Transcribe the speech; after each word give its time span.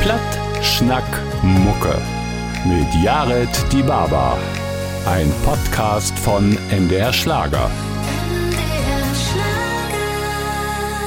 Platt, 0.00 0.38
Schnack, 0.62 1.04
Mucke. 1.42 2.00
Mit 2.64 2.86
Jared 3.02 3.50
Die 3.72 3.82
Baba. 3.82 4.38
Ein 5.06 5.30
Podcast 5.44 6.16
von 6.18 6.56
MDR 6.70 7.12
Schlager. 7.12 7.68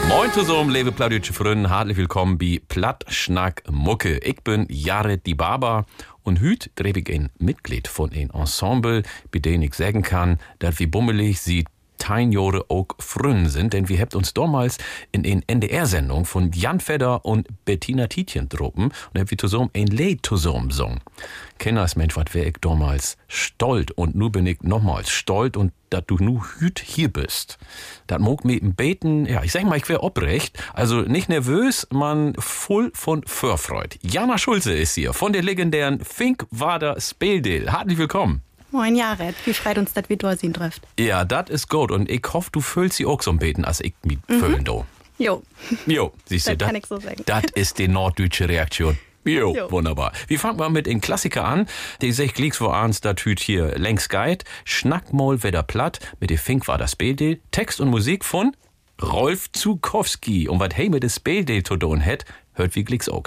Moin 0.09 0.31
zusammen, 0.33 0.69
liebe 0.71 0.91
plattdeutsche 0.91 1.31
Freunde, 1.31 1.69
herzlich 1.69 1.95
willkommen 1.95 2.37
bei 2.37 2.61
Platt, 2.67 3.05
Schnack, 3.07 3.63
Mucke. 3.71 4.17
Ich 4.17 4.43
bin 4.43 4.67
Jared 4.69 5.25
Die 5.25 5.35
Baba 5.35 5.85
und 6.23 6.41
heute 6.41 6.69
treffe 6.75 6.99
ich 6.99 7.09
ein 7.13 7.29
Mitglied 7.39 7.87
von 7.87 8.11
einem 8.11 8.31
Ensemble, 8.31 9.03
bei 9.31 9.39
dem 9.39 9.61
ich 9.61 9.73
sagen 9.73 10.01
kann, 10.01 10.37
dass 10.59 10.79
wie 10.79 10.87
bummelig 10.87 11.39
sie 11.39 11.63
10 12.01 12.31
Jahre 12.31 12.65
auch 12.69 12.87
frün 12.99 13.47
sind, 13.47 13.73
denn 13.73 13.87
wir 13.87 13.99
habt 13.99 14.15
uns 14.15 14.33
damals 14.33 14.77
in 15.11 15.23
den 15.23 15.43
NDR-Sendung 15.47 16.25
von 16.25 16.51
Jan 16.51 16.79
Fedder 16.79 17.23
und 17.25 17.47
Bettina 17.65 18.07
Tietjen 18.07 18.49
droppen 18.49 18.85
und 18.85 19.19
habt 19.19 19.31
wir 19.31 19.37
zusammen 19.37 19.69
ein 19.75 19.87
Lied 19.87 20.25
zusammen 20.25 20.69
gesungen. 20.69 21.01
Kinders, 21.59 21.95
Mensch, 21.95 22.15
was 22.15 22.33
wär 22.33 22.47
ich 22.47 22.57
damals 22.59 23.17
stolz 23.27 23.91
und 23.95 24.15
nu 24.15 24.29
bin 24.29 24.47
ich 24.47 24.61
nochmals 24.63 25.11
stolz 25.11 25.55
und 25.57 25.73
dass 25.91 26.05
du 26.07 26.15
nu 26.19 26.41
hüt 26.57 26.79
hier 26.79 27.11
bist. 27.11 27.59
Dat 28.07 28.19
mog 28.19 28.45
mir 28.45 28.59
im 28.59 28.73
Beten, 28.73 29.25
ja, 29.25 29.43
ich 29.43 29.51
sag 29.51 29.65
mal, 29.65 29.77
ich 29.77 29.87
wär 29.89 30.03
obrecht, 30.03 30.57
also 30.73 31.01
nicht 31.01 31.29
nervös, 31.29 31.85
man 31.91 32.33
voll 32.39 32.91
von 32.95 33.23
Vorfreude. 33.25 33.97
Jana 34.01 34.37
Schulze 34.37 34.73
ist 34.73 34.95
hier 34.95 35.13
von 35.13 35.33
der 35.33 35.43
legendären 35.43 36.03
Fink 36.03 36.47
Wader 36.49 36.99
Speldil. 36.99 37.69
Herzlich 37.69 37.97
willkommen. 37.97 38.41
Moin 38.71 38.95
Jared, 38.95 39.35
wie 39.45 39.53
freut 39.53 39.77
uns, 39.77 39.91
dass 39.91 40.07
wir 40.07 40.15
da 40.15 40.35
sind 40.37 40.55
trifft. 40.55 40.87
Ja, 40.97 41.25
das 41.25 41.49
ist 41.49 41.69
gut 41.69 41.91
und 41.91 42.09
ich 42.09 42.21
hoffe, 42.31 42.49
du 42.53 42.61
füllst 42.61 42.97
sie 42.97 43.05
auch 43.05 43.21
so 43.21 43.31
ein 43.31 43.37
Beten, 43.37 43.65
als 43.65 43.81
ich 43.81 43.93
mich 44.03 44.19
mhm. 44.29 44.39
füllen 44.39 44.63
do. 44.63 44.85
Jo. 45.17 45.43
Jo, 45.85 46.13
siehst 46.25 46.47
du, 46.47 46.55
das 46.55 46.67
kann 46.67 46.75
ich 46.77 46.85
so 46.85 46.99
sagen. 46.99 47.21
Das 47.25 47.43
ist 47.53 47.79
die 47.79 47.89
norddeutsche 47.89 48.47
Reaktion. 48.47 48.97
Jo, 49.25 49.53
jo, 49.53 49.69
wunderbar. 49.71 50.13
Wir 50.27 50.39
fangen 50.39 50.57
mal 50.57 50.69
mit 50.69 50.87
den 50.87 50.99
Klassiker 51.01 51.45
an. 51.45 51.67
Die 52.01 52.11
sich 52.11 52.33
glicks 52.33 52.59
wo 52.59 52.69
ans 52.69 53.01
da 53.01 53.13
tüt 53.13 53.39
hier 53.39 53.77
längs 53.77 54.09
Guide. 54.09 54.43
Schnackmol 54.65 55.43
wieder 55.43 55.61
platt. 55.61 55.99
Mit 56.19 56.31
dem 56.31 56.39
Fink 56.39 56.67
war 56.67 56.79
das 56.79 56.95
Bilde. 56.95 57.39
Text 57.51 57.81
und 57.81 57.89
Musik 57.89 58.25
von 58.25 58.55
Rolf 58.99 59.51
Zukowski. 59.51 60.47
Und 60.47 60.59
was 60.59 60.69
hey 60.73 60.89
mit 60.89 61.03
des 61.03 61.19
Bilde 61.19 61.61
zu 61.61 61.77
tun 61.77 62.03
hat, 62.03 62.25
hört 62.53 62.75
wie 62.75 62.83
glicks 62.83 63.09
auch. 63.09 63.25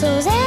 So 0.00 0.37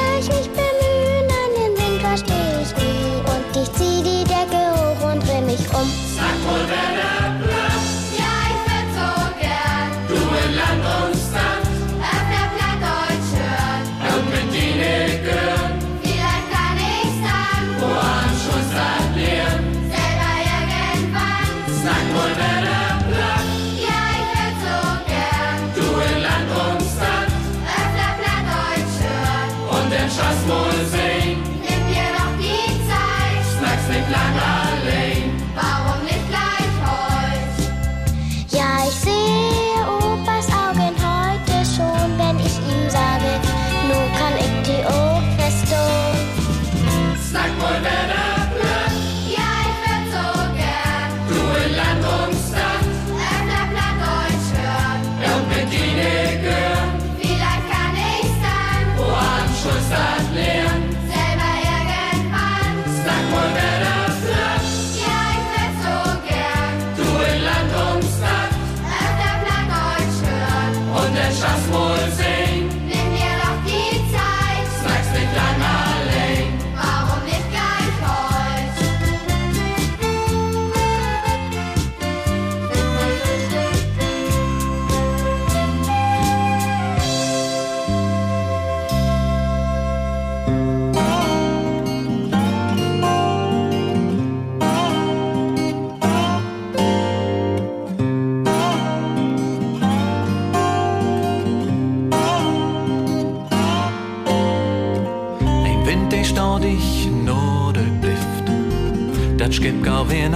gar 110.02 110.09
wer 110.09 110.30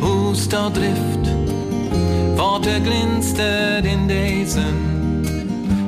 Hus 0.00 0.48
da 0.48 0.70
drift. 0.70 1.28
Worte 2.36 2.80
glinstet 2.80 3.84
in 3.84 4.08
diesen, 4.08 5.22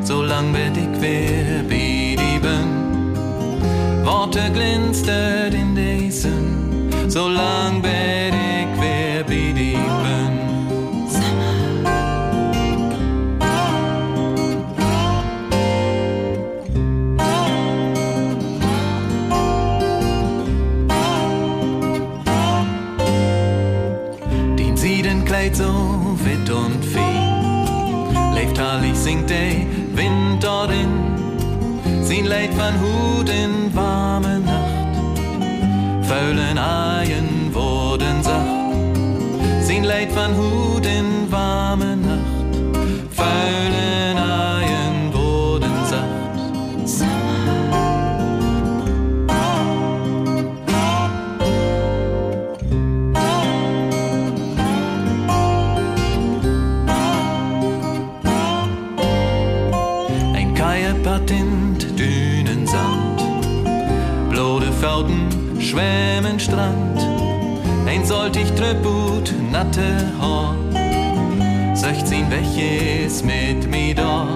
so 0.03 0.23
lang 0.23 0.53
werd 0.53 0.77
ich 0.77 1.01
wer 1.01 1.63
bin. 1.69 2.69
Worte 4.05 4.51
glinstet 4.53 5.55
in 5.55 5.75
diesen, 5.75 6.91
so 7.09 7.29
lang 7.29 7.83
werd 7.83 8.26
Ein 68.37 68.45
soltig 68.45 68.55
Tröput, 68.55 69.35
natte 69.51 70.13
Haar. 70.21 70.55
16 71.75 72.31
welches 72.31 73.23
mit 73.23 73.67
mir 73.67 73.95
da. 73.95 74.27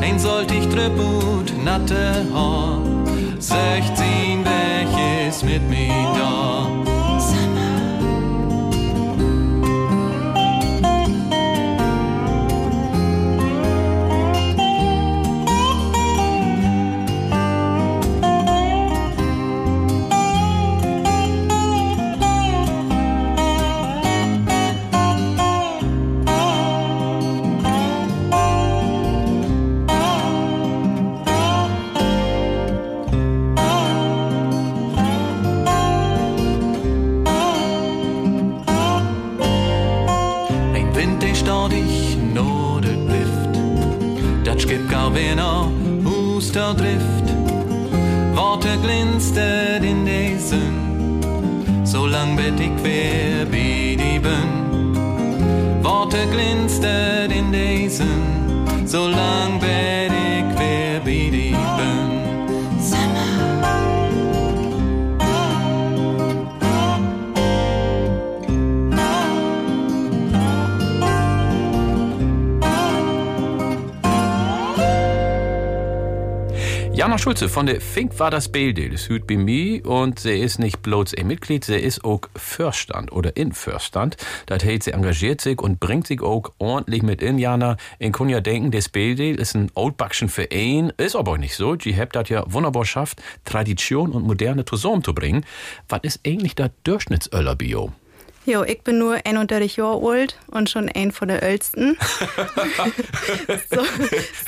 Ein 0.00 0.20
soltig 0.20 0.70
Tröput, 0.70 1.52
natte 1.64 2.24
Haar. 2.32 2.80
16 3.40 4.44
welches 4.44 5.42
mit 5.42 5.68
mir 5.68 5.91
Schulze 77.42 77.54
von 77.54 77.66
der 77.66 77.80
Fink 77.80 78.20
war 78.20 78.30
das 78.30 78.48
Bilde, 78.48 78.88
das 78.88 79.08
hüt 79.08 79.26
bei 79.26 79.36
mir 79.36 79.84
und 79.84 80.20
sie 80.20 80.38
ist 80.38 80.60
nicht 80.60 80.80
bloß 80.80 81.14
ein 81.14 81.26
Mitglied, 81.26 81.64
sie 81.64 81.74
ist 81.74 82.04
auch 82.04 82.20
Fürstand 82.36 83.10
oder 83.10 83.36
in 83.36 83.50
Fürstand. 83.52 84.16
Das 84.46 84.64
heißt, 84.64 84.84
sie 84.84 84.92
engagiert 84.92 85.40
sich 85.40 85.60
und 85.60 85.80
bringt 85.80 86.06
sich 86.06 86.22
auch 86.22 86.52
ordentlich 86.58 87.02
mit 87.02 87.20
in, 87.20 87.38
Jana. 87.38 87.78
In 87.98 88.12
kann 88.12 88.28
ja 88.28 88.40
denken, 88.40 88.70
das 88.70 88.88
Bilde 88.88 89.30
ist 89.30 89.56
ein 89.56 89.72
oldbackschen 89.74 90.28
Verein, 90.28 90.92
ist 90.98 91.16
aber 91.16 91.36
nicht 91.36 91.56
so. 91.56 91.74
Die 91.74 91.96
habt 91.96 92.14
das 92.14 92.28
ja 92.28 92.44
wunderbar 92.46 92.84
schafft, 92.84 93.20
Tradition 93.44 94.12
und 94.12 94.24
moderne 94.24 94.64
zusammenzubringen. 94.64 95.44
Was 95.88 96.00
ist 96.04 96.20
eigentlich 96.24 96.54
das 96.54 96.70
Durchschnittsöller-Bio? 96.84 97.92
Jo, 98.44 98.64
ich 98.64 98.80
bin 98.82 98.98
nur 98.98 99.18
31 99.24 99.76
Jahre 99.76 100.04
alt 100.04 100.36
und 100.48 100.68
schon 100.68 100.88
ein 100.88 101.12
von 101.12 101.28
der 101.28 101.42
ältesten. 101.42 101.96
so, 103.70 103.82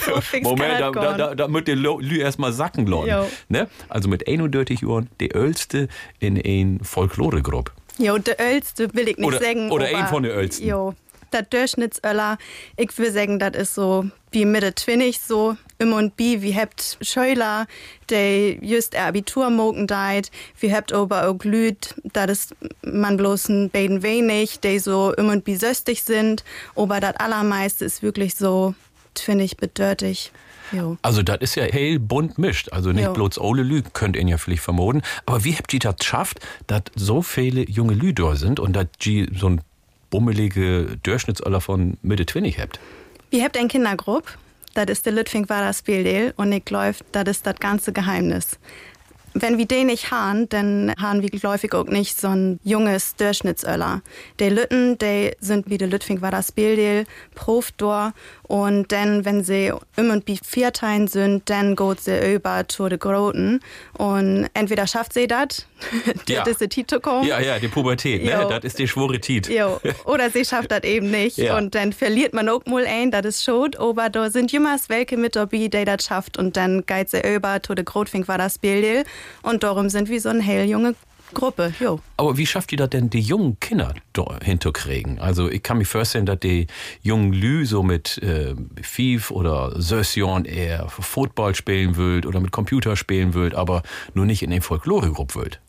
so 0.05 0.21
fix 0.21 0.43
Moment, 0.43 0.81
da, 0.81 0.91
da, 0.91 1.13
da, 1.17 1.35
da 1.35 1.49
müsst 1.49 1.69
ihr 1.69 1.77
Lü 1.77 2.19
erstmal 2.19 2.53
sacken 2.53 2.87
lassen. 2.87 3.31
Ne? 3.49 3.69
Also 3.89 4.09
mit 4.09 4.27
31 4.27 4.81
Jahren 4.83 5.09
die 5.21 5.31
Älteste 5.31 5.89
in 6.19 6.37
ein 6.45 6.81
Folkloregruppe. 6.83 7.71
Jo, 7.99 8.19
der 8.19 8.41
älteste 8.41 8.93
will 8.95 9.09
ich 9.09 9.17
nicht 9.17 9.27
Oder- 9.27 9.39
sagen. 9.41 9.71
oder 9.71 9.87
ein 9.87 10.09
von 10.09 10.25
den 10.25 10.33
ältesten. 10.33 10.67
Jo, 10.67 10.95
der 11.33 11.43
Durchschnittsöller, 11.43 12.39
ich 12.77 12.97
will 12.99 13.13
sagen, 13.13 13.39
das 13.39 13.55
ist 13.55 13.75
so 13.75 14.07
wie 14.33 14.45
Mitte 14.45 14.75
20 14.75 15.21
so. 15.21 15.57
Im 15.85 15.93
und 15.93 16.17
bi, 16.17 16.41
wie 16.41 16.55
habt 16.55 16.97
Schüler, 17.03 17.67
die 18.09 18.59
just 18.63 18.95
ihr 18.95 19.05
Abitur 19.05 19.51
mogen 19.51 19.87
deit, 19.87 20.31
wie 20.59 20.75
habt 20.75 20.95
aber 20.95 21.29
auch 21.29 21.45
Lüd, 21.45 21.95
das 22.15 22.31
ist 22.31 22.57
man 22.83 23.19
bloß 23.19 23.51
ein 23.51 23.69
beiden 23.69 24.03
wenig, 24.03 24.61
die 24.61 24.79
so 24.79 25.13
im 25.13 25.29
und 25.29 25.45
bi 25.45 25.57
söstig 25.57 26.03
sind, 26.03 26.43
aber 26.75 27.01
das 27.01 27.17
allermeiste 27.17 27.85
ist 27.85 28.03
wirklich 28.03 28.35
so, 28.35 28.75
finde 29.15 29.45
ich, 29.45 29.59
bedürftig. 29.59 30.33
Jo. 30.73 30.97
Also 31.03 31.23
das 31.23 31.39
ist 31.41 31.55
ja 31.57 31.65
hell 31.65 31.99
bunt 31.99 32.39
mischt. 32.39 32.73
Also 32.73 32.93
nicht 32.93 33.05
Jo. 33.05 33.13
bloß 33.13 33.39
Ole 33.39 33.63
Lü, 33.63 33.83
könnt 33.93 34.17
ihr 34.17 34.27
ja 34.27 34.39
vielleicht 34.39 34.63
vermuten. 34.63 35.03
Aber 35.27 35.45
wie 35.45 35.55
habt 35.55 35.73
ihr 35.75 35.81
das 35.81 35.97
geschafft, 35.97 36.41
dass 36.67 36.85
so 36.97 37.21
viele 37.21 37.69
junge 37.69 37.93
Lü 37.93 38.15
da 38.15 38.37
sind 38.37 38.59
und 38.59 38.75
dass 38.75 38.87
ihr 39.05 39.29
so 39.39 39.51
ein 39.51 39.61
bummelige 40.09 40.97
Durchschnittsalter 41.03 41.61
von 41.61 41.99
Mitte 42.01 42.25
20 42.25 42.59
habt? 42.59 42.81
Wir 43.31 43.45
habt 43.45 43.59
ein 43.59 43.69
Kindergruppe, 43.69 44.33
das 44.75 44.87
ist 44.89 45.07
der 45.07 45.13
Lütfing 45.13 45.49
war 45.49 45.63
das 45.63 45.83
und 46.37 46.53
ich 46.53 46.65
glaub, 46.65 46.95
das 47.13 47.25
ist 47.29 47.47
das 47.47 47.57
ganze 47.57 47.93
Geheimnis. 47.93 48.59
Wenn 49.37 49.59
wir 49.59 49.67
den 49.67 49.89
nicht 49.89 50.13
haben, 50.13 50.49
dann 50.49 50.95
haben 51.01 51.21
wir 51.21 51.29
gläufig 51.29 51.75
auch 51.75 51.87
nicht 51.87 52.21
so 52.21 52.29
ein 52.29 52.61
junges 52.63 53.17
Durchschnittsöller. 53.17 54.01
Die 54.39 54.49
Lütten, 54.49 54.97
die 54.99 55.33
sind 55.41 55.69
wie 55.69 55.77
der 55.77 55.89
Lütfing 55.89 56.23
war 56.23 56.31
das 56.31 56.53
Profdor 57.35 58.13
und 58.47 58.93
dann, 58.93 59.25
wenn 59.25 59.43
sie 59.43 59.73
im 59.97 60.11
und 60.11 60.27
wie 60.27 60.39
Vierteilen 60.43 61.09
sind, 61.09 61.49
dann 61.51 61.77
geht 61.77 62.01
sie 62.01 62.35
über 62.35 62.69
zu 62.69 62.89
den 62.89 62.99
Groten 62.99 63.61
und 63.99 64.49
entweder 64.55 64.87
schafft 64.87 65.13
sie 65.15 65.27
das, 65.27 65.67
Ja. 66.29 66.43
das 66.45 66.53
ist 66.53 66.61
die 66.61 66.69
Tito 66.69 67.01
kommen. 67.01 67.27
Ja, 67.27 67.41
ja, 67.41 67.59
die 67.59 67.69
Pubertät, 67.69 68.25
ne? 68.25 68.47
Das 68.49 68.65
ist 68.65 68.79
die 68.79 68.89
Schworität. 68.89 69.49
Jo, 69.49 69.81
oder 70.05 70.31
sie 70.31 70.45
schafft 70.45 70.71
das 70.71 70.83
eben 70.85 71.11
nicht. 71.11 71.39
Ja. 71.39 71.57
Und 71.57 71.75
dann 71.75 71.93
verliert 71.93 72.35
man 72.35 72.49
auch 72.49 72.65
mal 72.67 72.87
ein, 72.87 73.11
das 73.11 73.27
ist 73.27 73.45
schon. 73.45 73.75
Aber 73.77 74.09
da 74.11 74.31
sind 74.31 74.53
jemals 74.53 74.89
welche 74.89 75.17
mit 75.17 75.37
dabei, 75.37 75.69
die 75.69 75.85
das 75.85 76.05
schafft. 76.05 76.39
Und 76.39 76.57
dann 76.57 76.85
geht 76.87 77.11
sie 77.11 77.21
über 77.21 77.63
zu 77.63 77.75
der 77.75 77.85
Grotfink 77.85 78.29
war 78.29 78.39
das 78.39 78.59
Bild. 78.59 79.07
Und 79.43 79.63
darum 79.63 79.89
sind 79.89 80.09
wir 80.09 80.21
so 80.21 80.29
eine 80.29 80.43
hell 80.43 80.67
junge 80.69 80.95
Gruppe. 81.35 81.75
Jo. 81.81 82.01
Aber 82.17 82.37
wie 82.39 82.47
schafft 82.47 82.73
ihr 82.73 82.79
das 82.79 82.91
denn, 82.91 83.11
die 83.11 83.21
jungen 83.21 83.59
Kinder 83.61 83.95
hinzukriegen? 84.43 85.19
Also 85.19 85.51
ich 85.51 85.63
kann 85.63 85.79
mir 85.79 85.85
vorstellen, 85.85 86.27
dass 86.27 86.41
die 86.41 86.67
jungen 87.03 87.33
Lü 87.33 87.67
so 87.67 87.83
mit 87.83 88.19
äh, 88.19 88.55
Fief 88.83 89.31
oder 89.31 89.73
Sössion 89.81 90.45
eher 90.45 90.89
Football 90.89 91.55
spielen 91.55 91.97
wollt 91.97 92.25
oder 92.27 92.41
mit 92.41 92.53
Computer 92.53 92.97
spielen 92.97 93.35
wollt, 93.35 93.55
aber 93.55 93.83
nur 94.15 94.25
nicht 94.27 94.43
in 94.43 94.51
den 94.51 94.63
Folkloregruppe 94.63 95.35
wollt. 95.35 95.61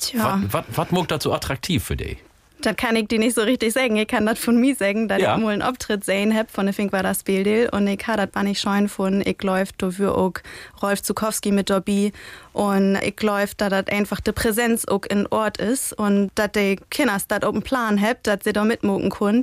Tja, 0.00 0.42
Was 0.50 0.90
macht 0.90 1.10
das 1.12 1.22
so 1.22 1.32
attraktiv 1.32 1.84
für 1.84 1.96
dich? 1.96 2.18
das 2.60 2.76
kann 2.76 2.96
ich 2.96 3.08
dir 3.08 3.18
nicht 3.18 3.34
so 3.34 3.42
richtig 3.42 3.74
sagen. 3.74 3.96
Ich 3.96 4.08
kann 4.08 4.24
das 4.24 4.38
von 4.38 4.58
mir 4.58 4.74
sagen, 4.74 5.06
dass 5.06 5.20
Ja. 5.20 5.36
ich 5.36 5.42
mal 5.42 5.52
einen 5.52 5.60
Auftritt 5.60 6.02
sehen 6.02 6.34
hab 6.34 6.50
von 6.50 6.64
der 6.64 6.72
Fink 6.72 6.92
war 6.94 7.02
das 7.02 7.22
Bild. 7.22 7.70
Und 7.74 7.86
ich 7.86 8.06
habe 8.06 8.24
das 8.26 8.34
war 8.34 8.42
nicht 8.42 8.58
scheuen 8.58 8.88
von, 8.88 9.20
ich 9.20 9.42
läuft 9.42 9.82
dafür 9.82 10.16
auch 10.16 10.32
Rolf 10.80 11.02
Zukowski 11.02 11.52
mit 11.52 11.68
dabei. 11.68 12.10
Und 12.54 12.96
ich 13.02 13.16
glaube, 13.16 13.48
dass 13.56 13.68
das 13.70 13.86
einfach 13.88 14.20
die 14.20 14.32
Präsenz 14.32 14.86
auch 14.86 15.02
in 15.10 15.26
Ort 15.26 15.58
ist 15.58 15.92
und 15.92 16.30
dass 16.36 16.52
die 16.52 16.76
Kinder 16.88 17.18
das 17.28 17.42
auch 17.42 17.52
einen 17.52 17.62
Plan 17.62 18.00
haben, 18.00 18.18
dass 18.22 18.38
sie 18.44 18.52
da 18.52 18.64
mitmucken 18.64 19.10
können. 19.10 19.42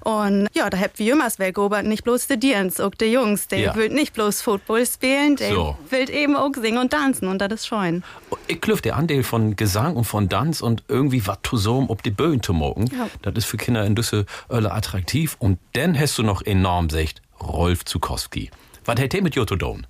Und 0.00 0.48
ja, 0.54 0.70
da 0.70 0.78
habt 0.78 0.98
wir 0.98 1.12
immer 1.12 1.28
weg, 1.38 1.58
aber 1.58 1.82
nicht 1.82 2.04
bloß 2.04 2.28
die 2.28 2.38
Dienst, 2.38 2.80
auch 2.80 2.94
die 2.94 3.06
Jungs, 3.06 3.48
die 3.48 3.56
Ja. 3.56 3.74
will 3.74 3.88
nicht 3.90 4.14
bloß 4.14 4.40
Football 4.42 4.86
spielen, 4.86 5.36
die 5.36 5.48
So. 5.50 5.76
will 5.90 6.08
eben 6.08 6.36
auch 6.36 6.52
singen 6.54 6.78
und 6.78 6.90
tanzen 6.90 7.26
und 7.28 7.38
das 7.40 7.52
ist 7.52 7.66
schön. 7.66 8.04
Ich 8.46 8.60
glaube, 8.60 8.80
der 8.80 8.96
Anteil 8.96 9.24
von 9.24 9.56
Gesang 9.56 9.96
und 9.96 10.04
von 10.04 10.28
Tanz 10.28 10.60
und 10.60 10.84
irgendwie 10.88 11.26
was 11.26 11.38
zusammen 11.42 11.86
ob 11.90 12.02
die 12.04 12.10
Böen 12.12 12.42
zu 12.42 12.52
mogen, 12.54 12.86
Ja. 12.86 13.08
das 13.22 13.34
ist 13.34 13.44
für 13.46 13.56
Kinder 13.56 13.84
in 13.84 13.94
Düssel 13.96 14.24
attraktiv. 14.48 15.36
Und 15.40 15.58
dann 15.72 15.98
hast 15.98 16.16
du 16.16 16.22
noch 16.22 16.42
enorm 16.46 16.90
secht 16.90 17.22
Rolf 17.40 17.84
Zukowski. 17.84 18.50
Was 18.84 19.00
hat 19.00 19.12
der 19.12 19.22
mit 19.22 19.34
Jotto 19.34 19.56
Don? 19.56 19.86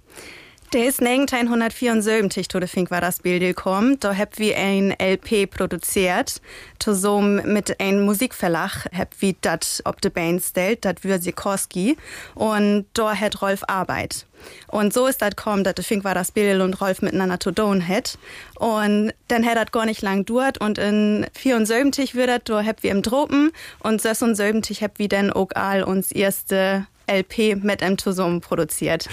Der 0.72 0.86
ist 0.86 1.02
1974, 1.02 2.48
to 2.48 2.58
de 2.58 2.66
Fink 2.66 2.90
war 2.90 3.02
das 3.02 3.18
Bild 3.18 3.42
gekommen. 3.42 4.00
Da 4.00 4.16
hab 4.16 4.38
wir 4.38 4.56
ein 4.56 4.94
LP 4.98 5.50
produziert. 5.50 6.40
Zusammen 6.78 7.52
mit 7.52 7.78
einem 7.78 8.06
Musikverlag 8.06 8.86
hab 8.96 9.08
wir 9.20 9.34
dat 9.42 9.82
ob 9.84 10.00
de 10.00 10.10
Band 10.10 10.42
stellt, 10.42 10.86
dat 10.86 11.04
wir 11.04 11.20
Sikorski. 11.20 11.98
Und 12.34 12.86
da 12.94 13.14
hat 13.14 13.42
Rolf 13.42 13.64
Arbeit. 13.66 14.24
Und 14.66 14.94
so 14.94 15.06
ist 15.06 15.20
das 15.20 15.34
dass 15.36 15.74
de 15.74 15.84
Fink 15.84 16.04
war 16.04 16.14
das 16.14 16.32
Bild 16.32 16.62
und 16.62 16.80
Rolf 16.80 17.02
miteinander 17.02 17.38
zu 17.38 17.52
tun 17.52 17.86
hat. 17.86 18.18
Und 18.58 19.12
dann 19.28 19.44
hat 19.44 19.58
das 19.58 19.72
gar 19.72 19.84
nicht 19.84 20.00
lang 20.00 20.24
dauert. 20.24 20.56
Und 20.56 20.78
in 20.78 21.26
74 21.34 22.14
wird 22.14 22.30
das, 22.30 22.40
da 22.44 22.64
hab 22.64 22.82
wir 22.82 22.92
im 22.92 23.02
Tropen. 23.02 23.52
Und 23.80 24.00
76 24.00 24.82
hab 24.82 24.98
wir 24.98 25.08
dann 25.08 25.30
auch 25.34 25.50
all 25.54 25.82
uns 25.82 26.12
erste 26.12 26.86
LP 27.06 27.56
mit 27.62 27.82
ihm 27.82 27.98
zusammen 27.98 28.40
produziert. 28.40 29.08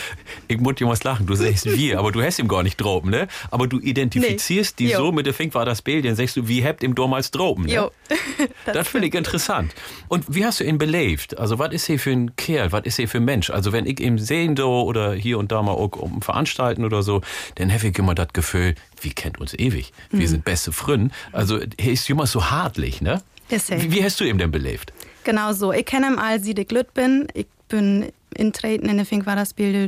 Ich 0.48 0.60
muss 0.60 0.76
dir 0.76 0.88
was 0.88 1.04
lachen, 1.04 1.26
du 1.26 1.36
sagst 1.36 1.66
wir, 1.66 2.00
aber 2.00 2.12
du 2.12 2.22
hast 2.22 2.40
ihm 2.40 2.48
gar 2.48 2.64
nicht 2.64 2.78
droben, 2.80 3.10
ne? 3.10 3.28
Aber 3.52 3.68
du 3.68 3.80
identifizierst 3.80 4.80
Nee. 4.80 4.86
die 4.88 4.92
Jo. 4.94 4.98
so 5.00 5.12
mit 5.12 5.26
der 5.26 5.34
Fink 5.34 5.54
war 5.54 5.66
das 5.66 5.82
Bild, 5.82 6.06
dann 6.06 6.16
sagst 6.16 6.36
du, 6.38 6.48
wie 6.48 6.64
habt 6.66 6.84
ihm 6.84 6.96
damals 6.96 7.32
droben, 7.32 7.66
ne? 7.66 7.74
Jo. 7.74 7.92
Das, 8.66 8.88
finde 8.88 9.08
ich 9.08 9.16
interessant. 9.16 9.74
Und 10.10 10.26
wie 10.34 10.46
hast 10.46 10.60
du 10.60 10.64
ihn 10.64 10.78
belebt? 10.78 11.38
Also, 11.40 11.58
was 11.60 11.74
ist 11.74 11.88
hier 11.88 12.00
für 12.00 12.12
ein 12.12 12.36
Kerl? 12.36 12.72
Was 12.72 12.84
ist 12.86 12.98
hier 12.98 13.08
für 13.08 13.18
ein 13.18 13.26
Mensch? 13.26 13.50
Also, 13.50 13.72
wenn 13.72 13.86
ich 13.86 14.00
ihn 14.00 14.18
sehen 14.20 14.56
do 14.56 14.82
oder 14.84 15.14
hier 15.14 15.40
und 15.40 15.52
da 15.52 15.62
mal 15.64 15.72
auch 15.72 15.92
um 15.98 16.22
veranstalten 16.22 16.86
oder 16.86 17.02
so, 17.04 17.22
dann 17.56 17.74
habe 17.74 17.88
ich 17.88 17.98
immer 17.98 18.14
das 18.16 18.28
Gefühl, 18.34 18.76
wir 19.02 19.12
kennt 19.14 19.40
uns 19.40 19.54
ewig. 19.56 19.92
Wir 20.12 20.28
sind 20.30 20.46
beste 20.46 20.72
Freunde. 20.72 21.14
Also, 21.32 21.58
er 21.60 21.92
ist 21.92 22.10
immer 22.10 22.28
so 22.28 22.50
hartlich, 22.52 23.02
ne? 23.02 23.22
Wie, 23.50 23.92
wie 23.92 24.04
hast 24.04 24.20
du 24.20 24.26
ihn 24.26 24.38
denn 24.38 24.52
belebt? 24.52 24.94
Genau 25.24 25.52
so. 25.54 25.74
Ich 25.74 25.86
kenne 25.86 26.08
ihn 26.08 26.20
als 26.20 26.46
ich 26.46 26.68
glüt 26.68 26.94
bin. 26.94 27.28
Ich 27.34 27.48
bin 27.70 28.12
intreten 28.36 28.90
in 28.90 28.98
der 28.98 29.06
Fink 29.06 29.26
war 29.26 29.36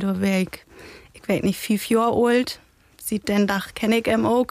da 0.00 0.20
wär 0.20 0.42
ich, 0.42 0.64
ich 1.12 1.28
weiß 1.28 1.42
nicht, 1.42 1.58
fünf 1.58 1.88
Jahre 1.88 2.16
alt. 2.26 2.60
Den 3.20 3.46
Dach 3.46 3.74
kenne 3.74 3.98
ich 3.98 4.06
ihm 4.06 4.26
auch. 4.26 4.46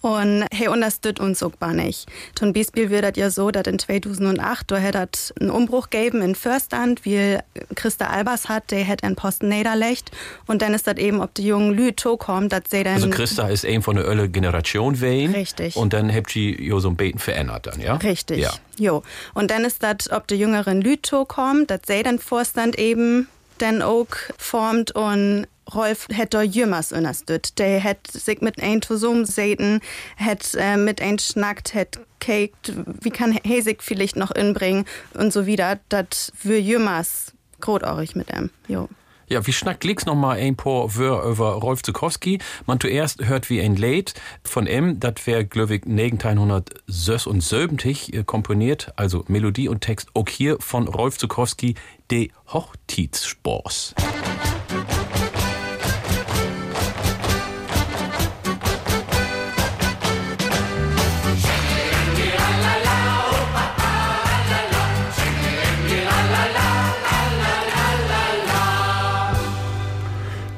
Und 0.00 0.46
er 0.50 0.70
unterstützt 0.70 1.20
uns 1.20 1.42
auch 1.42 1.58
gar 1.58 1.72
nicht. 1.72 2.06
Zum 2.34 2.52
Beispiel 2.52 2.90
wird 2.90 3.04
das 3.04 3.12
ja 3.16 3.30
so, 3.30 3.50
dass 3.50 3.66
in 3.66 3.78
2008, 3.78 4.70
da 4.70 4.80
hat 4.80 4.94
das 4.94 5.34
einen 5.40 5.50
Umbruch 5.50 5.90
gegeben 5.90 6.22
in 6.22 6.34
Förstand, 6.36 7.04
wie 7.04 7.38
Christa 7.74 8.06
Albers 8.06 8.48
hat, 8.48 8.70
der 8.70 8.86
hat 8.86 9.02
einen 9.02 9.16
Posten 9.16 9.48
niederlegt. 9.48 10.12
Und 10.46 10.62
dann 10.62 10.72
ist 10.74 10.86
das 10.86 10.98
eben, 10.98 11.20
ob 11.20 11.34
die 11.34 11.46
jungen 11.46 11.74
Lüte 11.74 12.16
kommen, 12.16 12.48
dass 12.48 12.62
sie 12.70 12.84
dann. 12.84 12.94
Also, 12.94 13.10
Christa 13.10 13.48
ist 13.48 13.64
ein 13.64 13.82
von 13.82 13.96
der 13.96 14.06
Ölle 14.06 14.28
Generation 14.28 15.00
wehen. 15.00 15.32
Richtig. 15.32 15.76
Und 15.76 15.92
dann 15.92 16.14
habt 16.14 16.34
ihr 16.36 16.60
jo 16.60 16.78
so 16.78 16.90
ein 16.90 16.96
Beten 16.96 17.18
verändert 17.18 17.66
dann, 17.66 17.80
ja? 17.80 17.96
Richtig. 17.96 18.38
Ja. 18.38 18.52
Jo. 18.78 19.02
Und 19.34 19.50
dann 19.50 19.64
ist 19.64 19.82
das, 19.82 20.10
ob 20.10 20.28
die 20.28 20.36
jüngeren 20.36 20.80
Lüto 20.80 21.24
kommt, 21.24 21.70
dass 21.70 21.80
sie 21.86 22.02
den 22.04 22.20
Vorstand 22.20 22.78
eben 22.78 23.28
dann 23.58 23.82
auch 23.82 24.06
formt 24.36 24.92
und 24.92 25.46
Rolf 25.74 26.08
da 26.30 26.42
jümmers 26.42 26.92
unterstützt. 26.92 27.58
Der 27.58 27.82
hat 27.82 28.06
sich 28.10 28.40
mit 28.40 28.62
ein 28.62 28.82
zusammengesessen, 28.82 29.80
hat 30.16 30.54
äh, 30.54 30.76
mit 30.76 31.00
ein 31.00 31.18
schnackt, 31.18 31.74
hat 31.74 32.00
caked, 32.20 32.72
wie 33.02 33.10
kann 33.10 33.38
sich 33.44 33.78
vielleicht 33.80 34.16
noch 34.16 34.30
inbringen 34.30 34.84
und 35.14 35.32
so 35.32 35.46
wieder. 35.46 35.78
Das 35.88 36.32
wir 36.42 36.60
jümmers 36.60 37.32
großartig 37.60 38.16
mit 38.16 38.32
ihm. 38.32 38.50
Jo. 38.66 38.88
Ja, 39.30 39.46
wie 39.46 39.52
schnackt 39.52 39.84
Licks 39.84 40.06
noch 40.06 40.14
mal 40.14 40.38
ein 40.38 40.56
paar 40.56 40.96
Wör 40.96 41.22
über 41.24 41.50
Rolf 41.50 41.82
Zukowski. 41.82 42.38
Man 42.64 42.80
zuerst 42.80 43.26
hört 43.26 43.50
wie 43.50 43.60
ein 43.60 43.76
Lied 43.76 44.14
von 44.42 44.66
ihm, 44.66 44.98
das 45.00 45.26
wär 45.26 45.44
glöwig 45.44 45.84
1976 45.86 48.14
äh, 48.14 48.24
komponiert, 48.24 48.90
also 48.96 49.26
Melodie 49.28 49.68
und 49.68 49.82
Text 49.82 50.08
auch 50.14 50.30
hier 50.30 50.56
von 50.60 50.88
Rolf 50.88 51.18
Zukowski, 51.18 51.74
de 52.10 52.30
Hochzeitsspors. 52.50 53.94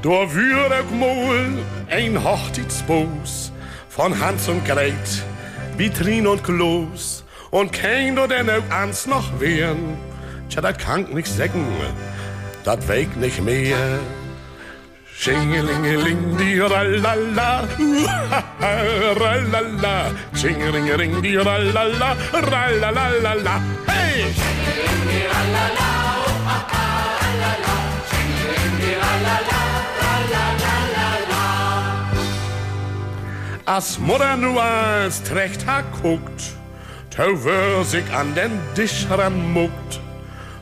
Da 0.03 0.33
würde 0.33 0.83
ich 0.83 0.99
mal 0.99 1.49
ein 1.91 2.25
Hochzeitsbus 2.25 3.53
von 3.91 4.19
Hans 4.19 4.49
und 4.49 4.65
Grete, 4.65 4.95
Vitrin 5.77 6.27
und 6.27 6.43
Klos. 6.43 7.23
Und 7.51 7.73
keiner 7.73 8.27
denn 8.27 8.49
auch 8.49 8.71
ans 8.71 9.07
noch 9.07 9.41
wehren. 9.41 9.99
Tja, 10.49 10.63
das 10.63 10.79
kann 10.79 11.03
ich 11.03 11.15
nicht 11.15 11.27
sagen, 11.27 11.67
das 12.65 12.89
weg 12.89 13.15
nicht 13.17 13.43
mehr. 13.43 13.99
Schingelingeling, 15.19 16.39
die 16.39 16.61
rallala, 16.61 17.69
rallala, 19.21 20.13
Schingelingeling, 20.35 21.21
die 21.21 21.37
rallala, 21.37 22.17
rallalala, 22.33 23.63
hey! 23.87 24.25
As 33.73 34.01
Mutter 34.01 34.37
nu 34.37 34.59
als 34.59 35.23
Trecht 35.23 35.65
ha 35.65 35.83
guckt, 36.03 36.57
to 37.15 37.23
wör 37.45 37.85
sich 37.85 38.03
an 38.13 38.35
den 38.35 38.51
Tisch 38.75 39.07
ranmuckt, 39.09 40.01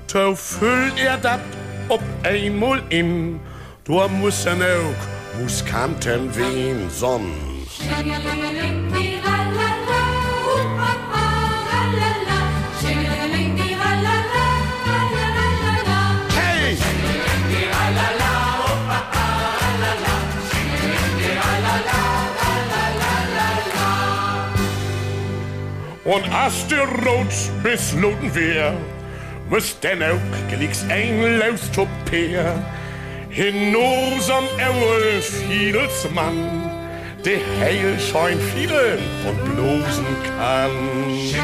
to 0.07 0.35
füllt 0.37 1.01
er 1.01 1.17
dat 1.17 1.41
ob 1.89 2.03
einmal 2.23 2.83
in, 2.91 3.41
du 3.85 4.07
muss 4.21 4.45
er 4.45 4.57
auch 4.57 5.41
Muskanten 5.41 6.37
wehen 6.37 6.91
sonn. 6.91 7.33
Und 26.09 26.25
as 26.33 26.67
der 26.69 26.89
Rot 27.05 27.35
besloten 27.63 28.35
wär, 28.35 28.73
muss 29.51 29.79
denn 29.81 30.03
auch 30.03 30.49
gelieks 30.51 30.83
ein 30.89 31.39
Laustopäer 31.39 32.55
in 33.29 33.77
unserem 33.77 34.47
Ewel 34.57 35.21
Fiedelsmann, 35.21 36.71
der 37.27 37.41
heil 37.61 38.01
schein 38.01 38.41
Fiedel 38.41 38.99
und 39.27 39.55
blosen 39.55 40.07
kann. 40.39 40.71
Jo! 41.31 41.43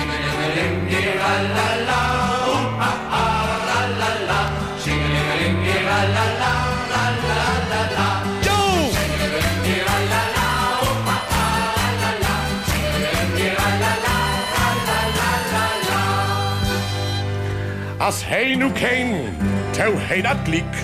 As 18.05 18.25
hij 18.25 18.55
nu 18.55 18.71
kein, 18.71 19.37
tel 19.71 19.93
hij 19.97 20.23
dat 20.23 20.37
gliek. 20.45 20.75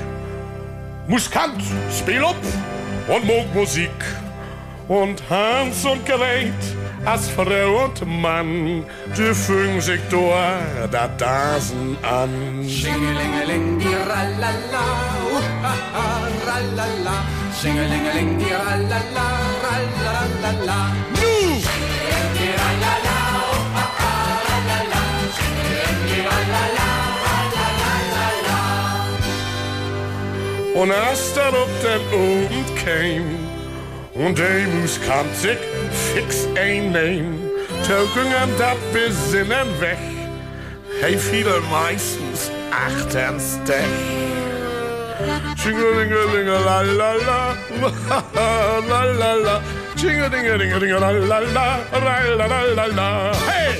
Muskant, 1.06 1.62
spiel 1.92 2.24
op 2.24 2.36
und 3.08 3.24
mog 3.24 3.44
Musik. 3.54 4.04
Und 4.86 5.22
Hans 5.28 5.84
und 5.84 6.06
Gerät, 6.06 6.62
as 7.04 7.28
Frau 7.28 7.84
und 7.84 8.20
Mann, 8.22 8.84
die 9.16 9.34
fügen 9.34 9.80
sich 9.80 10.00
dort 10.08 10.90
dat 10.90 11.20
Dasen 11.20 11.96
an. 12.02 12.64
Schingelingeling, 12.66 13.78
die 13.78 13.94
rallala, 14.10 14.86
uh, 15.32 15.40
ha, 15.62 15.74
ha, 15.94 16.06
rallala. 16.46 17.16
Schingelingeling, 17.60 18.38
die 18.38 18.54
rallala, 18.64 19.28
rallala. 19.62 21.19
Und 30.80 30.92
als 30.92 31.34
der 31.34 31.49
op 31.49 31.68
den 31.82 32.00
Abend 32.10 32.76
käm 32.82 33.25
Und 34.14 34.38
die 34.38 34.66
Mus 34.75 34.99
kann 35.06 35.26
sich 35.34 35.58
fix 36.14 36.46
einnehmen. 36.56 37.38
Token 37.87 38.32
am 38.42 38.49
dat 38.58 38.78
besinnen 38.90 39.68
weg. 39.78 39.99
Hey, 41.02 41.18
viele 41.18 41.60
meistens 41.70 42.50
achterns 42.70 43.58
Dech. 43.64 43.84
Jingle-dingle-dingle-la-la-la, 45.62 47.56
la-la-la. 48.88 49.60
Jingle-dingle-dingle-dingle-la-la-la, 49.96 51.78
la-la-la-la-la. 51.92 53.32
Hey! 53.46 53.76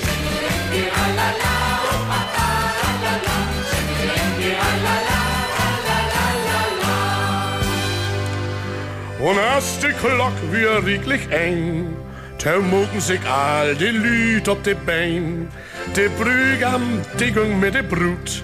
Und 9.21 9.37
als 9.37 9.79
die 9.79 9.93
Glock 10.01 10.33
weer 10.51 10.83
rieklich 10.85 11.29
eng, 11.29 11.95
Toen 12.41 12.69
mogen 12.71 12.99
sich 12.99 13.19
all 13.29 13.75
die 13.75 13.91
Lüt 13.91 14.47
op 14.47 14.63
de 14.63 14.75
Bein. 14.75 15.47
De 15.93 16.09
Brügam, 16.09 17.01
die 17.19 17.31
ging 17.31 17.59
mit 17.59 17.75
de 17.75 17.83
Brut. 17.83 18.43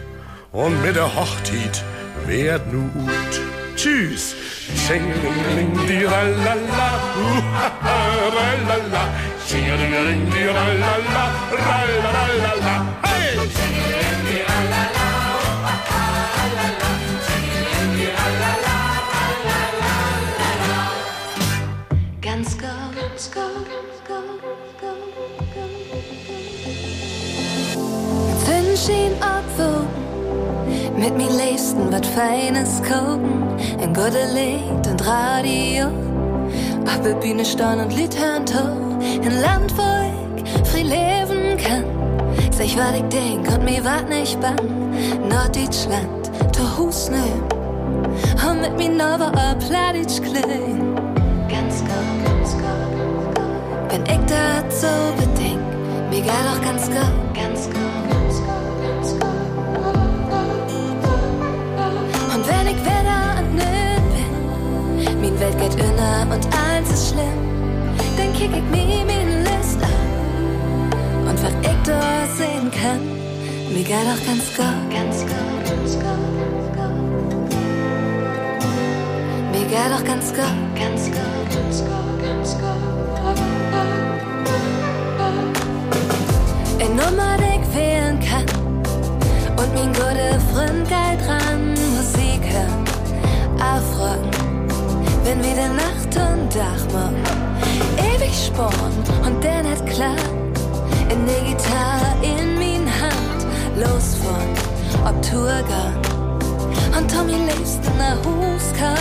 Und 0.52 0.80
mit 0.84 0.96
der 0.96 1.16
Hochzeit 1.16 1.84
werd 2.28 2.72
nu 2.72 2.92
ut. 3.06 3.42
Tschüss. 3.76 4.36
Schingeling, 4.86 5.74
die 5.88 6.04
rallala, 6.06 6.90
rallala. 8.36 9.04
Schingeling, 9.48 10.30
die 10.30 10.46
rallala, 10.46 11.26
rallala, 11.68 12.86
hey! 13.02 13.36
Ganz 13.36 15.17
Wünschen 28.78 29.14
abwogen, 29.24 29.88
mit 31.00 31.18
mir 31.18 31.32
leisten 31.32 31.92
wat 31.92 32.06
Feines 32.06 32.80
koken, 32.84 33.44
ein 33.82 33.92
gute 33.94 34.26
Lied 34.36 34.88
und 34.88 35.08
Radio. 35.08 35.88
Auf 36.86 37.02
der 37.04 37.16
Bühne 37.16 37.44
stehen 37.44 37.80
und 37.80 37.96
Lied 37.96 38.16
hören 38.16 38.46
to, 38.46 38.60
ein 39.24 39.42
Land, 39.42 39.74
wo 39.76 39.84
ich 40.06 40.70
frei 40.70 40.84
leben 40.84 41.58
kann. 41.58 41.86
Sag 42.52 42.78
wat 42.78 42.96
ich 42.98 43.04
denk 43.10 43.48
und 43.52 43.64
mir 43.66 43.84
wat 43.84 44.10
nicht 44.10 44.40
bang, 44.40 44.56
Norddeutschland, 45.28 46.30
to 46.54 46.78
Hus 46.78 47.10
nehm, 47.10 47.44
und 48.48 48.62
mit 48.62 48.78
mir 48.78 48.90
nova 48.90 49.56
Pladitsch 49.68 50.22
klein. 50.22 50.96
Ganz 51.50 51.82
go, 51.82 52.00
ganz 52.24 52.54
go, 52.54 52.74
go. 53.34 53.42
Wenn 53.90 54.04
ich 54.06 54.74
so 54.74 54.88
bedenk, 55.18 55.62
mir 56.12 56.22
geht 56.22 56.32
auch 56.32 56.62
ganz 56.62 56.88
go, 56.88 57.06
ganz 57.34 57.68
go, 57.70 57.87
mein 65.22 65.40
Welt 65.40 65.58
geht 65.58 65.76
inner 65.76 66.28
und 66.32 66.46
eins 66.56 66.90
ist 66.92 67.10
schlimm, 67.10 67.96
dann 68.18 68.34
kick 68.34 68.52
ich 68.56 68.64
mir 68.64 69.06
meine 69.06 69.42
List 69.44 69.82
an. 69.82 71.28
Und 71.28 71.44
was 71.44 71.54
ich 71.62 71.78
da 71.84 72.26
sehen 72.38 72.72
kann, 72.72 73.02
mir 73.74 73.84
geht 73.84 73.96
auch 73.96 74.26
ganz 74.26 74.46
go, 74.56 74.63
ganz 74.91 75.22
go, 75.22 75.36
ganz 75.68 75.94
go. 76.00 76.13
Mir 79.52 79.65
geht 79.68 79.91
auch 79.94 80.04
ganz 80.06 80.34
go, 80.34 80.48
ganz 80.76 81.12
go, 81.12 81.26
ganz 81.54 81.84
go, 81.84 82.00
ganz 82.24 82.58
go. 82.58 82.74
Eine 86.80 86.89
Nummer, 86.89 87.38
die 87.38 87.60
ich 87.60 87.76
wählen 87.76 88.20
kann. 88.20 88.46
Und 89.58 89.74
mein 89.74 89.91
guter 89.94 90.39
Freund 90.54 90.88
geht 90.88 91.28
dran, 91.28 91.74
Musik 91.96 92.41
hören, 92.52 92.86
aufrocken. 93.60 94.47
Wenn 95.28 95.44
wieder 95.44 95.68
Nacht 95.68 96.16
und 96.16 96.56
Dach 96.56 96.86
machen, 96.94 97.22
ewig 97.98 98.34
sporn 98.46 98.94
und 99.26 99.44
dann 99.44 99.70
hat 99.70 99.86
klar. 99.86 100.16
In 101.10 101.26
der 101.26 101.42
Gitarre 101.42 102.16
in 102.22 102.56
mein 102.56 102.88
Hand, 102.88 103.46
losfahren, 103.76 104.54
ob 105.04 105.22
Tour 105.22 105.52
gehen 105.68 106.98
und 106.98 107.12
Tommy 107.12 107.34
liebst 107.34 107.82
nach 107.98 108.16
Hus 108.24 108.72
kam. 108.80 108.96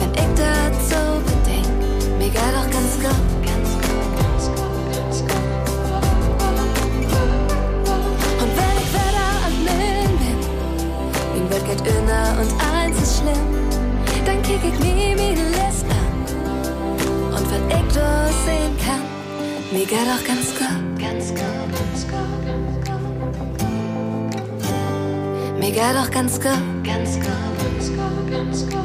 Wenn 0.00 0.10
ich 0.10 0.34
das 0.34 0.90
so 0.90 1.02
bedenk, 1.24 1.70
mir 2.18 2.30
geht 2.30 2.54
auch 2.58 2.68
ganz 2.68 2.98
go. 3.00 3.14
Und 8.40 8.50
wenn 8.58 8.76
ich 8.82 8.90
wieder 8.92 9.28
Müll 9.66 10.08
bin, 10.18 11.50
Welt 11.50 11.64
geht 11.64 11.80
inner 11.86 12.40
und 12.40 12.50
eins 12.60 12.71
ist 13.02 13.18
schlimm, 13.18 13.68
dann 14.24 14.40
kick 14.42 14.60
ich 14.62 14.78
mir 14.78 15.16
meine 15.16 15.48
List 15.50 15.86
an. 15.90 16.14
Und 17.34 17.50
wenn 17.50 17.68
ich 17.68 17.94
das 17.94 18.44
sehen 18.46 18.76
kann, 18.84 19.02
mir 19.72 19.86
geht 19.86 20.08
auch 20.14 20.24
ganz 20.24 20.54
go, 20.58 20.68
ganz 20.98 21.34
go, 21.34 21.48
ganz 21.78 22.06
go. 22.06 22.20
Mir 25.58 25.72
geht 25.72 25.96
auch 26.00 26.10
ganz 26.10 26.40
go, 26.40 26.50
ganz 26.84 27.18
go, 27.18 27.34
ganz 27.60 27.90
go, 27.90 28.06
ganz 28.30 28.66
go. 28.70 28.78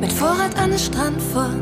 Mit 0.00 0.12
Vorrat 0.12 0.58
an 0.58 0.70
den 0.70 0.78
Strand 0.78 1.22
vor 1.22 1.54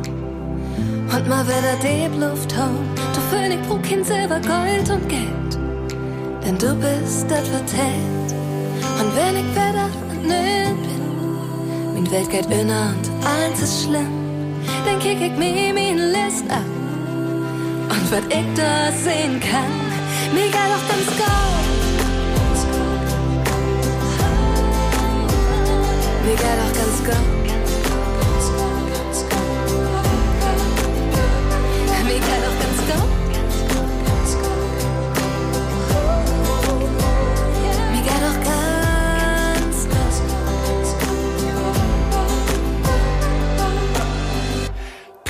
und 1.13 1.29
mal 1.29 1.47
wieder 1.47 1.77
die 1.83 2.19
Luft 2.19 2.57
hauen. 2.57 2.89
Du 3.15 3.37
König 3.37 3.63
brauch 3.69 3.83
kein 3.83 4.03
Silber, 4.03 4.41
Gold 4.41 4.91
und 4.91 5.09
Geld, 5.09 5.59
denn 6.45 6.59
du 6.59 6.75
bist 6.75 7.31
das 7.31 7.47
vertellt. 7.49 8.19
Und 9.01 9.17
wenn 9.17 9.35
ich 9.35 9.51
wieder 9.53 9.89
nöt 10.23 10.83
bin, 10.83 11.95
mein 11.95 12.11
Welt 12.11 12.29
geht 12.29 12.45
inner 12.51 12.95
und 12.95 13.27
eins 13.27 13.63
ist 13.63 13.85
schlimm, 13.85 14.13
dann 14.85 14.99
kick 14.99 15.23
ich 15.23 15.35
mir 15.39 15.73
meine 15.73 16.09
List 16.09 16.45
ab. 16.51 16.67
Und 17.89 18.13
was 18.13 18.25
ich 18.29 18.45
da 18.55 18.93
sehen 18.93 19.41
kann, 19.41 19.73
mir 20.35 20.49
geht 20.49 20.55
auch 20.55 20.87
ganz 20.87 21.07
go. 21.17 21.33
Mir 26.27 26.37
geht 26.37 26.45
auch 26.45 26.75
ganz 26.75 27.05
go. 27.07 27.39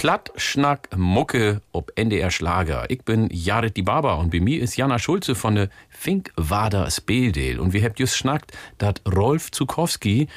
Plattschnack 0.01 0.97
Mucke 0.97 1.61
ob 1.73 1.93
NDR 1.95 2.31
Schlager. 2.31 2.87
Ich 2.89 3.03
bin 3.03 3.29
Jared 3.31 3.77
die 3.77 3.83
Barber 3.83 4.17
und 4.17 4.31
bei 4.31 4.41
mir 4.41 4.63
ist 4.63 4.79
Jana 4.79 4.99
Schulze 4.99 5.35
von 5.35 5.57
der 5.57 5.69
Finkwader 5.91 6.91
Speldeel. 6.91 7.61
Und 7.61 7.75
wir 7.75 7.85
habt 7.85 8.01
just 8.01 8.17
schnackt, 8.17 8.53
dat 8.79 9.03
Rolf 9.07 9.51
Zukowski 9.51 10.29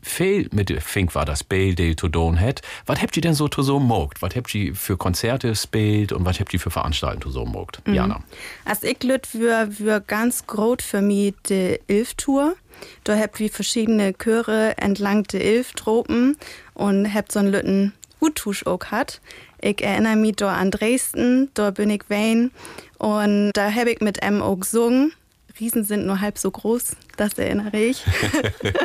viel 0.00 0.48
mit 0.50 0.70
der 0.70 0.80
Finkwader 0.80 1.36
Speldeel 1.36 1.94
zu 1.94 2.08
tun 2.08 2.40
hat. 2.40 2.62
Was 2.86 3.00
habt 3.00 3.14
ihr 3.16 3.22
denn 3.22 3.34
so 3.34 3.46
zu 3.46 3.62
so 3.62 3.78
mogt? 3.78 4.22
Was 4.22 4.34
habt 4.34 4.52
ihr 4.56 4.74
für 4.74 4.96
Konzerte 4.96 5.54
spielt 5.54 6.10
und 6.10 6.24
was 6.24 6.40
habt 6.40 6.52
ihr 6.52 6.58
für 6.58 6.72
Veranstaltungen 6.72 7.22
zu 7.22 7.30
so 7.30 7.44
mogt? 7.46 7.80
Jana. 7.86 8.24
Als 8.64 8.82
ich 8.82 9.04
lüt 9.04 9.32
wir, 9.34 9.68
wir 9.78 10.00
ganz 10.00 10.48
groß 10.48 10.78
für 10.82 11.00
mich 11.00 11.34
die 11.48 11.78
Ilf-Tour. 11.86 12.56
Da 13.04 13.16
habt 13.16 13.38
wir 13.38 13.50
verschiedene 13.50 14.14
Chöre 14.14 14.76
entlang 14.78 15.22
der 15.24 15.44
Ilf-Tropen 15.44 16.36
und 16.74 17.14
habt 17.14 17.30
so 17.30 17.38
einen 17.38 17.52
Lütten 17.52 17.92
Huttusch 18.22 18.64
auch 18.66 18.86
hat. 18.86 19.20
Ich 19.60 19.82
erinnere 19.82 20.16
mich 20.16 20.36
da 20.36 20.54
an 20.54 20.70
Dresden, 20.70 21.50
da 21.52 21.70
bin 21.70 21.90
ich 21.90 22.08
wein 22.08 22.50
und 22.96 23.52
da 23.52 23.70
hab 23.70 23.86
ich 23.86 24.00
mit 24.00 24.22
M 24.22 24.40
auch 24.40 24.56
gesungen. 24.56 25.12
Riesen 25.60 25.84
sind 25.84 26.06
nur 26.06 26.20
halb 26.20 26.38
so 26.38 26.50
groß, 26.50 26.96
das 27.18 27.34
erinnere 27.34 27.76
ich. 27.76 28.02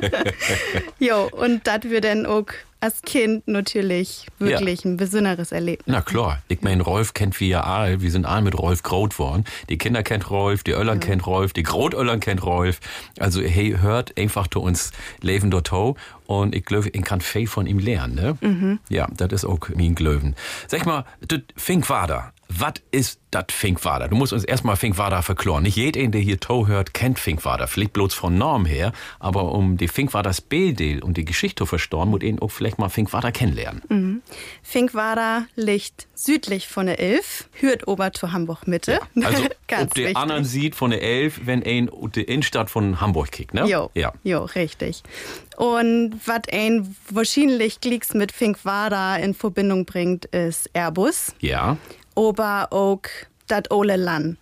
jo, 0.99 1.29
und 1.31 1.65
das 1.65 1.83
wird 1.83 2.03
dann 2.03 2.25
auch 2.25 2.47
als 2.79 3.01
Kind 3.01 3.47
natürlich 3.47 4.27
wirklich 4.37 4.85
ein 4.85 4.97
besonderes 4.97 5.51
Erlebnis. 5.51 5.87
Na 5.87 6.01
klar, 6.01 6.41
ich 6.47 6.61
mein, 6.61 6.81
Rolf 6.81 7.13
kennt 7.13 7.39
wir 7.39 7.47
ja 7.47 7.63
all, 7.63 8.01
wir 8.01 8.11
sind 8.11 8.25
all 8.25 8.41
mit 8.41 8.57
Rolf 8.57 8.83
groß 8.83 9.17
worden. 9.17 9.45
Die 9.69 9.77
Kinder 9.77 10.03
kennt 10.03 10.29
Rolf, 10.29 10.63
die 10.63 10.71
Öllern 10.71 10.99
kennt 10.99 11.25
Rolf, 11.25 11.53
die 11.53 11.63
Grotöllern 11.63 12.19
kennt 12.19 12.43
Rolf. 12.43 12.79
Also 13.17 13.41
hey, 13.41 13.77
hört 13.79 14.17
einfach 14.17 14.47
zu 14.47 14.61
uns 14.61 14.91
Leben 15.21 15.49
dort 15.49 15.71
und 16.27 16.53
ich 16.55 16.63
glaube, 16.65 16.89
ich 16.89 17.01
kann 17.01 17.21
viel 17.21 17.47
von 17.47 17.65
ihm 17.67 17.79
lernen, 17.79 18.15
ne? 18.15 18.77
Ja, 18.89 19.07
das 19.15 19.31
ist 19.33 19.45
auch 19.45 19.59
mein 19.75 19.95
Glöwen. 19.95 20.35
Sag 20.67 20.85
mal, 20.85 21.05
das 21.27 21.39
Fink 21.55 21.89
war 21.89 22.05
da. 22.07 22.31
was 22.49 22.75
ist 22.91 23.19
das 23.31 23.45
Finkwader? 23.49 24.07
Du 24.07 24.15
musst 24.15 24.31
uns 24.31 24.45
erstmal 24.45 24.77
Finkwader 24.77 25.21
verkloren. 25.21 25.63
Nicht 25.63 25.75
jeder, 25.75 26.07
der 26.07 26.21
hier 26.21 26.39
Toe 26.39 26.65
hört, 26.67 26.93
kennt 26.93 27.19
Finkwader. 27.19 27.67
Vielleicht 27.67 27.91
bloß 27.91 28.13
von 28.13 28.37
Norm 28.37 28.65
her. 28.65 28.93
Aber 29.19 29.51
um 29.51 29.75
die 29.75 29.89
Finkwaders 29.89 30.39
Bildel 30.39 31.03
und 31.03 31.17
die 31.17 31.25
Geschichte 31.25 31.63
zu 31.63 31.65
verstehen, 31.65 32.07
muss 32.07 32.21
ihn 32.21 32.39
auch 32.39 32.47
vielleicht 32.49 32.79
mal 32.79 32.87
Finkwader 32.87 33.33
kennenlernen. 33.33 33.81
Mhm. 33.89 34.21
Finkwader 34.63 35.45
liegt 35.55 36.07
südlich 36.13 36.67
von 36.67 36.85
der 36.85 36.99
Elf, 36.99 37.49
hört 37.53 37.87
ober 37.87 38.13
zu 38.13 38.31
Hamburg 38.31 38.67
Mitte. 38.67 38.99
Ja, 39.15 39.27
also, 39.27 39.43
Ganz 39.67 39.83
ob 39.83 39.93
der 39.95 40.03
wichtig. 40.05 40.17
anderen 40.17 40.45
sieht 40.45 40.75
von 40.75 40.91
der 40.91 41.01
Elf, 41.01 41.41
wenn 41.45 41.63
ein 41.63 41.89
die 42.15 42.21
Innenstadt 42.23 42.69
von 42.69 43.01
Hamburg 43.01 43.31
kickt, 43.31 43.53
ne? 43.53 43.65
Jo, 43.65 43.89
Ja. 43.93 44.13
jo, 44.23 44.43
richtig. 44.45 45.03
Und 45.57 46.19
was 46.25 46.41
ein 46.51 46.95
wahrscheinlich 47.09 47.81
Glicks 47.81 48.13
mit 48.13 48.31
Finkwader 48.31 49.17
in 49.19 49.33
Verbindung 49.33 49.85
bringt, 49.85 50.25
ist 50.25 50.69
Airbus. 50.73 51.33
Ja. 51.39 51.77
aber 52.15 52.67
auch 52.71 53.01
dat 53.47 53.71
Ole 53.71 53.95
Land. 53.95 54.37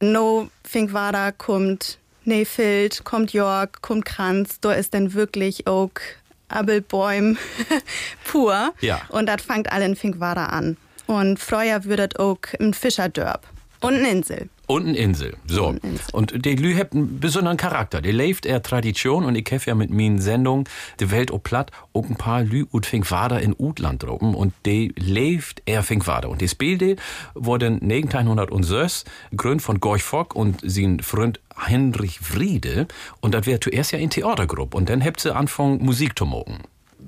No 0.00 0.48
Finkwader 0.62 1.32
kommt 1.32 1.98
Nefild, 2.24 3.02
kommt 3.04 3.32
York, 3.32 3.80
kommt 3.80 4.04
Kranz, 4.04 4.60
da 4.60 4.72
ist 4.72 4.92
dann 4.94 5.14
wirklich 5.14 5.66
auch 5.66 5.90
Abelbäum 6.48 7.38
pur. 8.24 8.74
Ja. 8.80 9.00
Und 9.08 9.26
das 9.26 9.42
fängt 9.42 9.72
alle 9.72 9.86
in 9.86 9.96
Finkwader 9.96 10.52
an. 10.52 10.76
Und 11.06 11.38
früher 11.38 11.84
wird 11.84 12.00
das 12.00 12.16
auch 12.20 12.38
ein 12.60 12.74
Fischerdörp 12.74 13.42
und 13.80 13.94
eine 13.94 14.10
Insel. 14.10 14.50
Und 14.72 14.88
eine 14.88 14.96
Insel. 14.96 15.36
So. 15.46 15.66
Und 15.66 15.84
eine 15.84 15.92
Insel. 15.92 16.06
Und 16.12 16.44
die 16.46 16.56
Lü 16.56 16.74
hat 16.74 16.92
einen 16.92 17.20
besonderen 17.20 17.56
Charakter. 17.56 18.00
Die 18.00 18.12
lebt 18.12 18.46
eher 18.46 18.62
Tradition 18.62 19.24
und 19.24 19.34
ich 19.34 19.46
habe 19.52 19.62
ja 19.66 19.74
mit 19.74 19.90
meinen 19.90 20.18
Sendungen 20.18 20.64
die 20.98 21.10
Welt 21.10 21.30
o 21.30 21.38
platt 21.38 21.70
auch 21.92 22.08
ein 22.08 22.16
paar 22.16 22.42
Lü 22.42 22.64
und 22.70 22.86
Finkwader 22.86 23.40
in 23.40 23.54
Utland 23.58 24.02
droben 24.02 24.34
und 24.34 24.54
die 24.64 24.94
lebt 24.96 25.62
eher 25.66 25.82
Finkwader. 25.82 26.30
Und 26.30 26.40
das 26.40 26.54
Bild 26.54 26.98
wurde 27.34 27.66
1906 27.66 29.04
gegründet 29.30 29.62
von 29.62 29.80
Gorch 29.80 30.02
Fock 30.02 30.34
und 30.34 30.60
sein 30.62 31.00
Freund 31.00 31.40
Heinrich 31.56 32.18
Friede 32.20 32.86
und 33.20 33.34
das 33.34 33.46
wäre 33.46 33.60
zuerst 33.60 33.92
ja 33.92 33.98
in 33.98 34.08
Theatergruppe 34.10 34.76
und 34.76 34.88
dann 34.88 35.04
habt 35.04 35.20
sie 35.20 35.34
angefangen 35.34 35.84
Musik 35.84 36.18
zu 36.18 36.24
machen. 36.24 36.60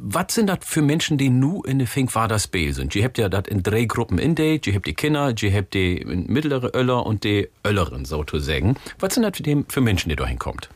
Was 0.06 0.34
sind 0.34 0.48
das 0.48 0.58
für 0.60 0.82
Menschen, 0.82 1.16
die 1.16 1.30
nu 1.30 1.62
in 1.62 1.78
der 1.78 1.88
Finkwader 1.88 2.38
Spiel 2.38 2.74
sind? 2.74 2.94
Ihr 2.94 3.04
habt 3.04 3.16
ja 3.16 3.30
das 3.30 3.44
in 3.48 3.62
drei 3.62 3.86
Gruppen 3.86 4.18
in 4.18 4.34
die, 4.34 4.60
ihr 4.62 4.74
habt 4.74 4.86
die 4.86 4.92
Kinder, 4.92 5.34
ihr 5.40 5.52
habt 5.54 5.72
die 5.72 6.04
mittlere 6.04 6.76
Öller 6.76 7.06
und 7.06 7.24
die 7.24 7.48
Ölleren, 7.66 8.04
sozusagen. 8.04 8.76
Was 8.98 9.14
sind 9.14 9.22
das 9.22 9.34
für, 9.34 9.42
die, 9.42 9.64
für 9.66 9.80
Menschen, 9.80 10.10
die 10.10 10.16
da 10.16 10.26
hinkommt? 10.26 10.68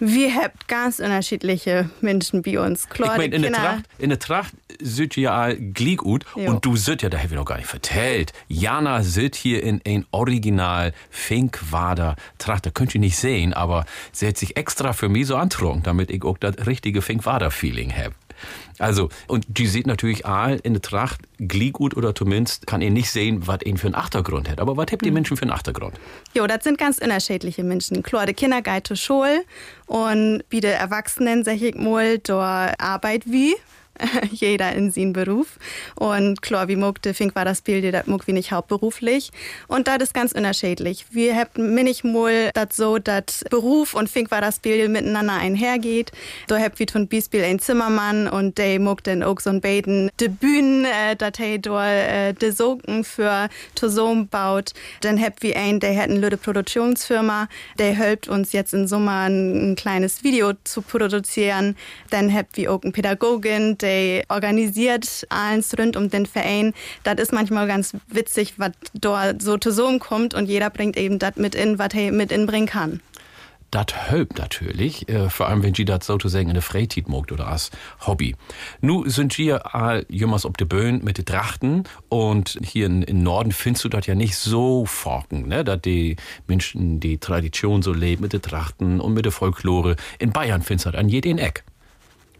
Wir 0.00 0.34
habt 0.34 0.66
ganz 0.66 0.98
unterschiedliche 0.98 1.88
Menschen 2.00 2.42
bei 2.42 2.58
uns. 2.58 2.88
Klar, 2.88 3.12
ich 3.12 3.18
meine, 3.18 3.30
die 3.30 3.36
in 3.36 3.42
der 3.42 3.52
Tracht, 3.52 3.84
in 3.98 4.08
der 4.08 4.18
Tracht 4.18 4.52
süd 4.80 5.14
ja 5.16 5.32
all 5.32 5.56
gut 5.56 6.26
und 6.34 6.64
du 6.64 6.74
süd 6.74 7.02
ja, 7.02 7.08
da 7.10 7.18
hab 7.18 7.26
ich 7.26 7.30
noch 7.30 7.44
gar 7.44 7.58
nicht 7.58 7.68
vertellt. 7.68 8.32
Jana 8.48 9.04
süd 9.04 9.36
hier 9.36 9.62
in 9.62 9.80
ein 9.86 10.04
Original 10.10 10.92
Finkwader 11.10 12.16
Tracht. 12.38 12.66
Da 12.66 12.70
könnt 12.70 12.92
ihr 12.96 13.00
nicht 13.00 13.16
sehen, 13.16 13.54
aber 13.54 13.84
sie 14.10 14.26
hat 14.26 14.36
sich 14.36 14.56
extra 14.56 14.92
für 14.92 15.08
mich 15.08 15.28
so 15.28 15.36
antrunken, 15.36 15.84
damit 15.84 16.10
ich 16.10 16.24
auch 16.24 16.38
das 16.38 16.66
richtige 16.66 17.00
Finkwader-Feeling 17.00 17.92
hab. 17.92 18.12
Also, 18.82 19.10
und 19.28 19.46
die 19.46 19.68
sieht 19.68 19.86
natürlich 19.86 20.26
all 20.26 20.58
in 20.64 20.72
der 20.72 20.82
Tracht 20.82 21.20
glieg 21.38 21.74
gut 21.74 21.96
oder 21.96 22.16
zumindest 22.16 22.66
kann 22.66 22.82
ihr 22.82 22.90
nicht 22.90 23.10
sehen, 23.10 23.46
was 23.46 23.62
ihn 23.64 23.76
für 23.76 23.86
einen 23.86 23.94
Achtergrund 23.94 24.50
hat. 24.50 24.60
Aber 24.60 24.76
was 24.76 24.86
habt 24.90 25.04
die 25.04 25.12
Menschen 25.12 25.36
für 25.36 25.42
einen 25.42 25.52
Achtergrund? 25.52 25.94
Jo, 26.34 26.48
das 26.48 26.64
sind 26.64 26.78
ganz 26.78 26.98
unterschiedliche 26.98 27.62
Menschen. 27.62 28.02
Klar, 28.02 28.26
die 28.26 28.34
Kinder 28.34 28.60
gehen 28.60 28.84
zur 28.84 28.96
Schule 28.96 29.44
und 29.86 30.42
wie 30.50 30.60
die 30.60 30.66
Erwachsenen, 30.66 31.44
sag 31.44 31.62
ich 31.62 31.76
mal, 31.76 32.18
da 32.18 32.72
arbeit 32.76 33.22
wie. 33.26 33.54
Jeder 34.30 34.72
in 34.72 34.90
seinem 34.90 35.12
Beruf. 35.12 35.58
Und 35.94 36.42
klar, 36.42 36.68
wie 36.68 36.82
der 37.04 37.14
Fink 37.14 37.34
war 37.34 37.44
das 37.44 37.60
Bild, 37.60 37.92
das 37.92 38.06
mag 38.06 38.26
wie 38.26 38.32
nicht 38.32 38.52
hauptberuflich. 38.52 39.30
Und 39.68 39.88
das 39.88 39.98
ist 39.98 40.14
ganz 40.14 40.32
unterschiedlich. 40.32 41.06
Wir 41.10 41.36
haben 41.36 41.74
manchmal 41.74 42.50
das 42.54 42.76
so, 42.76 42.98
dass 42.98 43.44
Beruf 43.50 43.94
und 43.94 44.08
Fink 44.08 44.30
war 44.30 44.40
das 44.40 44.58
Bild 44.58 44.90
miteinander 44.90 45.34
einhergeht. 45.34 46.12
Da 46.48 46.58
habt 46.58 46.78
wie 46.78 46.86
zum 46.86 47.08
Beispiel 47.08 47.44
ein 47.44 47.58
Zimmermann 47.58 48.28
und 48.28 48.58
der 48.58 48.80
mag 48.80 49.04
dann 49.04 49.22
auch 49.22 49.40
so 49.40 49.50
ein 49.50 49.60
Beten 49.60 50.10
de 50.20 50.28
Bühnen, 50.28 50.84
äh, 50.84 51.16
dat 51.16 51.40
er 51.40 51.58
da 51.58 51.92
äh, 51.92 52.34
de 52.34 52.50
Sogen 52.50 53.04
für 53.04 53.48
Tosom 53.74 54.28
baut. 54.28 54.72
Dann 55.00 55.20
habt 55.20 55.42
wir 55.42 55.56
ein, 55.56 55.80
der 55.80 55.96
hat 55.96 56.10
eine 56.10 56.18
lüde 56.18 56.36
Produktionsfirma, 56.36 57.48
der 57.78 57.96
hilft 57.96 58.28
uns 58.28 58.52
jetzt 58.52 58.74
im 58.74 58.86
Sommer 58.86 59.22
ein, 59.28 59.72
ein 59.72 59.76
kleines 59.76 60.24
Video 60.24 60.52
zu 60.64 60.82
produzieren. 60.82 61.76
Dann 62.10 62.32
habt 62.32 62.56
wir 62.56 62.72
auch 62.72 62.82
eine 62.82 62.92
Pädagogin, 62.92 63.78
der 63.78 63.91
organisiert 64.28 65.26
alles 65.28 65.76
rund 65.78 65.96
um 65.96 66.10
den 66.10 66.26
Verein. 66.26 66.72
Das 67.04 67.16
ist 67.16 67.32
manchmal 67.32 67.66
ganz 67.66 67.94
witzig, 68.08 68.54
was 68.58 68.72
da 68.94 69.34
so 69.38 69.56
zusammenkommt 69.56 70.34
und 70.34 70.46
jeder 70.46 70.70
bringt 70.70 70.96
eben 70.96 71.18
das 71.18 71.36
mit 71.36 71.54
in, 71.54 71.78
was 71.78 71.94
er 71.94 72.12
mit 72.12 72.32
inbringen 72.32 72.68
kann. 72.68 73.00
Das 73.72 73.86
hilft 74.10 74.36
natürlich, 74.36 75.08
äh, 75.08 75.30
vor 75.30 75.48
allem 75.48 75.62
wenn 75.62 75.74
sie 75.74 75.86
das 75.86 76.04
sozusagen 76.04 76.48
in 76.48 76.54
der 76.54 76.62
Freizeit 76.62 77.08
mogt 77.08 77.32
oder 77.32 77.48
als 77.48 77.70
Hobby. 78.06 78.36
Nu 78.82 79.08
sind 79.08 79.38
wir 79.38 79.74
all 79.74 80.04
jemals 80.10 80.44
auf 80.44 80.52
de 80.58 80.66
Böen 80.66 81.02
mit 81.02 81.16
de 81.16 81.24
Trachten 81.24 81.84
und 82.10 82.58
hier 82.62 82.84
in, 82.84 83.00
in 83.00 83.22
Norden 83.22 83.50
findest 83.50 83.86
du 83.86 83.88
das 83.88 84.06
ja 84.06 84.14
nicht 84.14 84.36
so 84.36 84.84
forken, 84.84 85.48
ne, 85.48 85.64
dass 85.64 85.80
die 85.80 86.16
Menschen 86.46 87.00
die 87.00 87.16
Tradition 87.16 87.80
so 87.80 87.94
leben 87.94 88.20
mit 88.20 88.34
de 88.34 88.40
Trachten 88.40 89.00
und 89.00 89.14
mit 89.14 89.24
der 89.24 89.32
Folklore. 89.32 89.96
In 90.18 90.32
Bayern 90.32 90.60
findest 90.60 90.84
du 90.84 90.90
das 90.90 91.00
an 91.00 91.08
jedem 91.08 91.38
Eck. 91.38 91.64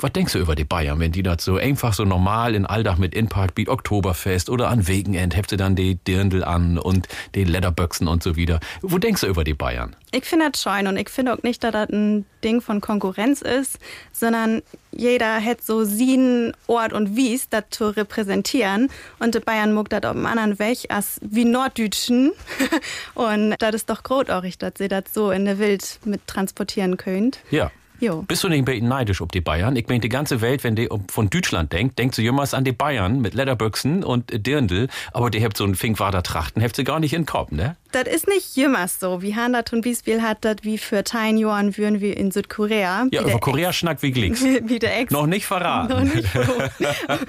Was 0.03 0.13
denkst 0.13 0.33
du 0.33 0.41
über 0.41 0.57
die 0.57 0.65
Bayern, 0.65 0.99
wenn 0.99 1.13
die 1.13 1.23
das 1.23 1.45
so 1.45 1.59
einfach 1.59 1.95
so 1.95 2.05
normal 2.05 2.57
in 2.57 2.67
Alldach 2.67 2.99
mit 2.99 3.15
Inpark 3.15 3.53
wie 3.55 3.69
Oktoberfest 3.69 4.51
oder 4.51 4.69
an 4.69 4.89
Wegenend 4.89 5.37
ihr 5.53 5.59
dann 5.59 5.77
die 5.77 5.95
Dirndl 5.95 6.43
an 6.43 6.77
und 6.77 7.07
die 7.37 7.45
Lederböchsen 7.45 8.09
und 8.09 8.21
so 8.21 8.35
wieder. 8.35 8.59
Wo 8.81 8.99
denkst 8.99 9.21
du 9.21 9.29
über 9.29 9.45
die 9.45 9.55
Bayern? 9.55 9.95
Ich 10.11 10.25
finde 10.25 10.51
das 10.51 10.61
schön 10.61 10.89
und 10.89 10.97
ich 10.97 11.09
finde 11.09 11.33
auch 11.33 11.43
nicht, 11.45 11.63
dass 11.63 11.71
das 11.71 11.89
ein 11.91 12.27
Ding 12.43 12.61
von 12.61 12.81
Konkurrenz 12.81 13.43
ist, 13.43 13.79
sondern 14.13 14.63
jeder 14.91 15.41
hat 15.41 15.63
so 15.63 15.85
seinen 15.85 16.53
Ort 16.67 16.93
und 16.93 17.17
Wies, 17.17 17.49
das 17.49 17.65
zu 17.71 17.97
repräsentieren. 17.97 18.91
Und 19.21 19.37
die 19.37 19.41
Bayern 19.41 19.73
mag 19.73 19.89
das 19.89 20.03
auf 20.03 20.17
einem 20.17 20.27
anderen 20.27 20.59
Weg 20.59 20.87
als 20.89 21.21
wie 21.23 21.45
Norddütschen. 21.45 22.33
und 23.15 23.55
das 23.61 23.75
ist 23.77 23.89
doch 23.89 24.03
großartig, 24.03 24.59
dass 24.59 24.73
sie 24.79 24.89
das 24.89 25.05
so 25.13 25.31
in 25.31 25.45
der 25.45 25.61
Welt 25.61 26.01
mit 26.05 26.27
transportieren 26.27 26.97
könnt. 26.97 27.39
Ja. 27.51 27.71
Jo. 28.03 28.23
Bist 28.27 28.43
du 28.43 28.49
nicht 28.49 28.59
ein 28.59 28.65
bisschen 28.65 28.89
neidisch 28.89 29.21
ob 29.21 29.31
die 29.31 29.41
Bayern? 29.41 29.77
Ich 29.77 29.87
meine, 29.87 30.01
die 30.01 30.09
ganze 30.09 30.41
Welt, 30.41 30.65
wenn 30.65 30.75
die 30.75 30.89
von 31.09 31.31
Deutschland 31.31 31.73
denkt, 31.73 32.01
denkt 32.01 32.17
sie 32.17 32.23
jemals 32.23 32.53
an 32.53 32.65
die 32.65 32.73
Bayern 32.73 33.21
mit 33.21 33.33
Lederbüchsen 33.35 34.03
und 34.03 34.33
äh, 34.33 34.41
Dirndl, 34.41 34.89
aber 35.13 35.31
die 35.31 35.45
habt 35.45 35.57
so 35.57 35.63
einen 35.63 35.77
Finkwader 35.77 36.25
Trachten, 36.25 36.61
habt 36.65 36.75
sie 36.75 36.83
gar 36.83 36.99
nicht 36.99 37.13
in 37.13 37.21
den 37.23 37.27
Kopf, 37.27 37.53
ne? 37.53 37.77
Das 37.93 38.05
ist 38.13 38.27
nicht 38.27 38.57
jemals 38.57 38.99
so. 38.99 39.23
Wie 39.23 39.37
Han 39.37 39.53
das 39.53 39.73
und 39.73 39.85
Beispiel 39.85 40.21
hat 40.21 40.39
das 40.45 40.57
wie 40.63 40.79
für 40.79 41.05
Tein 41.05 41.39
Johann 41.39 41.77
würden 41.77 42.01
wir 42.01 42.17
in 42.17 42.33
Südkorea. 42.33 43.07
Ja, 43.13 43.23
über 43.23 43.39
Korea 43.39 43.73
schnackt 43.73 44.03
wie 44.03 44.11
Glicks. 44.11 44.43
Ex- 44.43 44.63
Wie 44.69 44.79
der 44.81 44.99
Ex 44.99 45.13
Noch 45.13 45.27
nicht 45.27 45.47
verraten. 45.47 45.93
Noch 46.09 46.15
nicht. 46.15 46.29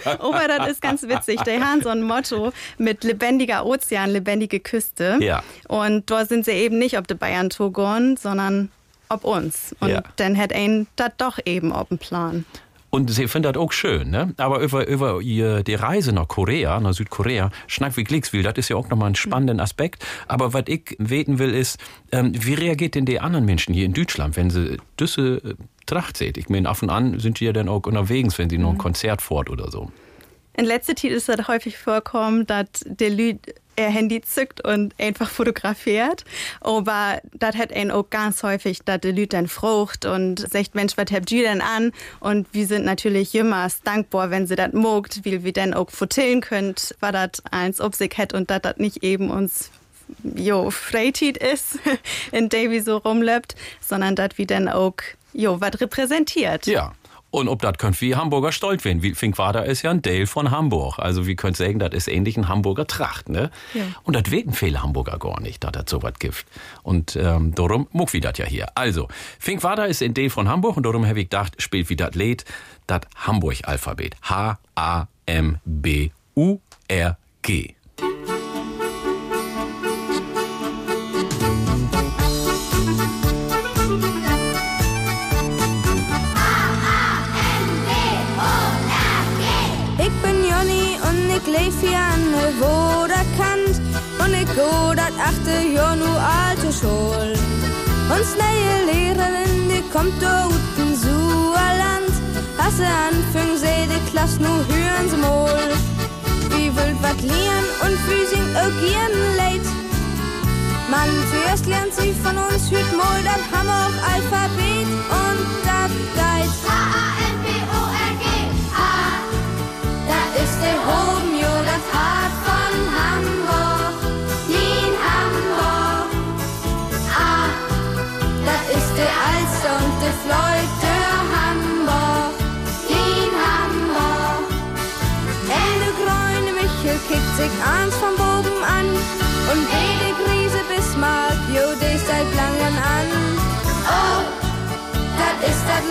Aber 0.05 0.47
das 0.57 0.69
ist 0.69 0.81
ganz 0.81 1.03
witzig. 1.03 1.41
Der 1.41 1.59
haben 1.59 1.81
so 1.83 1.89
ein 1.89 2.01
Motto 2.01 2.51
mit 2.77 3.03
lebendiger 3.03 3.65
Ozean, 3.65 4.09
lebendige 4.09 4.59
Küste. 4.59 5.17
Ja. 5.21 5.43
Und 5.67 6.09
dort 6.09 6.29
sind 6.29 6.45
sie 6.45 6.51
eben 6.51 6.79
nicht 6.79 6.97
ob 6.97 7.07
die 7.07 7.15
Bayern 7.15 7.49
Togon, 7.49 8.17
sondern 8.17 8.71
ob 9.13 9.23
uns. 9.23 9.75
Und 9.79 9.89
Ja. 9.89 10.03
dann 10.17 10.37
hat 10.37 10.53
ein 10.53 10.87
das 10.95 11.11
doch 11.17 11.39
eben 11.45 11.71
auf 11.71 11.89
dem 11.89 11.97
Plan. 11.97 12.45
Und 12.89 13.09
sie 13.09 13.27
findet 13.27 13.55
das 13.55 13.59
auch 13.59 13.71
schön, 13.71 14.11
ne? 14.11 14.35
Aber 14.37 14.59
über, 14.59 14.85
über 14.87 15.19
ihr, 15.19 15.63
die 15.63 15.73
Reise 15.73 16.13
nach 16.13 16.27
Korea, 16.27 16.79
nach 16.79 16.93
Südkorea, 16.93 17.49
schnackt 17.65 17.97
wie 17.97 18.03
Glicks 18.03 18.33
will, 18.33 18.43
das 18.43 18.53
ist 18.57 18.69
ja 18.69 18.75
auch 18.75 18.87
nochmal 18.87 19.09
ein 19.09 19.15
spannender 19.15 19.63
Aspekt. 19.63 20.05
Aber 20.27 20.53
was 20.53 20.65
ich 20.67 20.95
weten 20.99 21.39
will, 21.39 21.55
ist, 21.55 21.79
ähm, 22.11 22.33
wie 22.35 22.53
reagiert 22.53 22.93
denn 22.93 23.07
die 23.07 23.19
anderen 23.19 23.45
Menschen 23.45 23.73
hier 23.73 23.85
in 23.85 23.93
Deutschland, 23.93 24.37
wenn 24.37 24.51
sie 24.51 24.77
diese 24.99 25.37
äh, 25.37 25.55
Tracht 25.87 26.17
sehen? 26.17 26.33
Ich 26.37 26.49
meine, 26.49 26.69
auf 26.69 26.83
und 26.83 26.91
an 26.91 27.19
sind 27.19 27.39
die 27.39 27.45
ja 27.45 27.51
dann 27.53 27.67
auch 27.67 27.83
unterwegs, 27.87 28.37
wenn 28.37 28.51
sie 28.51 28.59
noch 28.59 28.69
ein 28.73 28.77
Konzert 28.77 29.23
fort 29.23 29.49
oder 29.49 29.71
so. 29.71 29.91
In 30.55 30.65
letzter 30.65 30.95
Zeit 30.95 31.11
ist 31.11 31.29
das 31.29 31.47
häufig 31.47 31.77
vorkommen, 31.77 32.45
dass 32.45 32.67
der 32.85 33.09
Lüd 33.09 33.39
ihr 33.77 33.89
Handy 33.89 34.21
zückt 34.21 34.63
und 34.63 34.93
einfach 34.99 35.29
fotografiert. 35.29 36.25
Aber 36.61 37.21
das 37.33 37.55
hat 37.55 37.73
einen 37.73 37.91
auch 37.91 38.09
ganz 38.09 38.43
häufig, 38.43 38.83
dass 38.83 39.01
der 39.01 39.13
Lüd 39.13 39.33
dann 39.33 39.47
frucht 39.47 40.05
und 40.05 40.39
sagt, 40.39 40.75
Mensch, 40.75 40.93
was 40.95 41.11
habt 41.11 41.31
ihr 41.31 41.43
denn 41.43 41.61
an? 41.61 41.91
Und 42.19 42.47
wir 42.51 42.67
sind 42.67 42.85
natürlich 42.85 43.33
immer 43.35 43.67
dankbar, 43.83 44.29
wenn 44.29 44.47
sie 44.47 44.55
das 44.55 44.73
mogt, 44.73 45.25
weil 45.25 45.43
wir 45.43 45.53
dann 45.53 45.73
auch 45.73 45.89
fotografieren 45.89 46.41
könnt, 46.41 46.95
was 46.99 47.11
das 47.11 47.29
eins 47.51 47.81
ob 47.81 47.95
sich 47.95 48.11
hat 48.17 48.33
und 48.33 48.49
dass 48.51 48.61
das 48.61 48.77
nicht 48.77 49.03
eben 49.03 49.31
uns 49.31 49.71
jo, 50.35 50.69
Freizeit 50.69 51.37
ist, 51.37 51.79
in 52.31 52.51
wir 52.51 52.83
so 52.83 52.97
rumlebt, 52.97 53.55
sondern 53.81 54.15
dass 54.15 54.37
wir 54.37 54.45
dann 54.45 54.69
auch 54.69 54.95
jo, 55.33 55.59
was 55.59 55.81
repräsentiert. 55.81 56.67
Ja. 56.67 56.93
Und 57.33 57.47
ob 57.47 57.63
das 57.63 57.79
könnt 57.79 57.99
wie 57.99 58.15
Hamburger 58.15 58.51
stolz 58.51 58.85
werden. 58.85 59.01
Wie 59.01 59.15
Finkwader 59.15 59.65
ist 59.65 59.81
ja 59.81 59.89
ein 59.89 60.03
Dale 60.03 60.27
von 60.27 60.51
Hamburg. 60.51 60.99
Also 60.99 61.25
wie 61.25 61.35
könnt 61.35 61.57
sagen, 61.57 61.79
das 61.79 61.91
ist 61.91 62.07
ähnlich 62.07 62.37
ein 62.37 62.47
Hamburger 62.47 62.85
Tracht, 62.85 63.27
ne? 63.27 63.49
Ja. 63.73 63.81
Und 64.03 64.15
das 64.15 64.29
weten 64.29 64.53
viele 64.53 64.83
Hamburger 64.83 65.17
gar 65.17 65.41
nicht, 65.41 65.63
dass 65.63 65.71
das 65.71 65.85
so 65.87 66.03
was 66.03 66.13
gibt. 66.19 66.45
Und 66.83 67.15
ähm, 67.15 67.55
darum 67.55 67.87
muck 67.91 68.13
wie 68.13 68.19
das 68.19 68.37
ja 68.37 68.45
hier. 68.45 68.67
Also, 68.75 69.07
Finkwader 69.39 69.87
ist 69.87 70.03
ein 70.03 70.13
Dale 70.13 70.29
von 70.29 70.47
Hamburg 70.47 70.77
und 70.77 70.85
darum 70.85 71.07
habe 71.07 71.21
ich 71.21 71.25
gedacht, 71.25 71.59
spielt 71.59 71.89
wie 71.89 71.95
das 71.95 72.13
Lied, 72.13 72.45
das 72.85 73.01
Hamburg-Alphabet. 73.15 74.15
H-A-M-B-U-R-G. 74.21 74.55
Der 91.83 92.51
Woderkant 92.59 93.75
und 94.19 94.33
ich 94.33 94.47
go 94.55 94.93
dat 94.95 95.13
achte 95.19 95.55
nu 96.01 96.11
alte 96.15 96.71
Schul. 96.71 97.33
Uns 98.15 98.29
neue 98.43 98.75
Lehrerin, 98.91 99.69
die 99.69 99.83
kommt 99.91 100.21
da 100.21 100.47
uten 100.47 100.95
Suerland. 100.95 102.13
Hasse 102.57 102.87
anfing, 103.07 103.57
seh 103.57 103.87
die 103.91 104.11
Klasse 104.11 104.41
nu 104.41 104.53
hören 104.71 105.07
sie 105.09 105.17
mal. 105.17 105.69
Wie 106.51 106.69
wild 106.75 106.99
wat 107.01 107.21
lieren 107.21 107.67
und 107.83 107.97
Physik 108.05 108.47
agieren 108.55 109.15
leid. 109.37 109.65
Mann, 110.89 111.09
zuerst 111.31 111.65
lernt 111.65 111.93
sie 111.93 112.13
von 112.23 112.37
uns 112.37 112.69
hüt 112.69 112.89
mal 112.97 113.19
dat 113.23 113.43
Hammer 113.51 113.87
auch 113.87 114.13
Alphabet 114.13 115.22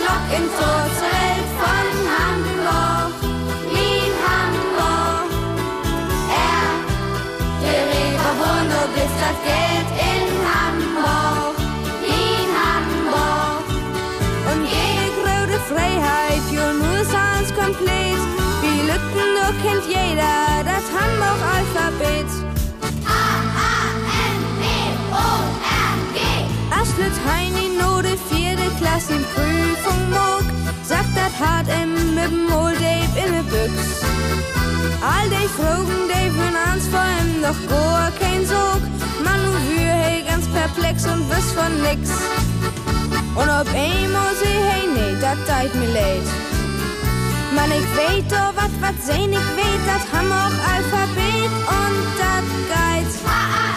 Lok 0.01 0.25
in 0.37 0.45
Welt 0.49 1.49
von 1.59 1.87
Hamburg. 2.13 3.13
In 3.69 4.13
Hamburg. 4.25 5.29
Er, 6.29 6.69
der 7.61 7.81
Reber 7.91 8.31
wohnt 8.41 8.71
und 8.81 8.93
ist 8.97 9.17
das 9.23 9.37
Geld 9.49 9.89
in 10.11 10.27
Hamburg. 10.53 11.55
In 12.01 12.49
Hamburg. 12.63 13.63
Und 14.51 14.61
jede 14.65 15.05
große 15.19 15.59
Freiheit, 15.69 16.45
nur 16.51 16.93
ist 17.01 17.13
eins 17.13 17.51
komplett. 17.53 18.21
Wie 18.61 18.79
Lücken, 18.89 19.29
du 19.37 19.47
kennt 19.63 19.85
jeder 19.87 20.63
das 20.65 20.85
Hamburg-Alphabet. 20.95 22.29
H-A-M-B-O-R-G. 23.05 23.77
Aschlet 26.71 27.17
Heini 27.27 27.52
no 27.52 27.52
de 27.52 27.52
vierte 28.93 29.13
Klasse 29.13 29.13
in 29.13 29.23
Prüfung 29.33 30.09
mog, 30.09 30.43
sagt 30.83 31.15
dat 31.15 31.33
hart 31.39 31.67
im 31.81 32.15
mit 32.15 32.31
dem 32.31 32.53
Old 32.53 32.75
Dave 32.75 33.25
in 33.25 33.31
de 33.33 33.43
Büchs. 33.43 34.01
All 35.01 35.29
die 35.29 35.47
Fragen, 35.47 36.07
die 36.09 36.29
für 36.29 36.69
ans 36.69 36.87
vor 36.87 37.05
ihm 37.19 37.41
noch 37.41 37.69
gar 37.69 38.11
kein 38.19 38.45
Sog, 38.45 38.81
man 39.23 39.39
nu 39.43 39.51
wir 39.69 39.91
hey 39.91 40.23
ganz 40.23 40.45
perplex 40.47 41.05
und 41.05 41.29
wiss 41.29 41.51
von 41.53 41.73
nix. 41.81 42.09
Und 43.35 43.49
ob 43.49 43.67
einmal 43.73 44.33
sie 44.41 44.57
hey 44.69 44.87
nee, 44.95 45.15
dat 45.19 45.37
teit 45.47 45.73
mir 45.75 45.91
leid. 45.93 46.27
Man, 47.55 47.69
ich 47.69 47.89
weet 47.95 48.31
doch 48.31 48.53
wat, 48.55 48.73
wat 48.81 48.97
sehn, 49.05 49.31
ich 49.31 49.49
weet, 49.57 49.83
dat 49.85 50.03
ham 50.11 50.31
auch 50.31 50.57
Alphabet 50.73 51.53
und 51.79 52.05
dat 52.19 52.47
Geiz. 52.73 53.72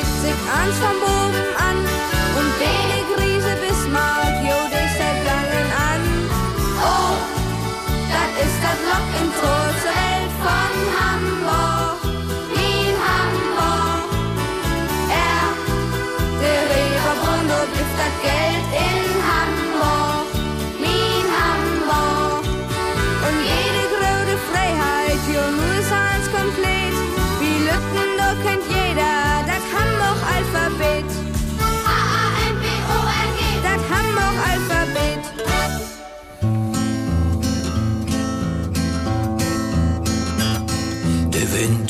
Sich 0.00 0.40
eins 0.58 0.76
vom 0.78 0.98
Bogen 1.00 1.46
an. 1.68 1.76
Und 2.38 2.50
Bene 2.58 2.98
Krise 3.14 3.54
Bismarck, 3.60 4.36
jo, 4.42 4.58
die 4.72 4.88
seit 4.98 5.18
langen 5.28 5.68
an. 5.90 6.02
Oh, 6.80 7.16
das 8.14 8.46
ist 8.46 8.58
das 8.64 8.78
Lok 8.88 9.06
im 9.20 9.28
Tor 9.40 9.60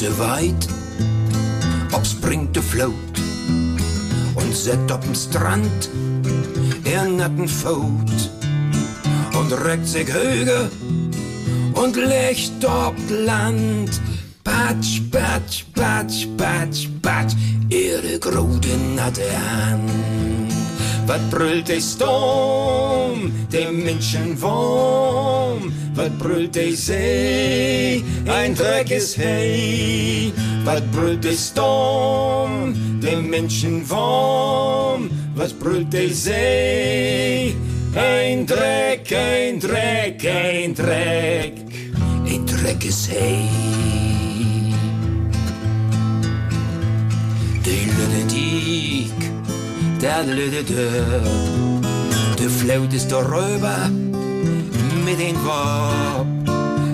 De 0.00 0.06
wind 0.06 0.18
waait, 0.18 0.66
opspringt 1.92 2.54
de 2.54 2.62
vloot 2.62 3.20
und 4.34 4.56
zet 4.56 4.90
op 4.90 5.02
dem 5.02 5.14
Strand 5.14 5.90
er 6.84 7.04
natten 7.04 7.46
Fout 7.46 8.30
und 9.38 9.52
reckt 9.52 9.86
sich 9.86 10.10
höger 10.10 10.70
und 11.74 11.96
legt 11.96 12.64
op 12.64 12.94
Land. 13.10 14.00
Patsch, 14.42 15.02
patsch, 15.10 15.64
patsch, 15.74 16.26
patsch, 16.38 16.88
patsch, 17.02 17.34
ihre 17.68 18.18
grote 18.18 18.74
natte 18.96 19.28
Hand. 19.50 20.50
Wat 21.06 21.28
brüllt 21.28 21.68
de 21.68 21.78
Sturm, 21.80 23.32
de 23.50 23.70
Menschen 23.70 24.40
warm? 24.40 25.70
Wat 25.94 26.18
brüllt 26.18 26.54
de 26.54 26.76
See, 26.76 28.02
ein 28.26 28.54
Dreck 28.54 28.90
ist 28.90 29.16
hey? 29.16 30.32
Wat 30.64 30.88
brüllt 30.92 31.24
de 31.24 31.36
Sturm, 31.36 32.74
de 33.00 33.16
Menschen 33.16 33.88
warm? 33.90 35.10
Was 35.34 35.52
brüllt 35.52 35.92
de 35.92 36.08
See, 36.12 37.54
ein 37.94 38.46
Dreck, 38.46 39.12
ein 39.12 39.58
Dreck, 39.58 40.24
ein 40.24 40.74
Dreck, 40.74 41.54
ein 42.26 42.46
Dreck 42.46 42.84
ist 42.84 43.10
hey? 43.10 43.48
De 47.64 47.76
lunatic, 47.96 49.12
der 50.00 50.22
lüde 50.24 50.62
deur. 50.64 51.80
De 52.36 52.48
fluit 52.48 52.92
is 52.92 53.06
de 53.06 53.16
räuber 55.10 55.16
mit 55.16 55.20
den 55.20 55.36
Wab. 55.44 56.26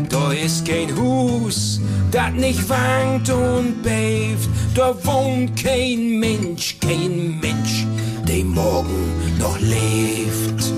Da 0.09 0.33
ist 0.33 0.66
kein 0.66 0.96
Hus, 0.96 1.81
dat 2.11 2.35
nicht 2.35 2.68
wankt 2.68 3.31
und 3.31 3.83
beeft. 3.83 4.48
Da 4.74 4.94
wohnt 5.05 5.57
kein 5.62 6.18
Mensch, 6.20 6.76
kein 6.81 7.38
Mensch, 7.40 7.87
der 8.26 8.44
morgen 8.44 9.12
noch 9.38 9.59
lebt. 9.61 10.72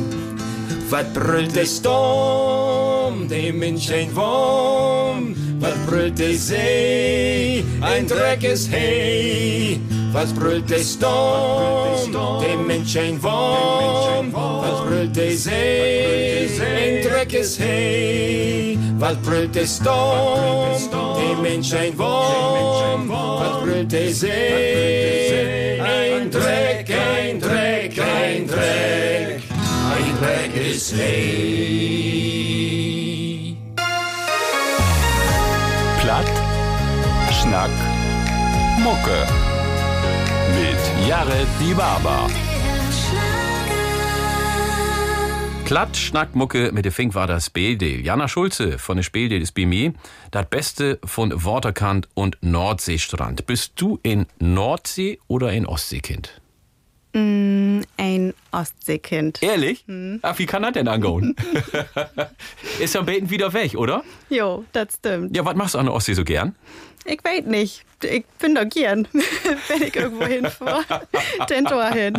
Wat 0.91 1.13
brüllt 1.13 1.55
der 1.55 1.67
Sturm, 1.67 3.29
der 3.29 3.53
Mensch 3.53 3.91
ein 3.91 4.15
Wurm? 4.17 5.35
Was 5.61 5.75
brüllt 5.87 6.19
der 6.19 6.35
See, 6.35 7.65
ein 7.81 8.07
Dreck 8.07 8.45
ist 8.45 8.71
hey? 8.71 9.81
Was 10.13 10.33
brüllt 10.33 10.71
der 10.71 10.79
Sturm, 10.79 12.13
der 12.41 12.57
Mensch 12.57 12.97
ein 12.97 13.23
Wurm? 13.23 14.33
Was 14.33 14.81
brüllt 14.87 15.15
der 15.15 15.37
See, 15.37 16.49
ein 16.61 17.03
Dreck 17.07 17.35
ist 17.35 17.61
hey? 17.61 18.79
Was 18.99 19.17
brüllt 19.19 19.55
der 19.55 19.67
Sturm, 19.67 20.91
der 20.91 21.37
Mensch 21.43 21.75
ein 21.75 21.99
Wurm? 21.99 23.09
Was 23.09 23.63
brüllt 23.63 23.93
der 23.93 24.13
See, 24.13 25.79
ein 25.81 26.31
Dreck, 26.31 26.91
ein 26.91 27.39
Dreck, 27.39 27.99
ein 27.99 28.47
Dreck, 28.47 29.43
ein 29.95 30.19
Dreck 30.21 30.57
ist 30.71 30.95
hey. 30.97 32.19
Platt, 36.01 36.27
Schnack, 37.31 37.71
Mucke. 38.83 39.38
Jared 41.09 41.49
Die 41.59 41.73
Barber. 41.73 42.29
Platt 45.65 45.97
Schnackmucke 45.97 46.71
mit 46.73 46.85
der 46.85 46.93
Fink 46.93 47.15
war 47.15 47.27
das 47.27 47.47
Speeldeel. 47.47 48.05
Jana 48.05 48.29
Schulze 48.29 48.79
von 48.79 48.99
der 48.99 49.05
Speeldeel 49.05 49.41
ist 49.41 49.53
bei 49.53 49.65
mir. 49.65 49.95
Das 50.33 50.45
Beste 50.51 50.99
von 51.03 51.33
Waterkant 51.47 52.11
und 52.13 52.37
Nordseestrand. 52.43 53.47
Bist 53.47 53.73
du 53.77 53.99
in 54.03 54.27
Nordsee 54.39 55.19
oder 55.29 55.51
in 55.51 55.65
Ostseekind? 55.65 56.43
Mm, 57.15 57.81
ein 57.97 58.35
Ostseekind. 58.53 59.43
Ehrlich? 59.43 59.85
Hm. 59.87 60.19
Ach, 60.21 60.39
wie 60.39 60.45
kann 60.45 60.63
das 60.63 60.73
denn 60.73 60.89
angehen? 60.89 61.35
ist 62.81 62.95
am 62.97 63.07
Beten 63.07 63.31
wieder 63.31 63.55
weg, 63.55 63.77
oder? 63.77 64.05
Jo, 64.29 64.67
das 64.73 64.97
stimmt. 64.97 65.35
Ja, 65.35 65.43
was 65.47 65.57
machst 65.57 65.73
du 65.75 65.79
an 65.79 65.87
der 65.87 65.95
Ostsee 65.95 66.13
so 66.13 66.25
gern? 66.25 66.55
Ich 67.05 67.25
weiß 67.25 67.45
nicht. 67.45 67.85
Ich 68.03 68.25
bin 68.39 68.55
doch 68.55 68.69
gern, 68.69 69.09
wenn 69.69 69.83
ich 69.83 69.97
irgendwo 69.97 70.25
hinfahre. 70.25 70.85
Den 71.51 71.65
Tor 71.65 71.91
hin. 71.91 72.15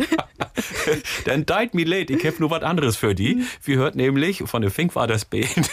Dann 1.24 1.46
deit 1.46 1.74
mir 1.74 1.86
leid, 1.86 2.10
ich 2.10 2.26
hab 2.26 2.38
nur 2.38 2.50
was 2.50 2.62
anderes 2.62 2.96
für 2.96 3.14
die. 3.14 3.44
Wir 3.64 3.76
hört 3.78 3.94
nämlich 3.94 4.42
von 4.44 4.62
der 4.62 4.70
Fink 4.70 4.94
war 4.94 5.06
das 5.06 5.24
Band, 5.24 5.70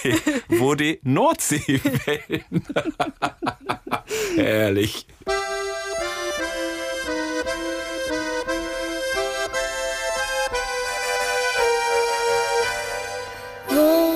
wo 0.47 0.75
die 0.75 0.99
Nordsee 1.03 1.81
Herrlich. 4.35 5.05
dat 13.77 14.06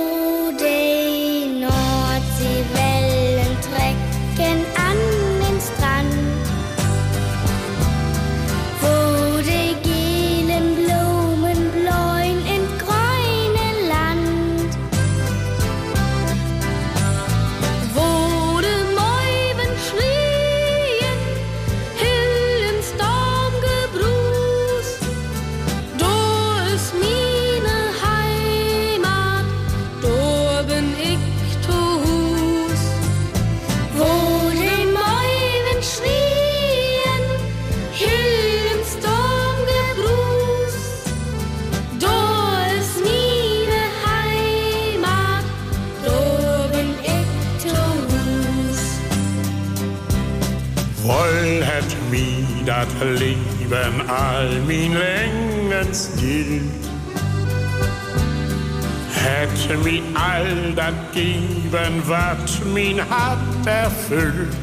hat 64.11 64.60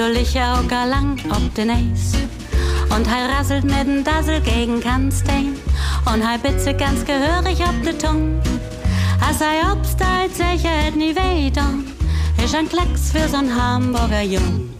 und 0.00 0.14
du 0.14 0.18
licher 0.18 0.54
auch 0.54 0.68
gar 0.68 0.86
lang 0.86 1.18
ob 1.30 1.54
den 1.54 1.70
Eis. 1.70 2.12
Und 2.94 3.06
er 3.06 3.28
rasselt 3.28 3.64
mit 3.64 3.86
dem 3.86 4.04
Dassel 4.04 4.40
gegen 4.40 4.80
Kanstein 4.80 5.56
und 6.06 6.22
er 6.22 6.38
bitze 6.38 6.74
ganz 6.74 7.04
gehörig 7.04 7.60
ob 7.60 7.82
de 7.82 7.92
Tung. 7.96 8.40
Als 9.26 9.40
er 9.40 9.72
obsteit 9.72 10.34
sicher 10.34 10.88
et 10.88 10.96
nie 10.96 11.14
weh 11.14 11.52
ist 12.42 12.54
ein 12.54 12.68
Klecks 12.68 13.12
für 13.12 13.28
so'n 13.28 13.54
Hamburger 13.54 14.22
Jung. 14.22 14.70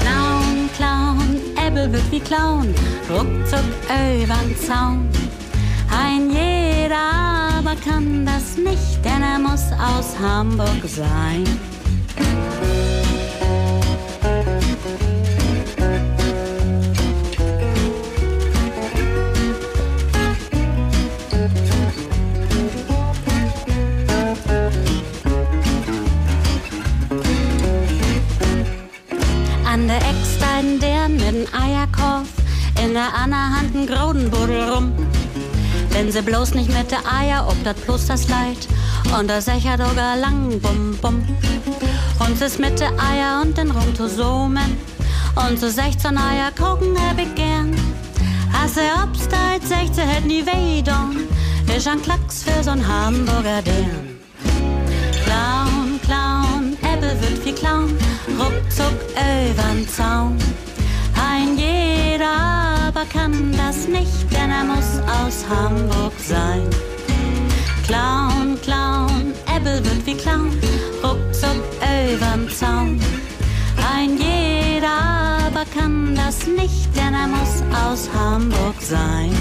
Clown, 0.00 0.70
Clown, 0.76 1.40
Äppel 1.56 1.92
wird 1.92 2.10
wie 2.10 2.20
Clown, 2.20 2.74
ruckzuck 3.10 3.64
übern 4.22 4.56
Zaun. 4.56 5.08
Ein 5.90 6.30
jeder 6.30 7.58
aber 7.58 7.74
kann 7.76 8.24
das 8.24 8.56
nicht, 8.56 9.04
denn 9.04 9.22
er 9.22 9.38
muss 9.38 9.64
aus 9.72 10.16
Hamburg 10.20 10.82
sein. 10.84 11.44
Der 32.96 33.12
Hand 33.12 33.74
ein 33.74 33.86
Grodenbuddel 33.86 34.70
rum. 34.70 34.92
Wenn 35.90 36.10
sie 36.10 36.22
bloß 36.22 36.54
nicht 36.54 36.72
mit 36.72 36.90
der 36.90 37.00
Eier, 37.06 37.46
ob 37.46 37.62
dat 37.62 37.76
bloß 37.84 38.06
das 38.06 38.26
Leid. 38.28 38.66
Und 39.18 39.28
der 39.28 39.42
Secher 39.42 39.76
doger 39.76 40.16
lang, 40.16 40.58
bum, 40.60 40.96
bum. 41.02 41.22
Und 42.20 42.40
es 42.40 42.58
mit 42.58 42.80
der 42.80 42.92
Eier 42.98 43.42
und 43.42 43.58
den 43.58 43.70
Rumtosomen. 43.70 44.78
Und 45.34 45.60
so 45.60 45.68
16 45.68 46.16
Eier 46.16 46.50
gucken 46.58 46.96
hab 46.98 47.18
ich 47.18 47.34
gern. 47.34 47.76
Hasse 48.50 48.80
obsteit 49.04 49.62
16 49.62 50.08
hätt 50.08 50.24
nie 50.24 50.46
weh 50.46 50.82
Ist 51.76 51.88
ein 51.88 52.00
Klacks 52.00 52.44
für 52.44 52.62
so'n 52.62 52.82
Hamburger 52.86 53.60
Dern. 53.60 54.18
Clown, 55.24 56.00
Clown, 56.02 56.78
Ebbe 56.80 57.14
wird 57.20 57.44
wie 57.44 57.52
Clown. 57.52 57.94
Ruckzuck 58.38 58.98
übern 59.50 59.86
Zaun. 59.86 60.38
Ein 61.38 61.58
jeder 61.58 62.38
aber 62.88 63.04
kann 63.12 63.52
das 63.52 63.88
nicht, 63.88 64.32
denn 64.32 64.50
er 64.50 64.64
muss 64.64 65.00
aus 65.20 65.44
Hamburg 65.46 66.14
sein. 66.18 66.62
Clown 67.86 68.56
Esel 69.66 69.84
wird 69.84 70.06
wie 70.06 70.14
Clown, 70.14 70.50
ruckzuck 71.02 71.62
überm 72.14 72.48
Zaun. 72.48 73.00
Ein 73.94 74.16
jeder 74.16 74.98
aber 75.46 75.64
kann 75.76 76.14
das 76.14 76.46
nicht, 76.46 76.88
denn 76.96 77.12
er 77.12 77.28
muss 77.28 77.62
aus 77.84 78.08
Hamburg 78.14 78.80
sein. 78.80 79.32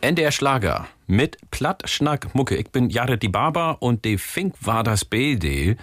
NDR 0.00 0.32
Schlager 0.32 0.88
mit 1.12 1.36
Plattschnack 1.50 2.34
Mucke. 2.34 2.56
Ich 2.56 2.70
bin 2.70 2.88
Jared 2.88 3.22
die 3.22 3.28
Barber 3.28 3.76
und 3.80 4.06
de 4.06 4.16
Fink 4.16 4.54
war 4.62 4.82
das 4.82 5.04
Beldeel. 5.04 5.76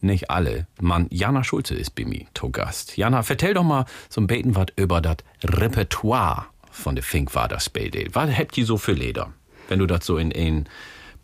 Nicht 0.00 0.28
alle. 0.28 0.66
Mann, 0.80 1.06
Jana 1.10 1.44
Schulze 1.44 1.76
ist 1.76 1.94
bei 1.94 2.04
mir 2.04 2.26
to 2.34 2.50
Gast. 2.50 2.96
Jana, 2.96 3.22
vertell 3.22 3.54
doch 3.54 3.62
mal 3.62 3.84
so 4.08 4.20
ein 4.20 4.26
Beten 4.26 4.56
was 4.56 4.66
über 4.74 5.00
das 5.00 5.18
Repertoire 5.44 6.46
von 6.72 6.96
de 6.96 7.04
Fink 7.04 7.32
war 7.36 7.46
das 7.46 7.70
Beldeel. 7.70 8.08
Was 8.12 8.30
hätt 8.30 8.56
die 8.56 8.64
so 8.64 8.76
für 8.76 8.90
Leder? 8.90 9.32
Wenn 9.68 9.78
du 9.78 9.86
das 9.86 10.04
so 10.04 10.18
in 10.18 10.32
einen 10.32 10.68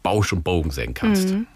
Bausch 0.04 0.32
und 0.32 0.44
Bogen 0.44 0.70
sehen 0.70 0.94
kannst. 0.94 1.30
Mhm. 1.30 1.48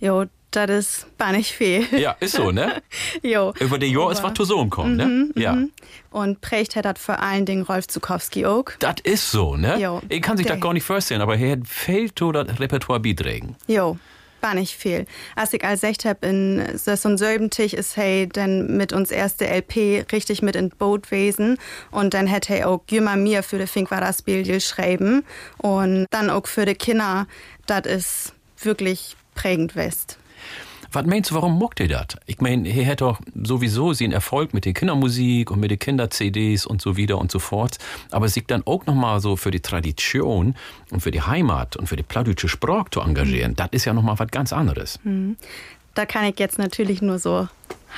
Jo, 0.00 0.26
das 0.50 0.70
ist 0.70 1.06
gar 1.18 1.32
nicht 1.32 1.52
viel. 1.52 1.86
Ja, 1.98 2.16
ist 2.20 2.34
so, 2.34 2.50
ne? 2.50 2.82
jo. 3.22 3.52
Über 3.60 3.78
die 3.78 3.86
Jahr 3.92 4.10
ist 4.10 4.22
was 4.22 4.34
zu 4.34 4.44
so 4.44 4.64
kommen, 4.66 4.96
ne? 4.96 5.06
Mhm, 5.06 5.32
Ja. 5.36 5.52
mhm. 5.52 5.72
Und 6.10 6.40
prägt 6.40 6.74
hat 6.76 6.84
das 6.86 6.98
vor 6.98 7.20
allen 7.20 7.44
Dingen 7.44 7.62
Rolf 7.62 7.86
Zukowski 7.86 8.46
auch. 8.46 8.64
Das 8.78 8.96
ist 9.02 9.30
so, 9.30 9.56
ne? 9.56 9.78
Jo. 9.78 10.00
Ich 10.08 10.22
kann 10.22 10.36
sich 10.36 10.46
das 10.46 10.58
gar 10.60 10.72
nicht 10.72 10.84
vorstellen, 10.84 11.20
aber 11.20 11.36
er 11.36 11.58
fehlt 11.64 12.16
to 12.16 12.32
das 12.32 12.58
Repertoire 12.58 12.98
beiträgen. 12.98 13.56
Jo, 13.66 13.98
war 14.40 14.54
nicht 14.54 14.74
viel. 14.74 15.04
Als 15.36 15.52
ich 15.52 15.62
als 15.64 15.82
echt 15.82 16.04
hab 16.06 16.24
in 16.24 16.78
so 16.78 16.92
einem 17.08 17.18
selben 17.18 17.50
Tisch 17.50 17.74
ist 17.74 17.96
hey 17.96 18.28
dann 18.28 18.76
mit 18.76 18.92
uns 18.92 19.10
erste 19.10 19.46
LP 19.46 20.06
richtig 20.12 20.40
mit 20.42 20.56
in 20.56 20.70
Boot 20.70 21.10
wesen 21.10 21.58
und 21.90 22.14
dann 22.14 22.26
hätte 22.26 22.54
hey 22.54 22.64
auch 22.64 22.80
Jümmer 22.88 23.16
mir 23.16 23.42
für 23.42 23.58
de 23.58 23.66
Fink 23.66 23.90
war 23.90 24.00
das 24.00 24.22
Bild 24.22 24.46
geschrieben 24.46 25.24
und 25.58 26.06
dann 26.10 26.30
auch 26.30 26.46
für 26.46 26.64
de 26.64 26.74
Kinder, 26.74 27.26
das 27.66 27.82
ist 27.84 28.32
wirklich 28.62 29.16
prägend 29.34 29.76
west. 29.76 30.18
Was 30.90 31.04
meinst 31.04 31.30
du, 31.30 31.34
warum 31.34 31.58
mockt 31.58 31.80
ihr 31.80 31.88
das? 31.88 32.06
Ich 32.26 32.40
meine, 32.40 32.68
er 32.68 32.86
hat 32.86 33.02
doch 33.02 33.20
sowieso 33.42 33.92
sie 33.92 34.04
einen 34.04 34.14
Erfolg 34.14 34.54
mit 34.54 34.64
der 34.64 34.72
Kindermusik 34.72 35.50
und 35.50 35.60
mit 35.60 35.70
den 35.70 35.78
Kinder-CDs 35.78 36.64
und 36.64 36.80
so 36.80 36.96
wieder 36.96 37.18
und 37.18 37.30
so 37.30 37.38
fort. 37.38 37.78
Aber 38.10 38.28
sich 38.28 38.46
dann 38.46 38.62
auch 38.66 38.86
nochmal 38.86 39.20
so 39.20 39.36
für 39.36 39.50
die 39.50 39.60
Tradition 39.60 40.54
und 40.90 41.00
für 41.00 41.10
die 41.10 41.20
Heimat 41.20 41.76
und 41.76 41.88
für 41.88 41.96
die 41.96 42.02
plattdeutsche 42.02 42.48
Sprache 42.48 42.86
zu 42.90 43.00
engagieren, 43.00 43.54
das 43.54 43.68
ist 43.72 43.84
ja 43.84 43.92
nochmal 43.92 44.18
was 44.18 44.28
ganz 44.28 44.52
anderes. 44.52 44.98
Mhm. 45.04 45.36
Da 45.94 46.06
kann 46.06 46.24
ich 46.24 46.38
jetzt 46.38 46.58
natürlich 46.58 47.02
nur 47.02 47.18
so 47.18 47.48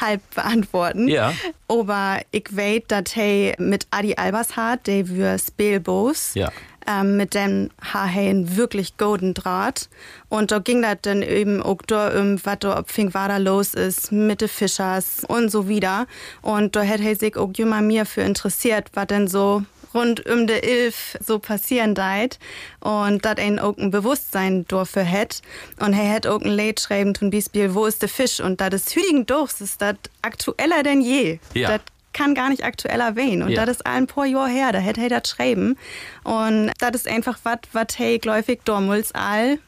halb 0.00 0.22
beantworten. 0.34 1.06
Ja. 1.08 1.32
Aber 1.68 2.20
ich 2.32 2.48
weiß, 2.50 2.82
dass 2.88 3.14
hey 3.14 3.54
mit 3.58 3.86
Adi 3.90 4.14
Albershart, 4.14 4.86
der 4.86 5.08
wir 5.08 5.38
Spielbos, 5.38 6.34
Ja. 6.34 6.50
Ähm, 6.90 7.16
mit 7.16 7.34
dem 7.34 7.70
ha 7.80 8.04
hey 8.04 8.28
einen 8.28 8.56
wirklich 8.56 8.96
golden 8.96 9.34
Draht. 9.34 9.88
Und 10.28 10.50
da 10.50 10.58
ging 10.58 10.82
das 10.82 10.98
dann 11.02 11.22
eben 11.22 11.62
auch 11.62 11.82
da 11.86 12.08
um, 12.20 12.44
was 12.44 12.58
da 12.60 12.78
ob 12.78 12.90
Fink 12.90 13.12
da 13.12 13.36
los 13.36 13.74
ist, 13.74 14.12
mit 14.12 14.40
den 14.40 14.48
Fischers 14.48 15.22
und 15.26 15.50
so 15.50 15.68
wieder. 15.68 16.06
Und 16.42 16.74
da 16.76 16.82
hätte 16.82 17.14
sich 17.14 17.36
auch 17.36 17.50
jemand 17.56 17.86
mir 17.86 18.06
für 18.06 18.22
interessiert, 18.22 18.88
was 18.94 19.06
denn 19.06 19.28
so 19.28 19.62
rund 19.94 20.24
um 20.26 20.46
de 20.46 20.60
Ilf 20.64 21.16
so 21.24 21.38
passieren 21.38 21.94
deit 21.94 22.38
und 22.80 23.24
dat 23.24 23.40
ein 23.40 23.58
auch 23.58 23.76
ein 23.76 23.90
Bewusstsein 23.90 24.64
dafür 24.68 25.02
hätt 25.02 25.42
und 25.80 25.92
er 25.94 26.12
hätt 26.12 26.28
auch 26.28 26.40
ein 26.40 26.50
Lied 26.52 26.78
schreiben 26.78 27.12
zum 27.12 27.30
Beispiel 27.30 27.74
wo 27.74 27.86
ist 27.86 28.00
der 28.00 28.08
Fisch 28.08 28.38
und 28.38 28.60
da 28.60 28.70
des 28.70 28.94
hütigen 28.94 29.26
Durchs 29.26 29.60
ist 29.60 29.82
das 29.82 29.96
aktueller 30.22 30.84
denn 30.84 31.00
je 31.00 31.40
Ja. 31.54 31.70
das 31.70 31.80
kann 32.12 32.34
gar 32.34 32.48
nicht 32.50 32.64
aktueller 32.64 33.16
wehen 33.16 33.42
und 33.42 33.50
Ja. 33.50 33.64
das 33.64 33.76
ist 33.76 33.86
ein 33.86 34.06
paar 34.06 34.26
Jahr 34.26 34.48
her 34.48 34.72
da 34.72 34.78
hätt 34.78 34.98
er 34.98 35.08
das 35.08 35.28
schreiben 35.30 35.76
und 36.24 36.72
das 36.78 36.90
ist 36.94 37.08
einfach 37.08 37.38
wat 37.44 37.68
wat 37.72 37.98
hey 37.98 38.18
gläufig 38.18 38.60
dormuls 38.64 39.12
all 39.12 39.58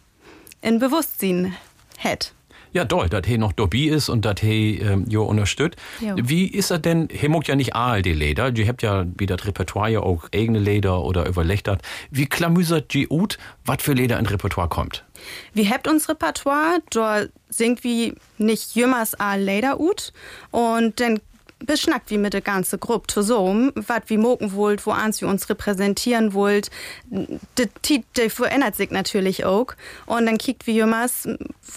in 0.60 0.78
Bewusstsein 0.78 1.54
hätt 1.98 2.32
Ja, 2.74 2.86
doll, 2.86 3.10
dass 3.10 3.26
he 3.26 3.36
noch 3.36 3.52
dabei 3.52 3.88
ist 3.96 4.08
und 4.08 4.24
dass 4.24 4.40
he 4.40 4.78
ähm, 4.78 5.04
jo 5.06 5.24
unterstützt. 5.24 5.76
Jo. 6.00 6.14
Wie 6.16 6.46
ist 6.46 6.70
er 6.70 6.78
denn, 6.78 7.06
he 7.12 7.28
muckt 7.28 7.46
ja 7.48 7.54
nicht 7.54 7.74
all 7.76 8.00
die 8.00 8.14
Leder, 8.14 8.50
die 8.50 8.66
habt 8.66 8.80
ja 8.82 9.04
wie 9.18 9.26
das 9.26 9.44
Repertoire 9.46 9.90
ja 9.90 10.00
auch 10.00 10.26
eigene 10.34 10.58
Leder 10.58 11.02
oder 11.02 11.26
überlechtert. 11.26 11.82
Wie 12.10 12.24
klamüsert 12.24 12.94
die 12.94 13.08
ut, 13.10 13.36
was 13.66 13.82
für 13.82 13.92
Leder 13.92 14.18
in 14.18 14.24
Repertoire 14.24 14.70
kommt? 14.70 15.04
Wir 15.52 15.68
habt 15.68 15.86
uns 15.86 16.08
Repertoire, 16.08 16.78
da 16.88 17.24
singt 17.50 17.84
wie 17.84 18.14
nicht 18.38 18.74
jümmers 18.74 19.14
a 19.20 19.34
Leder 19.34 19.78
ut 19.78 20.14
und 20.50 20.98
dann 20.98 21.20
beschnackt 21.66 22.10
wie 22.10 22.18
mit 22.18 22.32
der 22.32 22.40
ganze 22.40 22.78
Gruppe 22.78 23.06
zusammen, 23.06 23.72
wat 23.74 24.10
wie 24.10 24.16
mogen 24.16 24.52
wollt, 24.52 24.86
wo 24.86 24.90
ans 24.90 25.20
wir 25.20 25.28
uns 25.28 25.48
repräsentieren 25.48 26.32
wollt. 26.34 26.70
Titel 27.82 28.28
verändert 28.28 28.76
sich 28.76 28.90
natürlich 28.90 29.44
auch 29.44 29.74
und 30.06 30.26
dann 30.26 30.38
kickt 30.38 30.66
wie 30.66 30.76
jümmers, 30.76 31.28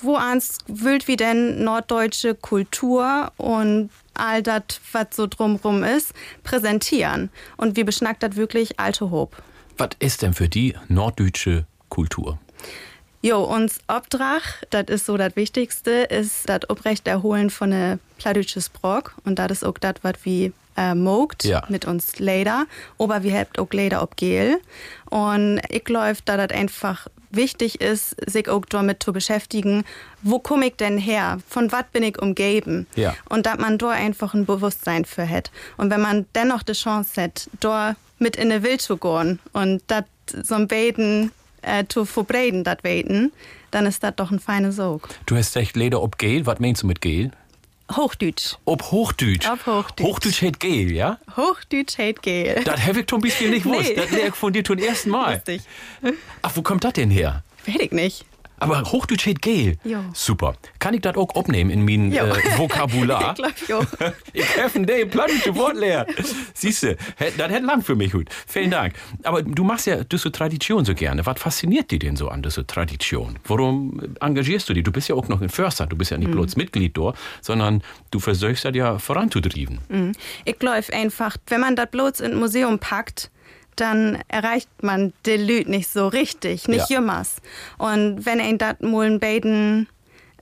wo 0.01 0.15
ans 0.15 0.57
wollt 0.67 1.07
wie 1.07 1.17
denn 1.17 1.63
norddeutsche 1.63 2.36
Kultur 2.36 3.31
und 3.38 3.89
all 4.13 4.41
das, 4.41 4.63
was 4.91 5.07
so 5.11 5.27
drumrum 5.27 5.83
ist, 5.83 6.13
präsentieren. 6.43 7.29
Und 7.57 7.75
wir 7.75 7.86
beschnackt 7.86 8.23
das 8.23 8.36
wirklich 8.36 8.79
alte 8.79 9.11
Hob. 9.11 9.36
Was 9.77 9.89
ist 9.99 10.21
denn 10.21 10.33
für 10.33 10.47
die 10.47 10.73
norddeutsche 10.88 11.65
Kultur? 11.89 12.39
Jo, 13.26 13.41
uns 13.41 13.80
Obdrach, 13.88 14.43
das 14.69 14.84
ist 14.89 15.07
so 15.07 15.17
das 15.17 15.36
Wichtigste, 15.36 15.89
ist 15.89 16.47
das 16.47 16.69
Obrechterholen 16.69 17.49
von 17.49 17.69
ne 17.69 17.97
plattdeutsches 18.19 18.69
Brock. 18.69 19.15
Und 19.26 19.39
das 19.39 19.51
ist 19.51 19.65
auch 19.65 19.80
das, 19.80 19.95
was 20.03 20.13
wie 20.21 20.53
äh, 20.78 20.93
mogt 20.93 21.43
Ja. 21.43 21.63
mit 21.67 21.86
uns 21.86 22.19
Leder. 22.19 22.67
Aber 22.99 23.23
wir 23.23 23.36
habt 23.36 23.57
auch 23.57 23.71
Leder 23.71 24.03
ob 24.03 24.15
Gel. 24.15 24.59
Und 25.09 25.59
ich 25.69 25.89
läuft, 25.89 26.30
da 26.30 26.38
das 26.38 26.55
einfach 26.55 27.07
wichtig 27.32 27.82
ist, 27.82 28.15
sich 28.30 28.47
auch 28.47 28.63
damit 28.65 29.01
zu 29.01 29.11
beschäftigen, 29.11 29.86
wo 30.21 30.38
komme 30.38 30.67
ich 30.67 30.76
denn 30.76 30.99
her? 30.99 31.39
Von 31.49 31.71
was 31.71 31.86
bin 31.91 32.03
ich 32.03 32.21
umgeben? 32.21 32.86
Ja. 32.93 33.15
Und 33.28 33.47
dass 33.47 33.57
man 33.57 33.80
da 33.80 33.89
einfach 33.89 34.36
ein 34.36 34.45
Bewusstsein 34.45 35.03
für 35.03 35.28
hat. 35.28 35.49
Und 35.78 35.89
wenn 35.89 36.01
man 36.01 36.28
dennoch 36.36 36.61
die 36.61 36.73
Chance 36.73 37.23
hat, 37.23 37.49
da 37.59 37.95
mit 38.19 38.36
in 38.36 38.51
die 38.51 38.61
Welt 38.61 38.82
zu 38.84 38.97
gehen 38.97 39.39
und 39.51 39.82
das 39.88 40.03
so 40.43 40.53
ein 40.53 40.67
Beten 40.67 41.32
äh, 41.66 41.86
zu 41.88 42.05
verbreiten, 42.05 42.63
das 42.63 42.78
Weten, 42.84 43.32
dann 43.72 43.86
ist 43.86 44.03
das 44.03 44.16
doch 44.16 44.32
ein 44.32 44.39
feiner 44.39 44.72
Sog. 44.72 45.09
Du 45.26 45.36
hast 45.36 45.55
echt 45.55 45.76
Leder 45.76 46.01
ob 46.01 46.18
Gel, 46.18 46.45
was 46.45 46.59
meinst 46.59 46.84
du 46.84 46.88
mit 46.88 47.01
Gel? 47.01 47.32
Hochdeutsch. 47.91 48.55
Ob 48.66 48.84
Hochdeutsch. 48.91 49.47
Ob 49.47 49.66
Hochdeutsch. 49.68 50.07
Hochdeutsch 50.07 50.41
hat 50.41 50.59
Gel, 50.59 50.91
ja? 50.91 51.20
Hochdeutsch 51.38 51.97
hate 51.99 52.20
Gel. 52.22 52.63
Das 52.63 52.84
habe 52.86 53.01
ich 53.01 53.07
zum 53.07 53.22
Beispiel 53.22 53.49
nicht 53.51 53.63
gewusst. 53.63 53.89
Nee. 53.89 53.95
Das 53.95 54.09
lerne 54.11 54.30
ich 54.30 54.36
von 54.36 54.53
dir 54.53 54.63
zum 54.63 54.78
ersten 54.80 55.09
Mal. 55.11 55.36
Lustig. 55.36 55.61
Ach, 56.41 56.51
wo 56.55 56.61
kommt 56.63 56.84
das 56.84 56.93
denn 56.93 57.11
her? 57.11 57.43
Weiß 57.68 57.76
ich 57.80 57.91
nicht. 57.91 58.26
Aber 58.58 58.82
Hochdeutsch 58.84 59.30
Gel. 59.41 59.78
Jo. 59.84 59.99
Super. 60.14 60.56
Kann 60.80 60.93
ich 60.93 61.01
das 61.01 61.16
auch 61.18 61.36
abnehmen 61.36 61.70
in 61.70 61.84
mein 61.86 62.12
Jo. 62.12 62.24
äh, 62.26 62.58
Vokabular? 62.58 63.36
ich 63.58 63.66
glaub, 63.66 63.86
jo. 63.99 64.10
Ich 64.34 64.56
helfe 64.56 64.80
dir, 64.82 65.06
plattdeutsche 65.08 65.56
Wortlehr. 65.56 66.06
Siehste, 66.53 66.97
das 67.38 67.49
hätte 67.49 67.66
lang 67.66 67.82
für 67.82 67.95
mich 67.95 68.12
gut. 68.12 68.30
Vielen 68.47 68.72
Dank. 68.72 68.93
Aber 69.24 69.43
du 69.43 69.64
machst 69.64 69.88
ja 69.88 70.03
diese 70.03 70.32
Tradition 70.32 70.86
so 70.86 70.93
gerne. 70.93 71.26
Was 71.26 71.39
fasziniert 71.39 71.91
dich 71.91 71.99
denn 71.99 72.16
so 72.16 72.30
an 72.30 72.41
dieser 72.43 72.66
Tradition? 72.66 73.38
Warum 73.45 74.01
engagierst 74.22 74.70
du 74.70 74.74
dich? 74.74 74.84
Du 74.84 74.91
bist 74.91 75.10
ja 75.10 75.16
auch 75.16 75.28
noch 75.28 75.41
ein 75.41 75.49
Förster. 75.49 75.86
Du 75.88 75.95
bist 75.97 76.12
ja 76.12 76.18
nicht 76.18 76.28
Mhm. 76.30 76.34
bloß 76.34 76.56
Mitglied 76.56 76.95
dort, 76.97 77.18
sondern 77.41 77.84
du 78.12 78.20
versuchst 78.20 78.66
das 78.66 78.76
ja 78.76 78.97
voranzutreiben. 78.99 79.80
Mhm. 79.89 80.12
Ich 80.45 80.58
glaube 80.60 80.82
einfach, 80.93 81.38
wenn 81.47 81.62
man 81.62 81.76
das 81.76 81.89
bloß 81.91 82.20
ins 82.22 82.36
Museum 82.36 82.80
packt, 82.80 83.32
dann 83.76 84.19
erreicht 84.28 84.69
man 84.82 85.13
die 85.26 85.38
Lüd 85.38 85.67
nicht 85.67 85.89
so 85.89 86.07
richtig, 86.07 86.67
nicht 86.67 86.89
Ja. 86.89 86.97
jümmers. 86.99 87.36
Und 87.78 88.26
wenn 88.26 88.39
ein 88.39 88.57
das 88.57 88.80
mal 88.82 89.05
ein 89.05 89.19
Baden 89.19 89.88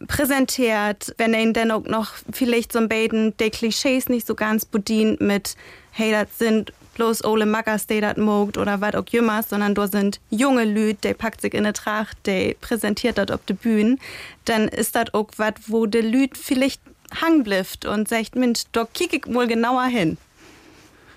präsentiert, 0.07 1.13
wenn 1.17 1.34
ein 1.36 1.53
dann 1.53 1.71
auch 1.71 1.84
noch 1.86 2.11
vielleicht 2.31 2.71
so 2.71 2.79
ein 2.79 2.89
Baden 2.89 3.36
die 3.38 3.49
Klischees 3.49 4.09
nicht 4.09 4.27
so 4.27 4.36
ganz 4.36 4.65
bedient 4.65 5.21
mit, 5.21 5.55
hey, 5.91 6.11
das 6.11 6.38
sind 6.38 6.73
bloß 6.95 7.23
Ole 7.25 7.45
Mackers, 7.45 7.88
die 7.88 8.01
das 8.01 8.17
mogt 8.17 8.57
oder 8.57 8.79
was 8.81 8.95
auch 8.95 9.05
jümmers, 9.09 9.49
sondern 9.49 9.73
da 9.75 9.88
sind 9.88 10.19
junge 10.29 10.63
Lüd, 10.63 11.03
die 11.03 11.13
packt 11.13 11.41
sich 11.41 11.53
in 11.53 11.65
eine 11.65 11.73
Tracht, 11.73 12.17
die 12.27 12.55
präsentiert 12.61 13.17
das 13.17 13.31
auf 13.31 13.41
der 13.47 13.55
Bühne, 13.55 13.97
dann 14.45 14.67
ist 14.67 14.95
das 14.95 15.13
auch 15.13 15.29
was, 15.38 15.53
wo 15.67 15.86
der 15.88 16.03
Lüd 16.03 16.38
vielleicht 16.38 16.81
hang 17.21 17.43
blifft 17.43 17.86
und 17.86 18.07
sagt, 18.07 18.36
Mensch, 18.36 18.63
da 18.71 18.86
kick 18.93 19.13
ich 19.13 19.25
mal 19.25 19.47
genauer 19.47 19.86
hin. 19.86 20.17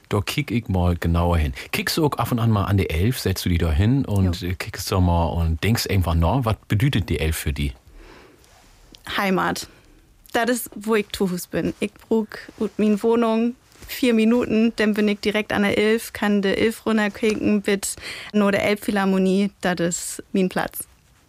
Da 0.09 0.21
kick 0.21 0.51
ich 0.51 0.69
mal 0.69 0.97
genauer 0.97 1.39
hin. 1.39 1.53
Kickst 1.73 1.97
du 1.97 2.07
auch 2.07 2.13
ab 2.13 2.31
und 2.31 2.39
an 2.39 2.51
mal 2.51 2.65
an 2.65 2.77
die 2.77 2.89
Elf, 2.89 3.19
setzt 3.19 3.45
du 3.45 3.49
die 3.49 3.59
da 3.59 3.73
hin 3.73 4.05
und 4.05 4.43
äh, 4.43 4.55
kickst 4.55 4.91
du 4.91 5.01
mal 5.01 5.27
und 5.27 5.63
denkst 5.65 5.89
einfach 5.89 6.15
nach, 6.15 6.45
was 6.45 6.57
bedeutet 6.69 7.09
die 7.09 7.19
Elf 7.19 7.37
für 7.37 7.53
die? 7.53 7.73
Heimat. 9.17 9.69
Das 10.33 10.51
ist, 10.51 10.71
wo 10.75 10.95
ich 10.95 11.09
zu 11.13 11.27
Fuß 11.27 11.49
bin. 11.49 11.75
Ich 11.81 11.93
brauche 11.93 12.29
meine 12.77 13.03
Wohnung 13.03 13.57
vier 13.89 14.15
Minuten, 14.15 14.73
dann 14.77 14.95
bin 14.95 15.09
ich 15.09 15.21
direkt 15.21 15.53
an 15.53 15.63
der 15.63 15.79
Ilf, 15.79 16.13
kann 16.13 16.43
der 16.43 16.59
Ilf 16.59 16.87
runterkicken 16.87 17.63
mit 17.67 17.97
nur 18.33 18.53
der 18.53 18.65
Elbphilharmonie. 18.65 19.51
Das 19.61 19.81
ist 19.81 20.23
mein 20.33 20.49
Platz. 20.49 20.87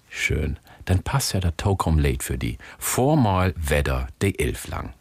Schön. 0.10 0.58
Dann 0.86 1.04
passt 1.04 1.34
ja 1.34 1.40
der 1.40 1.56
Taukom 1.58 2.00
late 2.00 2.24
für 2.24 2.38
die. 2.38 2.58
Vormal 2.80 3.54
Wetter 3.58 4.08
de 4.22 4.34
Elf 4.38 4.68
lang. 4.68 4.94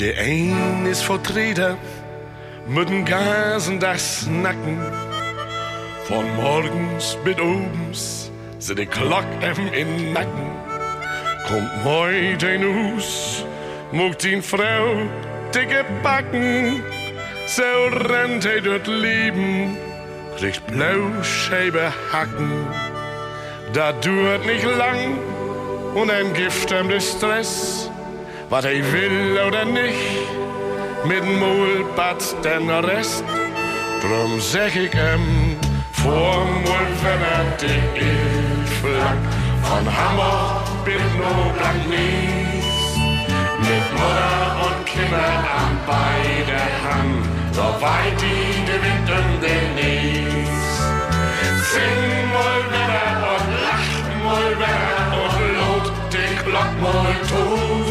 Een 0.00 0.86
is 0.86 1.02
vertreten 1.02 1.78
met 2.66 2.90
een 2.90 3.78
das 3.78 4.26
Nacken. 4.26 4.78
Von 6.04 6.24
morgens 6.34 7.16
bis 7.24 8.30
zit 8.58 8.76
de 8.76 8.86
klok 8.86 9.24
hem 9.38 9.66
in 9.72 10.12
Nacken. 10.12 10.50
Kommt 11.48 11.70
heute 11.84 12.52
in 12.52 12.62
Hus, 12.62 13.44
mocht 13.90 14.22
die 14.22 14.42
Frau 14.42 15.08
dicke 15.50 15.84
Backen. 16.02 16.82
So 17.46 17.88
rennt 17.88 18.42
hij 18.42 18.60
door 18.60 18.72
het 18.72 18.86
Leben, 18.86 19.76
kriegt 20.36 20.66
blauwscheibe 20.66 21.88
Hacken. 22.10 22.66
Dat 23.72 24.02
duurt 24.02 24.46
nicht 24.46 24.64
lang 24.64 25.18
und 25.94 26.10
ein 26.10 26.32
Gift 26.32 26.70
hem 26.70 26.88
de 26.88 27.00
Stress. 27.00 27.89
Was 28.50 28.64
hij 28.64 28.82
will 28.92 29.38
oder 29.46 29.64
nicht, 29.64 30.26
mit 31.04 31.22
dem 31.22 31.38
Mohlbad 31.38 32.34
den 32.42 32.68
Rest. 32.84 33.22
Drum 34.00 34.40
zeg 34.40 34.74
ik 34.74 34.92
hem, 34.92 35.58
voor 35.90 36.46
wenn 37.02 37.22
er 37.36 37.56
die 37.58 38.00
Ilflack 38.00 39.22
von 39.62 39.86
Hamburg 39.96 40.84
bis 40.84 41.02
Noblank 41.18 41.86
Nies. 41.88 42.64
Mit 43.60 43.86
Mutter 43.92 44.46
und 44.66 44.86
Kinder 44.86 45.34
an 45.60 45.78
beide 45.86 46.60
Hand, 46.82 47.26
so 47.52 47.66
weit 47.80 48.20
die 48.20 48.64
de 48.66 48.78
Wind 48.82 49.10
und 49.18 49.42
den 49.42 49.74
Nies. 49.78 50.70
Sing 51.70 52.02
wieder 52.32 53.10
und 53.32 53.46
lach 53.64 53.90
wieder 54.26 54.88
und 55.22 55.36
lot 55.58 55.92
den 56.12 56.34
Glock 56.44 56.72
tut. 57.28 57.89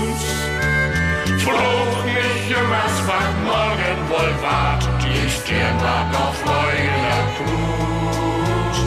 Fluch 1.50 2.04
nicht 2.06 2.52
was 2.74 2.96
was 3.08 3.32
morgen 3.44 3.98
wohl 4.10 4.34
wart, 4.42 4.84
die 5.04 5.30
Stirn 5.30 5.78
war 5.82 6.06
noch 6.12 6.34
Freude 6.44 7.18
Cruz. 7.36 8.78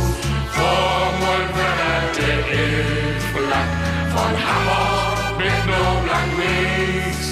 Vor 0.57 1.05
mal 1.23 1.45
wieder 1.59 1.99
der 2.19 2.41
Ilflack 2.63 3.73
von 4.15 4.33
Hamburg 4.47 5.19
mit 5.39 5.61
Noblank 5.71 6.31
Wies. 6.39 7.23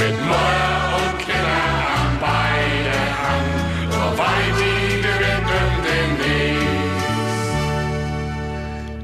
Mit 0.00 0.16
Mutter 0.28 0.78
und 0.98 1.14
Kinder 1.18 1.64
an 1.98 2.12
beide 2.20 2.98
Hand, 3.22 3.54
so 3.92 4.04
weit 4.18 4.56
die 4.58 4.78
um 5.58 5.74
den 5.86 6.10
Wies. 6.20 7.08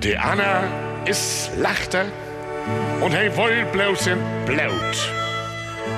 Die 0.04 0.16
Anna 0.16 0.54
ist 1.04 1.50
lachte 1.56 2.06
und 3.00 3.12
hey 3.12 3.28
wollt 3.36 3.72
bloß 3.72 4.06
in 4.06 4.18
Blut. 4.46 5.23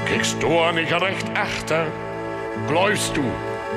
Kriegst 0.07 0.43
du 0.43 0.49
nicht 0.73 0.93
recht 0.93 1.27
achter, 1.35 1.87
glaubst 2.69 3.17
du, 3.17 3.25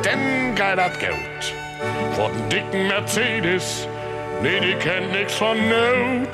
denn 0.04 0.56
geil 0.56 0.76
dat 0.76 1.00
Geld. 1.00 1.54
Vor 2.16 2.30
den 2.30 2.50
dicken 2.50 2.88
Mercedes, 2.88 3.88
nee, 4.42 4.60
die 4.60 4.76
kennt 4.76 5.12
nix 5.12 5.34
von 5.34 5.58
Not. 5.70 6.30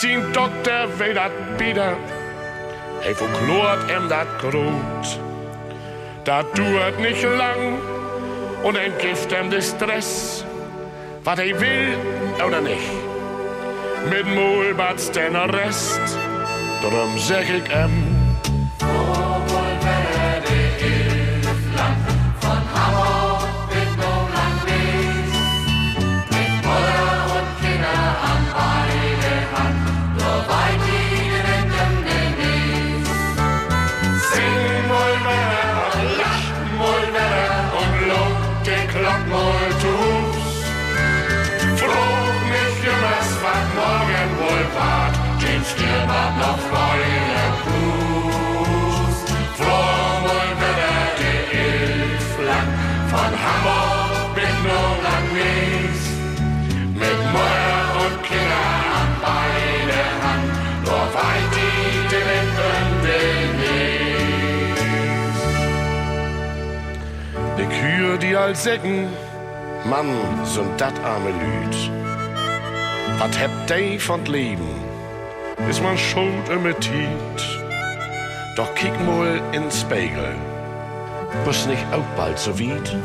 Sein 0.00 0.32
Doktor 0.32 0.88
will 0.98 1.14
dat 1.14 1.30
wieder, 1.58 1.96
hey, 3.00 3.14
verklort 3.14 3.90
em 3.90 4.08
dat 4.08 4.26
Grut. 4.38 5.20
Dat 6.24 6.46
duert 6.56 6.98
nicht 6.98 7.22
lang 7.22 7.78
und 8.62 8.76
entgift 8.76 9.32
em 9.32 9.50
de 9.50 9.60
Stress, 9.60 10.44
wat 11.22 11.36
hij 11.36 11.54
will 11.58 11.96
oder 12.46 12.60
nicht. 12.60 12.90
Mit 14.10 14.26
Mohlbats 14.34 15.10
den 15.10 15.36
Rest, 15.36 16.00
drum 16.82 17.18
zeg 17.18 17.48
ik 17.48 17.68
em, 17.68 18.13
Kühe, 67.84 68.16
die 68.16 68.34
all 68.34 68.56
säcken, 68.56 69.08
Mann, 69.84 70.08
sind 70.44 70.80
dat 70.80 70.94
arme 71.04 71.28
Lüd. 71.28 71.76
Was 73.18 73.38
hebt 73.38 73.68
dey 73.68 73.98
von 73.98 74.24
Leben? 74.24 74.70
Ist 75.68 75.82
man 75.82 75.98
schuld 75.98 76.48
immer 76.48 76.74
tiet? 76.80 77.40
Doch 78.56 78.74
kick 78.74 78.94
mal 79.04 79.38
ins 79.52 79.82
Spiegel. 79.82 80.34
Bist 81.44 81.68
nicht 81.68 81.84
auch 81.92 82.08
bald 82.16 82.38
so 82.38 82.58
weit? 82.58 82.96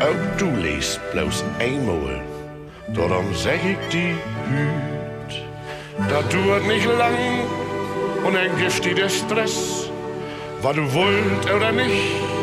Auch 0.00 0.38
du 0.38 0.50
liest 0.64 1.00
bloß 1.12 1.44
einmal. 1.60 2.20
Darum 2.94 3.32
sag 3.32 3.60
ich 3.64 3.78
die 3.92 4.16
Hüt. 4.50 5.30
Da 6.10 6.20
dauert 6.32 6.66
nicht 6.66 6.86
lang 6.98 7.16
und 8.26 8.36
ein 8.36 8.58
giftiger 8.58 9.08
Stress. 9.08 9.88
Was 10.62 10.74
du 10.74 10.92
wollt 10.92 11.44
oder 11.54 11.70
nicht, 11.70 12.35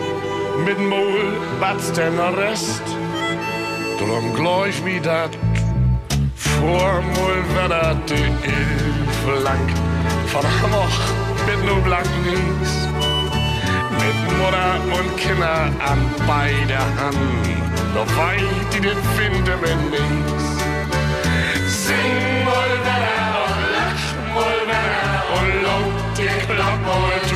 mit 0.58 0.80
Mol 0.80 1.34
batzt 1.60 1.98
den 1.98 2.20
Rest. 2.20 2.84
Drum 4.00 4.34
gleich 4.34 4.84
wie 4.86 5.00
dat 5.00 5.32
vor 6.36 7.02
Mol 7.02 7.38
wieder 7.54 7.96
die 8.08 8.30
Ilfe 8.58 9.44
lang. 9.44 9.68
Von 10.28 10.44
Hamburg 10.62 11.00
mit 11.48 11.66
nur 11.66 11.82
blanken 11.82 12.26
Links. 12.26 12.88
Mit 14.02 14.38
Mutter 14.38 14.74
und 14.98 15.18
Kinder 15.18 15.70
an 15.90 16.00
beide 16.28 16.80
Hand. 17.00 17.46
Noch 17.96 18.18
weit 18.18 18.74
die 18.74 18.82
den 18.82 18.98
finden 19.16 19.46
wir 19.62 19.76
nix. 19.92 20.44
Sing 21.86 22.46
mal 22.46 22.72
wieder 22.84 23.28
und 23.44 23.60
lach 23.76 24.06
mal 24.36 24.60
wieder 24.68 25.24
und 25.36 25.50
lob 25.64 25.94
die 26.18 26.34
Glock 26.48 27.33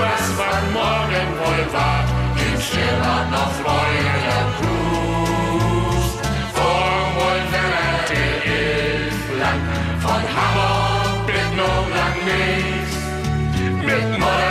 was 0.00 0.26
was 0.38 0.62
morgen 0.72 1.28
wohl 1.40 1.64
war, 1.74 2.04
gibt's 2.36 2.72
mal 2.74 3.24
noch. 3.34 3.54
Vor 6.56 7.00
wohl 7.16 7.42
wieder 7.52 7.98
die 8.10 8.32
Ilfland 8.60 9.62
von 10.04 10.22
Hamburg 10.36 11.26
bis 11.26 11.48
Nordland. 11.58 12.16
Mit 13.86 14.04
Mutter 14.18 14.49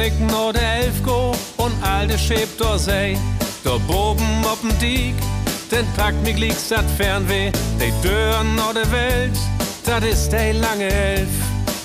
Wenn 0.00 0.14
ich 0.14 0.32
nur 0.32 0.54
der 0.54 0.76
Elf 0.76 1.02
go 1.04 1.32
und 1.58 1.74
alte 1.82 2.18
Schäb 2.18 2.48
da 2.56 2.78
sei, 2.78 3.18
da 3.62 3.76
boben 3.86 4.24
op'n 4.44 4.72
Diek, 4.80 5.14
denn 5.70 5.84
packt 5.94 6.22
mich 6.24 6.38
liegt's 6.38 6.68
dat 6.68 6.86
Fernweh, 6.96 7.52
de 7.78 7.92
Dörren 8.02 8.54
no 8.54 8.72
der 8.72 8.90
Welt, 8.92 9.36
dat 9.84 10.02
ist 10.02 10.30
de 10.30 10.52
lange 10.52 10.88
Elf. 10.88 11.28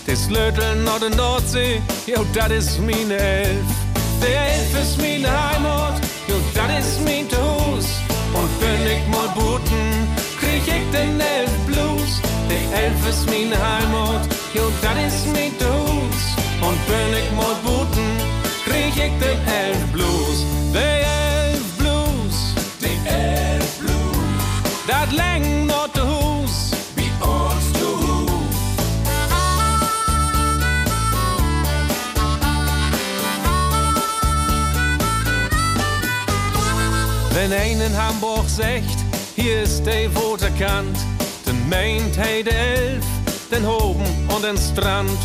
Des 0.08 0.30
Löteln 0.30 0.86
no 0.86 0.98
der 0.98 1.14
Nordsee, 1.18 1.82
jo, 2.06 2.26
dat 2.34 2.52
ist 2.52 2.80
mine 2.80 3.18
Elf. 3.18 3.68
Der 4.22 4.48
Elf 4.54 4.82
ist 4.82 4.98
mine 4.98 5.28
Heimat, 5.28 6.00
jo, 6.30 6.36
dat 6.54 6.72
ist 6.80 7.02
mein 7.04 7.28
Hus. 7.36 7.88
Und 8.34 8.52
wenn 8.62 8.84
ich 8.96 9.06
mal 9.10 9.28
buten, 9.36 10.08
krieg 10.40 10.64
ich 10.66 10.86
den 10.98 11.20
Elf 11.20 11.56
Blues. 11.68 12.22
Der 12.50 12.86
Elf 12.86 13.10
ist 13.10 13.30
mine 13.30 13.58
Heimat, 13.58 14.22
jo, 14.54 14.72
dat 14.82 14.98
ist 15.06 15.26
mein 15.34 15.52
Hus. 15.68 16.46
Und 16.62 16.80
wenn 16.90 17.14
ich 17.22 17.32
mal 17.32 17.56
buten, 17.64 17.95
ich 18.96 19.12
den 19.20 19.40
Elf 19.48 19.86
Blues. 19.92 20.46
Der 20.74 21.02
Elf 21.02 21.78
Blues, 21.78 22.56
dat 24.88 25.12
läng 25.12 25.66
not 25.66 25.94
de 25.94 26.02
hus, 26.02 26.72
wie 26.96 27.12
uns 27.22 27.72
du 27.80 28.28
Wenn 37.34 37.52
ein 37.54 37.82
in 37.82 37.96
Hamburg 37.98 38.48
sagt, 38.48 38.98
hier 39.36 39.64
ist 39.64 39.86
der 39.86 40.14
Waterkant, 40.16 40.98
dann 41.46 41.70
meint 41.70 42.18
hey 42.18 42.44
de 42.44 42.54
Elf, 42.54 43.06
den 43.52 43.66
Hoben 43.66 44.06
und 44.34 44.44
den 44.44 44.58
Strand. 44.58 45.20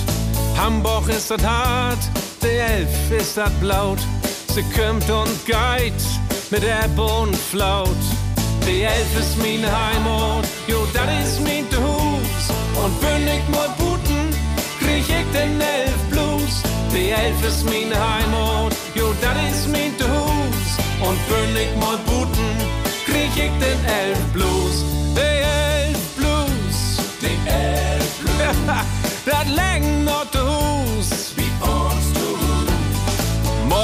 Hamburg 0.57 1.09
ist 1.09 1.31
das 1.31 1.43
hart, 1.43 1.99
der 2.43 2.67
Elf 2.77 3.11
ist 3.11 3.37
das 3.37 3.51
blaut. 3.61 3.99
Sie 4.55 4.63
kommt 4.63 5.09
und 5.11 5.47
geht 5.47 6.03
mit 6.51 6.65
Ebb 6.65 6.99
und 6.99 7.37
Flaut. 7.37 8.03
Die 8.67 8.83
Elf 8.83 9.19
ist 9.19 9.37
meine 9.39 9.67
Heimat, 9.67 10.47
jo, 10.67 10.87
das 10.93 11.09
ist 11.25 11.41
mein 11.41 11.67
Hus. 11.83 12.43
Und 12.83 13.01
bin 13.01 13.27
ich 13.27 13.47
mal 13.55 13.69
Buten, 13.79 14.31
krieg 14.81 15.05
ich 15.09 15.27
den 15.33 15.61
Elf 15.61 16.01
Blues. 16.11 16.63
Die 16.93 17.11
Elf 17.11 17.43
ist 17.47 17.65
meine 17.65 17.95
Heimat, 17.95 18.75
jo, 18.95 19.15
das 19.21 19.37
ist 19.53 19.69
mein 19.69 19.95
Hus. 20.11 20.69
Und 21.01 21.19
bin 21.29 21.57
ich 21.57 21.75
mal 21.81 21.99
Buten, 22.07 22.51
krieg 23.07 23.31
ich 23.35 23.53
den 23.65 23.81
Elf 23.85 24.19
Blues. 24.33 24.85
Die 25.17 25.21
Elf 25.21 25.99
Blues, 26.17 26.79
die 27.21 27.39
Elf 27.49 28.19
Blues. 28.21 28.91
dat 29.25 29.47
läng 29.47 30.05
not 30.05 30.33
de 30.33 30.41
hus, 30.41 31.00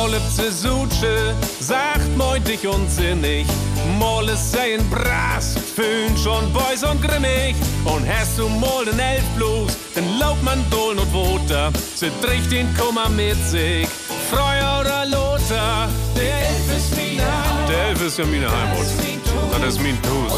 Molle 0.06 0.20
Suche, 0.52 1.34
sagt 1.58 2.16
meutig 2.16 2.64
und 2.64 2.88
sinnig. 2.88 3.44
Molle 3.98 4.36
seien 4.36 4.88
brast, 4.88 5.58
fühlen 5.58 6.16
schon 6.16 6.52
boys 6.52 6.84
und 6.84 7.02
grimmig. 7.02 7.56
Und 7.84 8.06
hast 8.06 8.38
du 8.38 8.48
mal 8.48 8.84
den 8.84 9.00
Elf 9.00 9.24
Blues, 9.34 9.76
dann 9.96 10.04
laubt 10.20 10.40
man 10.44 10.64
Dohlen 10.70 11.00
und 11.00 11.12
Woter. 11.12 11.72
Sie 11.96 12.12
trägt 12.22 12.52
den 12.52 12.72
Kummer 12.76 13.08
mit 13.08 13.34
sich, 13.48 13.88
Freuer 14.30 14.82
oder 14.82 15.06
Lothar. 15.06 15.88
Der 16.14 16.38
Elf 16.50 16.76
ist 16.76 16.96
Heimat. 16.96 17.68
Der 17.68 17.88
Elf 17.88 18.02
ist 18.06 18.18
ja 18.18 18.26
meine 18.26 18.48
Heimat. 18.48 18.86
Das 19.60 19.74
ist 19.74 19.80
mein 19.80 19.98
Hus. 20.06 20.32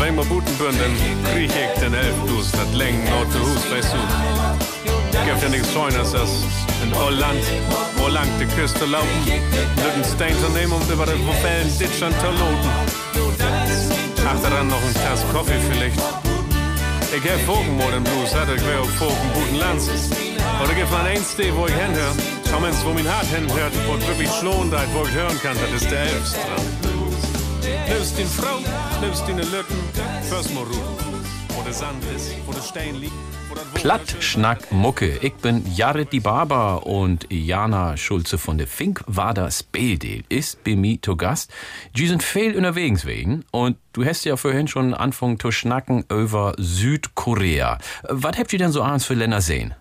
Wenn 0.00 0.16
wir 0.16 0.24
Buten 0.24 0.52
bin, 0.58 0.76
dann 0.80 1.32
krieg 1.32 1.48
ich 1.48 1.80
den 1.80 1.94
Elf 1.94 2.16
Blues, 2.26 2.50
das 2.50 2.74
läng 2.74 3.04
not 3.04 3.32
de 3.32 3.40
Hus, 3.40 3.70
weißt 3.70 3.92
du. 3.92 4.51
Gibt 5.24 5.42
ja 5.42 5.48
nichts 5.48 5.72
Scheunes, 5.72 6.12
das 6.12 6.30
in 6.82 6.94
Holland, 6.94 7.44
wo 7.96 8.08
lang 8.08 8.28
die 8.40 8.46
Küste 8.46 8.84
laufen, 8.86 9.24
dem 9.26 10.04
Stein 10.04 10.34
zu 10.40 10.50
nehmen, 10.50 10.72
um 10.72 10.82
über 10.90 11.06
den 11.06 11.20
Wellen 11.26 11.78
Ditschern 11.78 12.12
zu 12.20 12.26
loten. 12.26 12.70
Ach, 14.26 14.42
daran 14.42 14.68
noch 14.68 14.82
ein 14.82 14.94
Tass 14.94 15.24
Kaffee 15.32 15.60
vielleicht. 15.70 15.98
Ich 17.14 17.30
hab 17.30 17.46
Vogenmord 17.46 17.94
im 17.94 18.04
Blues, 18.04 18.34
hat 18.34 18.48
ich 18.54 18.62
auch 18.62 18.88
Vogen 18.98 19.30
guten 19.34 19.56
Lanz. 19.56 19.88
Oder 20.62 20.74
gibt 20.74 20.90
man 20.90 21.06
eins, 21.06 21.36
wo 21.38 21.66
ich 21.66 21.74
hinhöre. 21.74 22.14
Schau 22.50 22.60
mal, 22.60 22.72
wo 22.84 22.92
mein 22.92 23.08
Hart 23.08 23.26
hinhört, 23.26 23.72
wo 23.86 23.94
es 23.96 24.06
wirklich 24.08 24.30
schlohnt, 24.40 24.72
wo 24.92 25.04
ich 25.04 25.12
hören 25.12 25.38
kann, 25.42 25.56
das 25.60 25.82
ist 25.82 25.90
der 25.90 26.00
Elfstrand. 26.00 26.82
Nimmst 27.88 28.18
den 28.18 28.28
Frau, 28.28 28.58
nimmst 29.00 29.28
den 29.28 29.38
Lücken, 29.38 29.78
fürs 30.28 30.50
mal 30.52 30.64
Ruhe. 30.64 31.11
Wo 31.56 31.62
der 31.62 31.72
Sand 31.72 32.02
ist, 32.16 32.34
wo 32.46 32.52
der 32.52 32.60
Stein 32.62 32.94
liegt. 32.96 33.12
wo 33.48 33.54
das 33.54 33.64
Wohl- 33.72 33.80
Plattschnack 33.80 34.72
Mucke. 34.72 35.18
Ich 35.22 35.34
bin 35.34 35.62
Jared 35.74 36.12
die 36.12 36.20
Barber 36.20 36.86
und 36.86 37.26
Jana 37.30 37.96
Schulze 37.96 38.38
von 38.38 38.56
der 38.58 38.66
Finkwader 38.66 39.50
Speldeel 39.50 40.24
ist 40.28 40.64
bei 40.64 40.74
mir 40.76 41.00
zu 41.02 41.16
Gast. 41.16 41.50
Die 41.96 42.06
sind 42.06 42.22
viel 42.22 42.56
unterwegs 42.56 43.04
wegen 43.04 43.44
und 43.50 43.76
du 43.92 44.04
hast 44.04 44.24
ja 44.24 44.36
vorhin 44.36 44.68
schon 44.68 44.94
angefangen 44.94 45.38
zu 45.38 45.50
schnacken 45.52 46.04
über 46.10 46.54
Südkorea. 46.58 47.78
Was 48.08 48.38
habt 48.38 48.52
ihr 48.52 48.58
denn 48.58 48.72
so 48.72 48.82
abends 48.82 49.04
für 49.04 49.14
Länder 49.14 49.40
sehen? 49.42 49.74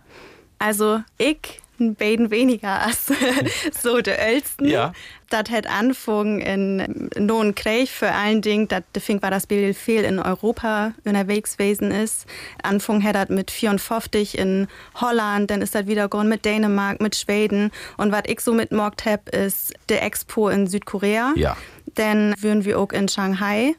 Also 0.59 0.99
ich 1.17 1.61
ein 1.82 1.96
Baden 1.96 2.32
weniger 2.32 2.82
als 2.82 3.12
so 3.82 4.00
der 4.02 4.18
Ölsten. 4.34 4.68
Ja. 4.68 4.94
Das 5.30 5.50
hat 5.50 5.66
angefangen 5.66 6.42
in 6.42 7.10
Noen 7.18 7.56
Krieg 7.56 7.90
vor 7.90 8.10
allen 8.10 8.42
Dingen, 8.42 8.68
dass 8.68 8.84
Fink 9.00 9.22
war 9.22 9.32
das 9.32 9.48
Bild 9.48 9.78
viel 9.78 10.04
in 10.04 10.20
Europa 10.20 10.94
unterwegs 11.06 11.58
gewesen 11.58 11.92
ist. 11.92 12.26
Anfang 12.64 13.02
hat 13.04 13.16
das 13.16 13.30
mit 13.30 13.50
54 13.50 14.38
in 14.38 14.68
Holland, 14.96 15.50
dann 15.50 15.62
ist 15.62 15.74
das 15.74 15.88
wieder 15.88 16.10
gegangen 16.10 16.28
mit 16.28 16.44
Dänemark, 16.44 17.00
mit 17.00 17.16
Schweden. 17.16 17.72
Und 17.98 18.12
was 18.12 18.24
ich 18.28 18.42
so 18.42 18.54
mitmorgt 18.54 19.06
hab, 19.06 19.30
ist 19.30 19.74
der 19.88 20.04
Expo 20.04 20.50
in 20.50 20.68
Südkorea. 20.68 21.34
Ja. 21.36 21.56
Dann 21.96 22.34
würden 22.40 22.66
wir 22.66 22.78
auch 22.80 22.92
in 22.92 23.08
Shanghai. 23.08 23.76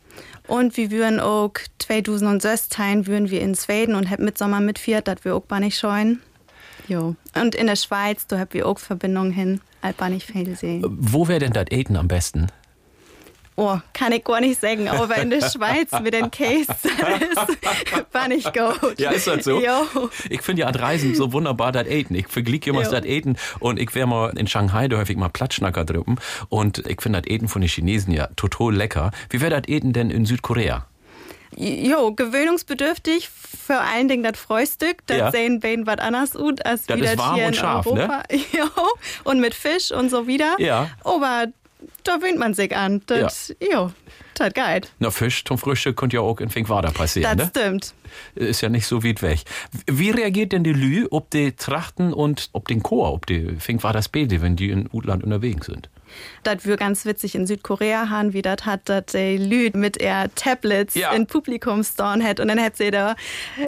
Und 0.49 0.77
wir 0.77 0.91
würden 0.91 1.21
auch 1.21 1.53
2016 1.79 3.07
würden 3.07 3.31
wir 3.31 3.41
in 3.41 3.55
Schweden 3.55 3.95
und 3.95 4.11
hab 4.11 4.21
mit 4.21 4.39
Sommer 4.39 4.61
mitviert, 4.61 5.07
das 5.07 5.25
wir 5.25 5.35
auch 5.35 5.47
gar 5.47 5.61
nicht 5.61 5.79
scheuen. 5.79 6.21
Jo. 6.93 7.17
Und 7.35 7.55
in 7.55 7.69
der 7.69 7.77
Schweiz, 7.77 8.27
da 8.27 8.39
habt 8.39 8.53
wir 8.53 8.69
auch 8.69 8.79
Verbindungen 8.79 9.33
hin, 9.33 9.61
Alba 9.81 10.11
nicht 10.11 10.27
viel 10.27 10.55
sehen. 10.57 10.85
Wo 10.87 11.27
wäre 11.27 11.39
denn 11.39 11.55
das 11.55 11.67
Eten 11.71 11.97
am 11.97 12.07
besten? 12.07 12.49
Oh, 13.57 13.79
kann 13.95 14.13
ich 14.13 14.25
gar 14.25 14.41
nicht 14.41 14.61
sagen, 14.61 14.89
aber 14.89 15.17
in 15.17 15.31
der 15.31 15.41
Schweiz 15.41 15.91
mit 16.03 16.13
den 16.13 16.31
Case, 16.31 16.71
ist, 16.71 18.13
war 18.13 18.29
nicht 18.29 18.53
gut. 18.53 18.99
Ja, 18.99 19.11
ist 19.11 19.27
das 19.27 19.45
so? 19.45 19.61
Jo. 19.61 20.11
Ich 20.29 20.43
finde 20.43 20.63
ja 20.63 20.69
an 20.69 20.75
Reisen 20.75 21.15
so 21.15 21.33
wunderbar 21.33 21.73
das 21.73 21.87
Eten. 21.87 22.15
Ich 22.15 22.29
vergleiche 22.29 22.71
immer 22.71 22.83
das 22.83 23.05
Eten 23.05 23.37
und 23.59 23.79
ich 23.79 23.95
wäre 23.95 24.07
mal 24.07 24.37
in 24.39 24.47
Shanghai, 24.47 24.89
da 24.89 24.99
häufig 24.99 25.17
mal 25.17 25.29
Platschnacker 25.29 25.85
drüben 25.85 26.17
und 26.49 26.79
ich 26.87 27.01
finde 27.01 27.23
das 27.23 27.31
Eten 27.31 27.49
von 27.49 27.63
den 27.63 27.69
Chinesen 27.69 28.13
ja 28.13 28.29
total 28.37 28.75
lecker. 28.75 29.13
Wie 29.31 29.41
wäre 29.41 29.61
das 29.61 29.69
Eten 29.69 29.93
denn 29.93 30.11
in 30.11 30.27
Südkorea? 30.27 30.87
Jo, 31.57 32.13
gewöhnungsbedürftig, 32.13 33.29
vor 33.29 33.81
allen 33.81 34.09
Dingen 34.09 34.23
das 34.23 34.39
Frühstück, 34.39 34.99
das 35.07 35.17
Ja. 35.19 35.31
sehen 35.31 35.61
beiden 35.61 35.87
was 35.87 35.99
anders 35.99 36.35
aus 36.37 36.55
als 36.65 36.87
Das 36.87 36.97
wie 36.99 37.03
ist 37.05 37.13
das 37.13 37.19
warm 37.19 37.35
hier 37.37 37.45
und 37.47 37.53
in 37.53 37.59
scharf, 37.59 37.87
ne? 37.87 37.93
Europa. 37.93 38.23
Jo, 38.53 38.67
und 39.25 39.41
mit 39.41 39.55
Fisch 39.55 39.91
und 39.93 40.11
so 40.11 40.27
wieder. 40.27 40.57
Ja. 40.59 40.91
Aber 41.05 41.47
da 42.05 42.17
gewöhnt 42.17 42.39
man 42.39 42.55
sich 42.55 42.75
an. 42.77 43.03
Das, 43.07 43.55
Jo, 43.61 43.91
das 44.35 44.53
geil. 44.55 44.83
Na, 44.99 45.11
Fisch 45.11 45.45
zum 45.45 45.59
Frühstück 45.59 45.97
könnte 45.97 46.17
ja 46.17 46.23
auch 46.23 46.41
in 46.41 46.49
Finkwader 46.49 46.91
passieren, 46.91 47.37
Das 47.37 47.47
ne? 47.49 47.53
stimmt. 47.63 47.95
Ist 48.35 48.61
ja 48.61 48.69
nicht 48.69 48.87
so 48.87 49.05
weit 49.05 49.21
weg. 49.23 49.41
Wie 49.87 50.11
reagiert 50.11 50.53
denn 50.53 50.65
die 50.65 50.73
Lü 50.73 51.07
ob 51.11 51.31
die 51.31 51.53
Trachten 51.53 52.13
und 52.13 52.49
ob 52.53 52.69
den 52.69 52.83
Chor, 52.83 53.13
ob 53.13 53.27
die 53.27 53.57
Finkwader 53.59 54.03
Spede, 54.03 54.41
wenn 54.43 54.57
die 54.57 54.71
in 54.71 54.89
Utland 54.93 55.23
unterwegs 55.25 55.67
sind? 55.67 55.89
Das 56.43 56.65
wir 56.67 56.77
ganz 56.77 57.05
witzig 57.05 57.35
in 57.35 57.47
Südkorea 57.47 58.09
haben, 58.11 58.33
wie 58.33 58.43
das 58.43 58.65
hat, 58.67 58.89
dass 58.89 59.07
die 59.07 59.37
Lüd 59.39 59.75
mit 59.77 60.01
ihr 60.03 60.31
Tablets 60.35 60.95
Ja. 60.95 61.13
in 61.13 61.27
Publikumstorn 61.27 62.23
hat 62.23 62.41
und 62.41 62.49
dann 62.49 62.61
hat 62.61 62.77
sie 62.77 62.91
da 62.91 63.15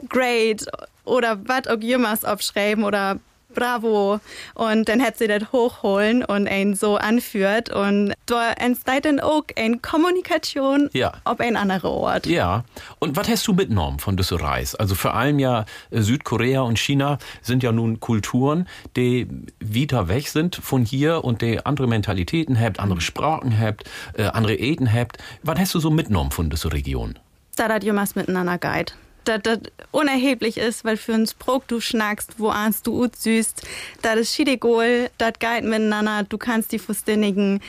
Great 0.08 0.66
oder 1.04 1.38
was 1.46 1.66
auch 1.68 1.80
jemals 1.80 2.24
abschreiben 2.24 2.84
oder 2.84 3.18
Bravo 3.54 4.20
und 4.54 4.88
dann 4.88 5.02
hat 5.02 5.16
sie 5.18 5.26
das 5.28 5.52
hochholen 5.52 6.24
und 6.24 6.48
einen 6.48 6.74
so 6.74 6.96
anführt 6.96 7.70
und 7.70 8.12
da 8.26 8.52
entsteht 8.52 9.04
dann 9.04 9.20
auch 9.20 9.44
eine 9.56 9.78
Kommunikation 9.78 10.90
Ja. 10.92 11.12
auf 11.24 11.40
ein 11.40 11.56
anderer 11.56 11.90
Ort. 11.90 12.26
Ja. 12.26 12.64
Und 12.98 13.16
was 13.16 13.28
hast 13.28 13.46
du 13.46 13.52
mitgenommen 13.52 13.98
von 13.98 14.16
dieser 14.16 14.40
Reise? 14.40 14.78
Also 14.80 14.94
vor 14.94 15.14
allem 15.14 15.38
ja 15.38 15.64
äh, 15.90 16.00
Südkorea 16.00 16.62
und 16.62 16.78
China 16.78 17.18
sind 17.42 17.62
ja 17.62 17.72
nun 17.72 18.00
Kulturen, 18.00 18.66
die 18.96 19.28
wieder 19.60 20.08
weg 20.08 20.28
sind 20.28 20.56
von 20.56 20.84
hier 20.84 21.24
und 21.24 21.42
die 21.42 21.64
andere 21.64 21.86
Mentalitäten 21.86 22.58
habt, 22.60 22.80
andere 22.80 23.00
Sprachen 23.00 23.58
habt, 23.58 23.84
äh, 24.14 24.24
andere 24.24 24.54
Eten 24.56 24.92
habt. 24.92 25.18
Was 25.42 25.58
hast 25.58 25.74
du 25.74 25.80
so 25.80 25.90
mitgenommen 25.90 26.30
von 26.30 26.50
dieser 26.50 26.72
Region? 26.72 27.18
da 27.56 27.68
das 27.68 27.84
jemals 27.84 28.16
miteinander 28.16 28.58
geht. 28.58 28.96
Dass 29.24 29.42
das 29.42 29.58
unerheblich 29.90 30.58
ist, 30.58 30.84
weil 30.84 30.96
für 30.96 31.14
ein 31.14 31.26
Sprog 31.26 31.66
du 31.68 31.80
schnackst, 31.80 32.38
wo 32.38 32.48
ahnst 32.48 32.86
du 32.86 33.02
ut 33.02 33.16
süßt, 33.16 33.62
das 34.02 34.16
ist 34.16 34.34
schiedegol, 34.34 35.10
das 35.18 35.32
geht 35.38 35.64
miteinander, 35.64 36.24
du 36.28 36.38
kannst 36.38 36.72
die 36.72 36.78
Verständigen. 36.78 37.60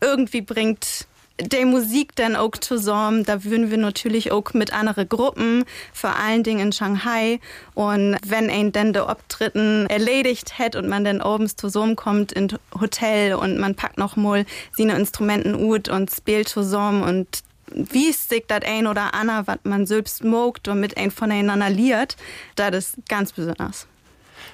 Irgendwie 0.00 0.42
bringt 0.42 1.08
die 1.40 1.64
Musik 1.64 2.14
dann 2.16 2.36
auch 2.36 2.52
zusammen. 2.52 3.24
Da 3.24 3.44
würden 3.44 3.70
wir 3.70 3.78
natürlich 3.78 4.32
auch 4.32 4.52
mit 4.54 4.72
anderen 4.72 5.08
Gruppen, 5.08 5.64
vor 5.92 6.16
allen 6.16 6.42
Dingen 6.42 6.60
in 6.60 6.72
Shanghai. 6.72 7.40
Und 7.74 8.16
wenn 8.26 8.50
ein 8.50 8.72
dann 8.72 8.92
der 8.92 9.08
Auftritten 9.08 9.86
erledigt 9.86 10.58
hat 10.58 10.76
und 10.76 10.88
man 10.88 11.04
dann 11.04 11.20
abends 11.20 11.56
zusammenkommt 11.56 12.32
in 12.32 12.48
Hotel 12.78 13.34
und 13.34 13.58
man 13.58 13.74
packt 13.74 13.98
noch 13.98 14.16
mal 14.16 14.44
seine 14.76 14.96
Instrumenten 14.96 15.54
ut 15.54 15.88
und 15.88 16.10
spielt 16.10 16.48
zusammen 16.48 17.02
und 17.02 17.42
wie 17.72 18.12
sich 18.12 18.44
das 18.46 18.62
ein 18.64 18.86
oder 18.86 19.14
andere, 19.14 19.46
was 19.46 19.58
man 19.64 19.86
selbst 19.86 20.24
mogt 20.24 20.68
und 20.68 20.80
mit 20.80 20.96
ein 20.96 21.10
voneinander 21.10 21.70
liert, 21.70 22.16
das 22.56 22.74
ist 22.74 22.96
ganz 23.08 23.32
besonders. 23.32 23.86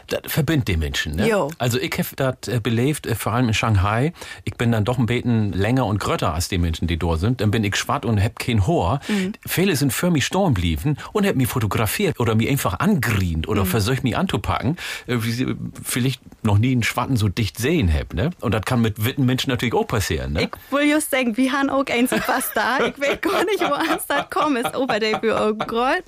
Das 0.09 0.21
verbindet 0.27 0.69
die 0.69 0.77
Menschen. 0.77 1.17
Ne? 1.17 1.29
Jo. 1.29 1.51
Also 1.59 1.79
ich 1.79 1.93
habe 1.93 2.09
das 2.17 2.49
äh, 2.49 2.61
belebt, 2.61 3.07
äh, 3.07 3.15
vor 3.15 3.33
allem 3.33 3.49
in 3.49 3.55
Shanghai. 3.55 4.13
Ich 4.45 4.55
bin 4.55 4.73
dann 4.73 4.85
doch 4.85 4.99
ein 4.99 5.07
bisschen 5.07 5.53
länger 5.53 5.87
und 5.87 5.99
grötter 5.99 6.35
als 6.35 6.49
die 6.49 6.59
Menschen, 6.59 6.87
die 6.87 6.97
dort 6.97 7.21
sind. 7.21 7.41
Dann 7.41 7.51
bin 7.51 7.65
ich 7.65 7.77
schwatt 7.77 8.05
und 8.05 8.23
hab 8.23 8.39
kein 8.39 8.67
Haar. 8.67 9.01
Viele 9.47 9.77
sind 9.77 9.93
für 9.93 10.11
mich 10.11 10.27
stehen 10.27 10.55
geblieben 10.55 10.97
und 11.13 11.27
hab 11.27 11.37
mich 11.37 11.49
fotografiert 11.49 12.21
oder 12.21 12.35
mich 12.35 12.49
einfach 12.49 12.79
angrient 12.81 13.49
oder 13.49 13.67
versucht 13.67 14.05
mich 14.05 14.17
anzupacken, 14.17 14.77
äh, 15.07 15.17
wie 15.21 15.33
sie 15.33 15.55
vielleicht 15.83 16.21
noch 16.45 16.59
nie 16.59 16.73
einen 16.73 16.83
Schwatten 16.83 17.17
so 17.17 17.29
dicht 17.29 17.59
sehen 17.59 17.93
hab. 17.93 18.15
Ne? 18.15 18.31
Und 18.41 18.53
das 18.53 18.63
kann 18.63 18.81
mit 18.81 19.05
witten 19.05 19.27
Menschen 19.27 19.51
natürlich 19.51 19.75
auch 19.75 19.87
passieren. 19.87 20.33
Ne? 20.33 20.43
Ich 20.45 20.73
will 20.73 20.91
just 20.91 21.11
sagen, 21.11 21.37
wir 21.37 21.53
haben 21.53 21.71
auch 21.71 21.87
einen 21.87 22.09
Superstar. 22.09 22.87
Ich 22.87 23.01
weiß 23.01 23.21
gar 23.21 23.45
nicht, 23.45 23.61
wo 23.61 23.95
es 23.95 24.07
das 24.07 24.31
kommt. 24.31 24.59
Ist 24.59 24.75
auch 24.75 24.87
grot. 25.59 26.05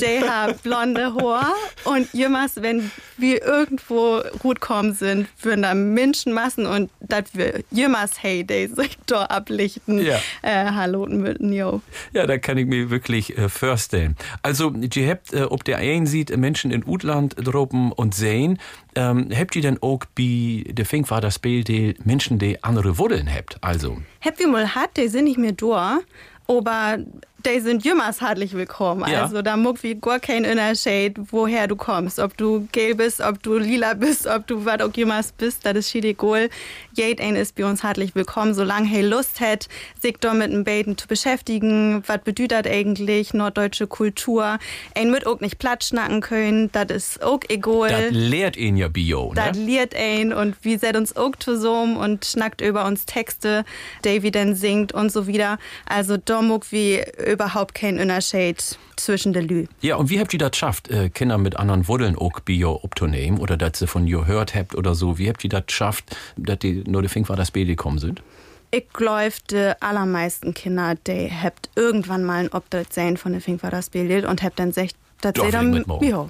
Der 0.00 0.28
hat 0.28 0.62
blonde 0.62 1.14
Haar. 1.14 1.54
Und 1.84 2.12
jemals, 2.12 2.60
wenn 2.60 2.90
wir 3.16 3.35
irgendwo 3.38 4.20
gut 4.38 4.60
kommen 4.60 4.94
sind, 4.94 5.28
würden 5.42 5.62
da 5.62 5.74
Menschenmassen 5.74 6.66
und 6.66 6.90
das 7.00 7.24
wir 7.34 7.62
jemals, 7.70 8.22
hey, 8.22 8.44
die 8.44 8.66
sich 8.66 8.98
da 9.06 9.24
ablichten. 9.24 10.04
Ja. 10.04 10.18
Äh, 10.42 10.70
hallo, 10.72 11.06
jo. 11.08 11.80
Ja, 12.12 12.26
da 12.26 12.38
kann 12.38 12.58
ich 12.58 12.66
mir 12.66 12.90
wirklich 12.90 13.36
äh, 13.36 13.48
vorstellen. 13.48 14.16
Also, 14.42 14.72
ihr 14.72 15.10
habt, 15.10 15.32
äh, 15.32 15.42
ob 15.42 15.64
der 15.64 15.78
einen 15.78 16.06
sieht, 16.06 16.36
Menschen 16.36 16.70
in 16.70 16.84
Utland 16.86 17.34
droppen 17.38 17.92
und 17.92 18.14
sehen, 18.14 18.58
ähm, 18.94 19.28
habt 19.34 19.54
ihr 19.56 19.62
denn 19.62 19.82
auch 19.82 20.00
bei 20.16 20.64
der 20.66 20.86
Fink 20.86 21.10
war 21.10 21.20
das 21.20 21.38
Bild, 21.38 21.68
die 21.68 21.94
Menschen, 22.04 22.38
die 22.38 22.62
andere 22.64 22.98
Wurzeln 22.98 23.32
habt? 23.32 23.62
Also, 23.62 23.98
Habt 24.20 24.40
ihr 24.40 24.48
mal 24.48 24.74
hat, 24.74 24.96
die 24.96 25.08
sind 25.08 25.24
nicht 25.24 25.38
mehr 25.38 25.52
da, 25.52 26.00
aber 26.48 26.98
die 27.46 27.60
sind 27.60 27.84
jemals 27.84 28.20
herzlich 28.20 28.54
willkommen. 28.54 29.08
Ja. 29.10 29.22
Also 29.22 29.40
da 29.40 29.56
muck 29.56 29.82
wie 29.82 29.94
gar 29.94 30.18
kein 30.18 30.44
Unterschied, 30.44 31.16
woher 31.30 31.68
du 31.68 31.76
kommst. 31.76 32.18
Ob 32.18 32.36
du 32.36 32.66
gelb 32.72 32.98
bist, 32.98 33.20
ob 33.20 33.42
du 33.42 33.56
lila 33.56 33.94
bist, 33.94 34.26
ob 34.26 34.46
du 34.46 34.64
was 34.64 34.80
auch 34.80 34.92
jemals 34.94 35.32
bist, 35.32 35.64
das 35.64 35.76
ist 35.76 35.90
schied 35.90 36.04
egal. 36.04 36.48
Jed 36.94 37.20
ein 37.20 37.36
ist 37.36 37.54
bei 37.54 37.64
uns 37.64 37.82
herzlich 37.82 38.14
willkommen, 38.14 38.54
solange 38.54 38.92
er 38.96 39.02
Lust 39.02 39.40
hat, 39.40 39.68
sich 40.00 40.16
da 40.18 40.34
mit 40.34 40.52
dem 40.52 40.64
Baden 40.64 40.98
zu 40.98 41.06
beschäftigen. 41.06 42.02
Was 42.06 42.18
bedeutet 42.22 42.66
eigentlich 42.66 43.32
norddeutsche 43.32 43.86
Kultur? 43.86 44.58
Ein 44.94 45.10
mit 45.10 45.26
auch 45.26 45.40
nicht 45.40 45.58
platt 45.58 45.84
schnacken 45.84 46.20
können, 46.20 46.70
das 46.72 46.86
ist 46.90 47.22
auch 47.22 47.40
egal. 47.48 47.90
das 47.90 48.10
lehrt 48.10 48.56
ihn 48.56 48.76
ja 48.76 48.88
Bio, 48.88 49.32
Das 49.34 49.56
ne? 49.56 49.64
liert 49.64 49.94
ein 49.94 50.32
und 50.32 50.56
wie 50.62 50.78
seid 50.78 50.96
uns 50.96 51.14
auch 51.16 51.36
zusammen 51.36 51.96
und 51.96 52.24
schnackt 52.24 52.60
über 52.60 52.86
uns 52.86 53.06
Texte, 53.06 53.64
Davy 54.02 54.30
dann 54.30 54.54
singt 54.56 54.92
und 54.92 55.12
so 55.12 55.26
wieder. 55.26 55.58
Also 55.86 56.16
da 56.16 56.42
muck 56.42 56.72
wie 56.72 57.04
überhaupt 57.36 57.74
kein 57.74 57.98
Unterschied 58.00 58.78
zwischen 58.96 59.32
der 59.32 59.42
Lü. 59.42 59.66
Ja, 59.80 59.96
und 59.96 60.10
wie 60.10 60.18
habt 60.18 60.32
ihr 60.32 60.38
das 60.38 60.52
geschafft, 60.52 60.88
äh, 60.90 61.10
Kinder 61.10 61.38
mit 61.38 61.56
anderen 61.56 61.86
Wurzeln 61.86 62.16
auch 62.16 62.40
Bio 62.40 62.80
abzunehmen 62.82 63.38
oder 63.38 63.56
dass 63.56 63.78
sie 63.78 63.86
von 63.86 64.06
ihr 64.06 64.18
gehört 64.18 64.54
habt 64.54 64.74
oder 64.74 64.94
so? 64.94 65.18
Wie 65.18 65.28
habt 65.28 65.44
ihr 65.44 65.50
das 65.50 65.66
geschafft, 65.66 66.16
dass 66.36 66.58
die 66.58 66.82
nur 66.86 67.02
der 67.02 67.10
Fink 67.10 67.28
war 67.28 67.36
das 67.36 67.50
Baby 67.50 67.72
gekommen 67.76 67.98
sind? 67.98 68.22
Ich 68.70 68.88
glaube, 68.92 69.32
die 69.50 69.72
allermeisten 69.80 70.54
Kinder, 70.54 70.94
die 71.06 71.30
habt 71.30 71.70
irgendwann 71.76 72.24
mal 72.24 72.44
ein 72.44 72.52
Obdach 72.52 72.86
sehen 72.90 73.16
von 73.16 73.32
der 73.32 73.40
Fink 73.40 73.62
war 73.62 73.70
das 73.70 73.90
Bild 73.90 74.24
und 74.24 74.42
habt 74.42 74.58
dann 74.58 74.70
gesagt, 74.70 74.96
das 75.20 75.34
seht 75.36 75.52
ihr 75.52 75.62
mitmachen. 75.62 76.08
ja. 76.08 76.28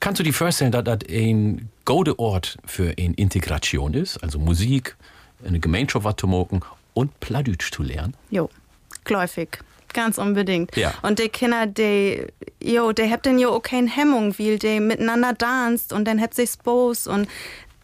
Kannst 0.00 0.18
du 0.20 0.24
dir 0.24 0.32
vorstellen, 0.32 0.72
dass 0.72 0.84
das 0.84 0.98
ein 1.10 1.68
guter 1.84 2.18
Ort 2.18 2.56
für 2.64 2.94
eine 2.98 3.14
Integration 3.14 3.92
ist? 3.94 4.22
Also 4.22 4.38
Musik, 4.38 4.96
eine 5.46 5.60
Gemeinschaft 5.60 6.04
was 6.04 6.16
zu 6.16 6.26
machen 6.26 6.62
und 6.94 7.20
Pladütsch 7.20 7.70
zu 7.72 7.82
lernen? 7.82 8.14
Jo, 8.30 8.48
gläufig. 9.04 9.58
Ganz 9.92 10.18
unbedingt. 10.18 10.76
Ja. 10.76 10.92
Und 11.02 11.18
die 11.18 11.28
Kinder, 11.28 11.66
die, 11.66 12.26
jo, 12.62 12.92
die 12.92 13.10
habt 13.10 13.26
dann 13.26 13.38
jo 13.38 13.50
auch 13.50 13.62
keine 13.62 13.88
Hemmung, 13.88 14.38
weil 14.38 14.58
die 14.58 14.80
miteinander 14.80 15.36
tanzt 15.36 15.92
und 15.92 16.06
dann 16.06 16.20
habt 16.20 16.34
sich 16.34 16.58
Bos 16.58 17.06
und 17.06 17.28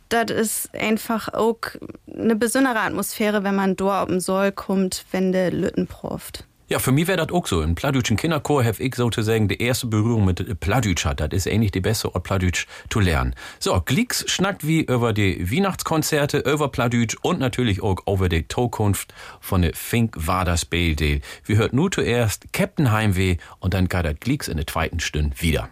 das 0.09 0.31
ist 0.31 0.75
einfach 0.75 1.33
auch 1.33 1.57
eine 2.13 2.37
besondere 2.37 2.81
Atmosphäre, 2.81 3.45
wenn 3.45 3.55
man 3.55 3.77
dort 3.77 4.03
auf 4.03 4.09
den 4.09 4.21
Soll 4.21 4.53
kommt, 4.53 5.07
wenn 5.11 5.33
der 5.33 5.51
Lütten 5.51 5.87
proft. 5.87 6.45
Ja, 6.73 6.79
für 6.79 6.91
mich 6.91 7.07
wäre 7.07 7.19
das 7.19 7.37
auch 7.37 7.47
so. 7.47 7.61
Im 7.61 7.75
Pladütschen 7.75 8.17
Kinderchor 8.17 8.65
habe 8.65 8.83
ich 8.83 8.95
sozusagen 8.95 9.47
die 9.47 9.61
erste 9.61 9.89
Berührung 9.89 10.25
mit 10.25 10.59
Pladütsch 10.59 11.05
hat. 11.05 11.21
Das 11.21 11.29
ist 11.31 11.47
eigentlich 11.47 11.71
die 11.71 11.83
beste 11.83 12.15
Ort, 12.15 12.25
Pladütsch 12.25 12.67
zu 12.89 12.99
lernen. 12.99 13.35
So, 13.59 13.79
Glicks 13.85 14.25
schnackt 14.27 14.67
wie 14.67 14.81
über 14.81 15.13
die 15.13 15.53
Weihnachtskonzerte, 15.53 16.39
über 16.39 16.69
Pladütsch 16.69 17.19
und 17.21 17.41
natürlich 17.41 17.83
auch 17.83 17.99
über 18.07 18.31
die 18.31 18.49
Zukunft 18.49 19.13
von 19.39 19.61
der 19.61 19.75
Fink 19.75 20.17
war 20.17 20.47
das 20.47 20.65
BLD. 20.65 21.23
Wir 21.45 21.57
hört 21.59 21.75
nur 21.75 21.91
zuerst 21.91 22.55
Captain 22.55 22.91
Heimweh 22.91 23.37
und 23.61 23.75
dann 23.75 23.89
geht 23.89 24.07
das 24.07 24.15
Glicks 24.19 24.49
in 24.49 24.57
der 24.57 24.67
zweiten 24.67 24.99
Stunde 24.99 25.37
wieder. 25.43 25.69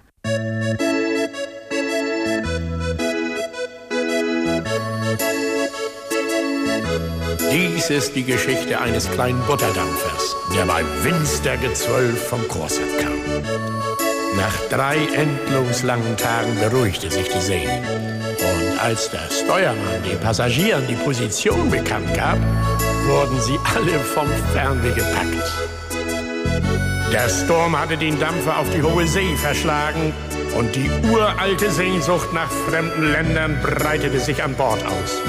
Dies 7.53 7.90
ist 7.90 8.14
die 8.14 8.22
Geschichte 8.22 8.80
eines 8.80 9.11
kleinen 9.11 9.40
Butterdampfers, 9.46 10.36
der 10.55 10.66
beim 10.66 10.86
Winstergezwölf 11.03 12.28
vom 12.28 12.46
Korsett 12.46 12.98
kam. 13.01 13.18
Nach 14.36 14.55
drei 14.70 14.96
endlos 15.14 15.82
langen 15.82 16.16
Tagen 16.16 16.57
beruhigte 16.61 17.11
sich 17.11 17.28
die 17.28 17.40
See. 17.40 17.68
Und 17.68 18.78
als 18.78 19.11
der 19.11 19.28
Steuermann 19.30 20.03
den 20.09 20.20
Passagieren 20.20 20.86
die 20.86 20.94
Position 20.94 21.70
bekannt 21.70 22.14
gab, 22.14 22.38
wurden 23.07 23.40
sie 23.40 23.59
alle 23.74 23.98
vom 23.98 24.28
Fernweh 24.53 24.94
gepackt. 24.94 25.90
Der 27.12 27.28
Sturm 27.28 27.76
hatte 27.76 27.96
den 27.96 28.18
Dampfer 28.20 28.61
auf 28.61 28.70
die 28.70 28.82
hohe 28.82 29.07
See 29.09 29.34
verschlagen 29.36 30.12
und 30.57 30.76
die 30.76 30.88
uralte 31.11 31.70
Sehnsucht 31.70 32.32
nach 32.32 32.51
fremden 32.68 33.11
Ländern 33.11 33.59
breitete 33.61 34.20
sich 34.20 34.40
an 34.42 34.55
Bord 34.55 34.84
aus. 34.86 35.20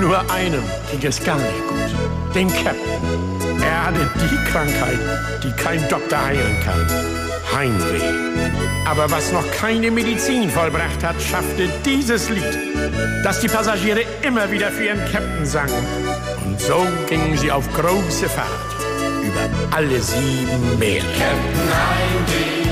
Nur 0.00 0.18
einem 0.30 0.62
ging 0.90 1.06
es 1.06 1.22
gar 1.22 1.36
nicht 1.36 1.68
gut, 1.68 2.34
den 2.34 2.48
Captain. 2.48 3.62
Er 3.62 3.86
hatte 3.86 4.10
die 4.16 4.50
Krankheit, 4.50 4.98
die 5.44 5.52
kein 5.62 5.86
Doktor 5.90 6.24
heilen 6.24 6.56
kann. 6.64 6.86
Heimweh. 7.54 8.00
Aber 8.86 9.10
was 9.10 9.30
noch 9.30 9.44
keine 9.52 9.90
Medizin 9.90 10.48
vollbracht 10.48 11.04
hat, 11.04 11.16
schaffte 11.20 11.68
dieses 11.84 12.30
Lied, 12.30 12.58
das 13.22 13.40
die 13.40 13.48
Passagiere 13.48 14.04
immer 14.22 14.50
wieder 14.50 14.70
für 14.70 14.84
ihren 14.84 15.04
Captain 15.12 15.44
sangen. 15.44 15.86
Und 16.46 16.58
so 16.58 16.86
gingen 17.06 17.36
sie 17.36 17.52
auf 17.52 17.70
große 17.74 18.28
Fahrt 18.30 18.48
über 19.22 19.76
alle 19.76 20.00
sieben 20.00 20.78
Meere. 20.78 21.04
Captain 21.18 21.68
Heimweh, 21.76 22.70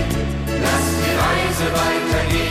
lass 0.62 0.86
die 0.96 1.12
Reise 1.12 1.72
weitergehen. 1.74 2.47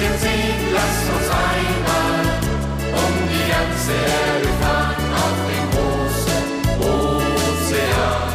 Bisschen 0.00 0.18
sehen. 0.18 0.60
Lass 0.72 0.98
uns 1.14 1.28
einmal 1.30 2.24
um 3.04 3.12
die 3.28 3.46
ganze 3.52 3.92
Erde 3.92 4.50
fahren 4.60 5.08
auf 5.24 5.38
den 5.50 5.66
großen 5.74 6.42
Ozean. 6.80 8.32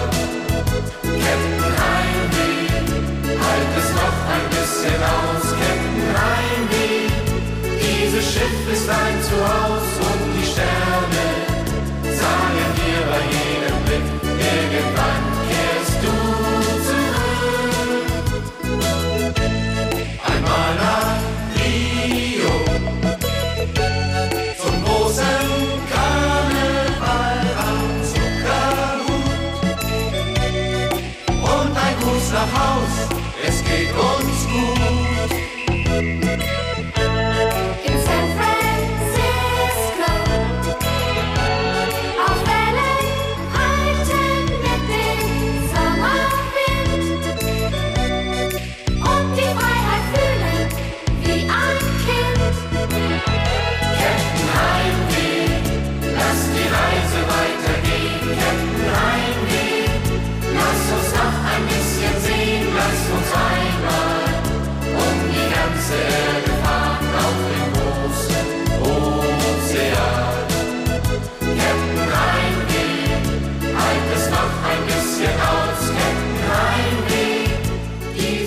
Captain 1.01 1.73
Heimweh, 1.81 2.69
halt 3.45 3.71
es 3.81 3.89
noch 4.01 4.17
ein 4.33 4.45
bisschen 4.55 5.01
aus. 5.17 5.45
Captain 5.61 6.09
Heimweh, 6.21 7.09
dieses 7.81 8.25
Schiff 8.33 8.57
ist 8.71 8.89
ein 8.89 9.17
Zuhause 9.23 9.84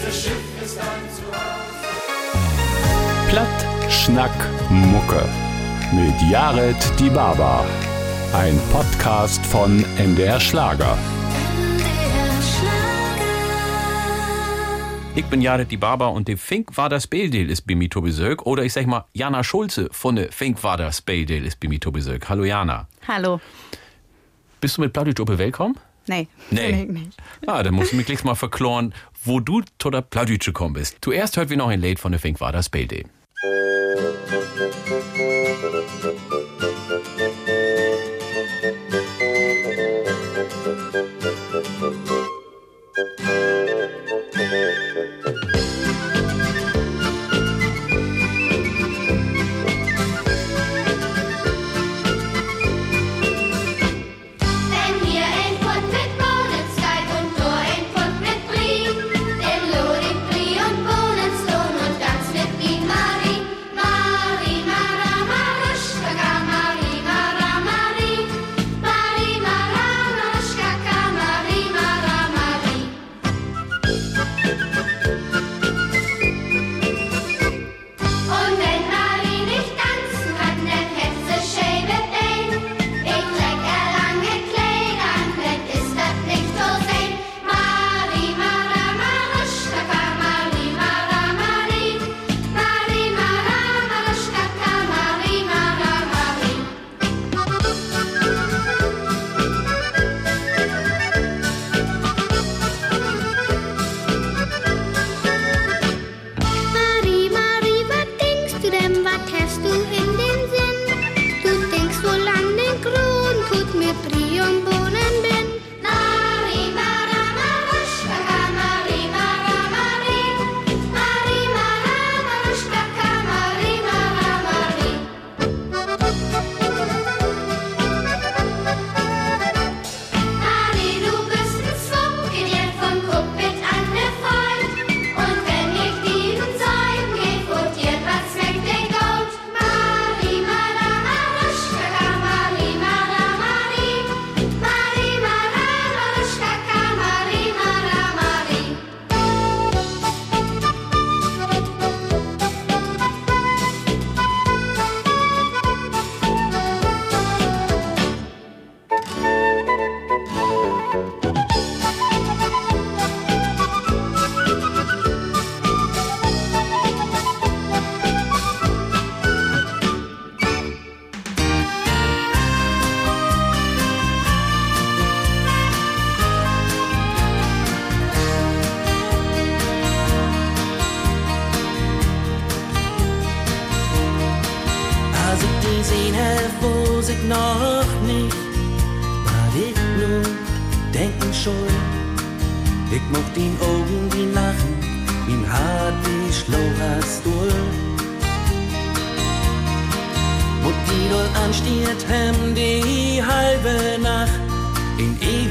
Dieses 0.09 0.25
Schiff 0.25 0.63
ist 0.65 0.79
dein 0.79 0.87
Zuhause. 1.11 1.39
Platt, 3.29 3.91
Schnack, 3.93 4.71
Mucke. 4.71 5.23
Mit 5.93 6.15
Jared 6.31 6.77
Die 6.99 7.11
Baba. 7.11 7.67
Ein 8.33 8.59
Podcast 8.73 9.45
von 9.45 9.85
MDR 9.99 10.41
Schlager. 10.41 10.97
Ich 15.15 15.27
bin 15.27 15.43
Jared 15.43 15.71
Die 15.71 15.77
Baba 15.77 16.07
und 16.07 16.27
dem 16.27 16.39
Fink 16.39 16.75
war 16.79 16.89
das 16.89 17.07
Beldel 17.07 17.51
ist 17.51 17.67
Bimito 17.67 18.01
Besök. 18.01 18.47
Oder 18.47 18.65
ich 18.65 18.73
sag 18.73 18.87
mal, 18.87 19.05
Jana 19.13 19.45
Schulze 19.45 19.89
von 19.93 20.17
der 20.17 20.33
Fink 20.33 20.63
war 20.65 20.79
das 20.79 21.03
Beldel 21.03 21.45
ist 21.45 21.61
Bimito 21.61 21.91
Besök. 21.91 22.31
Hallo 22.31 22.45
Jana. 22.45 22.89
Hallo. 23.07 23.43
Bist 24.63 24.79
du 24.79 24.81
mit 24.81 24.95
Plattdeutsch 24.95 25.21
willkommen? 25.27 25.77
Nee. 26.09 26.29
Nee. 26.51 26.87
nee. 26.91 27.09
Ah, 27.47 27.63
dann 27.63 27.75
musst 27.75 27.93
du 27.93 27.97
mich 27.97 28.07
gleich 28.07 28.25
mal 28.25 28.35
verkloren, 28.35 28.95
wo 29.25 29.41
du 29.41 29.63
zu 29.79 29.91
der 29.91 30.03
Plattdeutsch 30.03 30.47
gekommen 30.47 30.75
bist. 30.75 30.99
Zuerst 31.01 31.37
hört 31.37 31.51
wir 31.51 31.57
noch 31.57 31.69
ein 31.69 31.81
Lied 31.81 31.99
von 31.99 32.13
der 32.13 32.21
Fink 32.21 32.41
war 32.41 32.53
das 32.53 32.69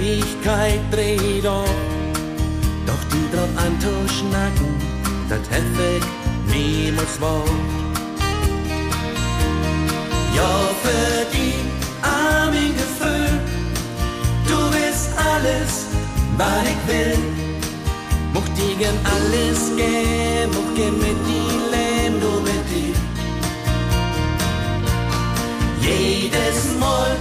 Ewigkeit 0.07 0.79
dreht 0.91 1.43
doch. 1.43 1.65
Doch 2.85 3.03
die 3.11 3.27
drauf 3.35 3.53
anzuschnacken, 3.65 4.69
das 5.27 5.43
hätt 5.49 5.77
ich 5.95 6.05
niemals 6.53 7.19
Wort. 7.19 7.49
Ja, 10.35 10.53
für 10.83 11.25
die 11.35 11.55
armen 12.01 12.71
Gefühl, 12.81 13.33
du 14.47 14.57
bist 14.71 15.09
alles, 15.33 15.71
was 16.37 16.63
ich 16.73 16.81
will. 16.91 17.17
Mocht 18.33 18.55
gern 18.79 18.99
alles 19.15 19.59
geben, 19.75 20.51
mocht 20.53 20.75
gern 20.75 20.97
mit 20.99 21.19
die 21.27 21.49
leben, 21.73 22.21
du 22.21 22.31
mit 22.47 22.65
die. 22.71 22.93
Jedes 25.85 26.59
Mal, 26.79 27.11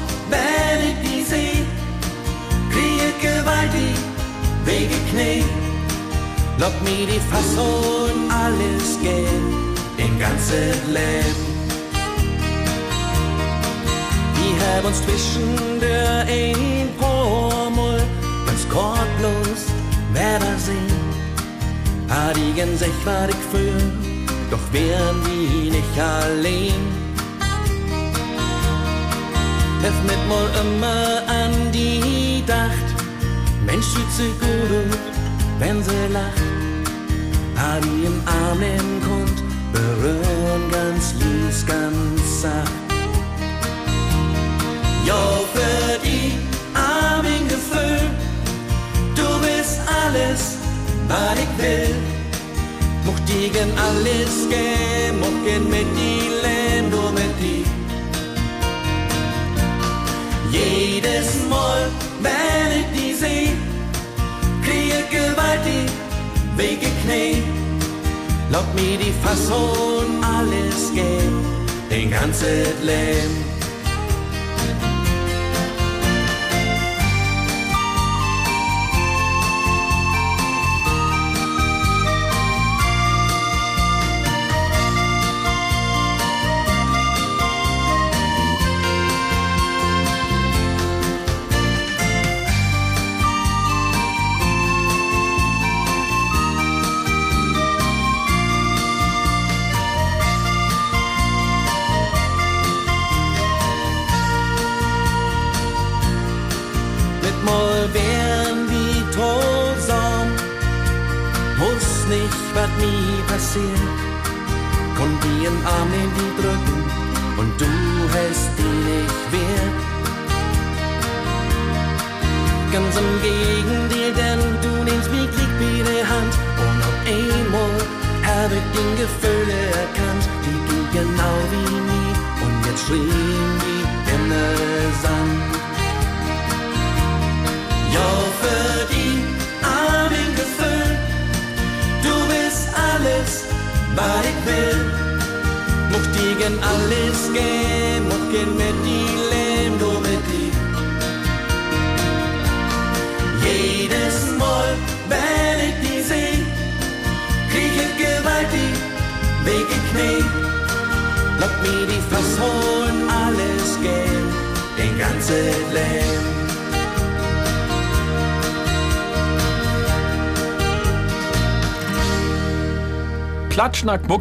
ich 3.47 3.53
gewaltig 3.53 3.97
wege 4.65 4.95
Knie. 5.11 5.45
Lock 6.59 6.73
mir 6.83 7.07
die 7.07 7.21
Fassung, 7.31 8.31
alles 8.31 8.99
geben, 9.01 9.75
im 9.99 10.19
ganzen 10.19 10.93
Leben. 10.93 11.47
Wir 14.35 14.67
haben 14.67 14.87
uns 14.87 15.03
zwischen 15.03 15.81
der 15.81 16.27
ein 16.27 16.89
Mal 17.77 18.03
ganz 18.47 18.67
kortlos 18.69 19.67
werden 20.13 20.59
sehen. 20.59 21.07
Hadigen 22.09 22.77
sich 22.79 22.95
war 23.05 23.29
ich 23.29 23.43
für, 23.51 23.79
doch 24.51 24.73
wären 24.73 25.21
die 25.27 25.71
nicht 25.71 25.99
allein. 25.99 27.07
Hef 29.83 29.95
mit 30.05 30.29
mal 30.29 30.49
immer 30.63 31.23
an 31.29 31.71
die 31.73 32.43
dacht, 32.47 32.86
Mensch 33.77 33.93
tut 33.93 34.11
sie 34.11 34.33
gut, 34.41 34.99
wenn 35.59 35.83
sie 35.83 36.07
lacht. 36.11 36.43
Hadi 37.57 38.07
im 38.07 38.23
Arm 38.25 38.59
nehmen 38.59 39.03
konnt, 39.07 39.43
berühren 39.71 40.71
ganz 40.71 41.13
lies, 41.21 41.67
ganz 41.67 42.41
sacht. 42.41 42.73
Ja, 45.05 45.23
für 45.53 45.99
die 46.03 46.33
armen 46.73 47.47
Gefühl, 47.49 48.01
du 49.15 49.29
bist 49.45 49.79
alles, 50.03 50.57
was 51.09 51.39
ich 51.45 51.63
will. 51.63 51.95
Mocht 53.05 53.29
die 53.29 53.51
gern 53.51 53.73
alles 53.77 54.49
gehen, 54.49 55.21
mocht 55.21 55.45
gern 55.45 55.69
mit 55.69 55.89
die 55.99 56.31
leben, 56.45 56.91
du 56.91 57.03
mit 57.13 57.35
die. 57.43 57.65
Jedes 60.51 61.47
Mal, 61.51 61.91
wenn 62.23 62.81
ich 62.81 62.87
die 62.99 63.15
seh, 63.15 63.66
ich 64.69 65.11
gewaltig 65.11 65.91
wege 66.57 66.87
Knie. 67.03 67.43
Laut 68.51 68.73
mir 68.75 68.97
die 68.99 69.13
Fasson 69.23 70.23
alles 70.23 70.93
gehen, 70.95 71.45
den 71.91 72.11
ganzen 72.11 72.65
Leben. 72.83 73.46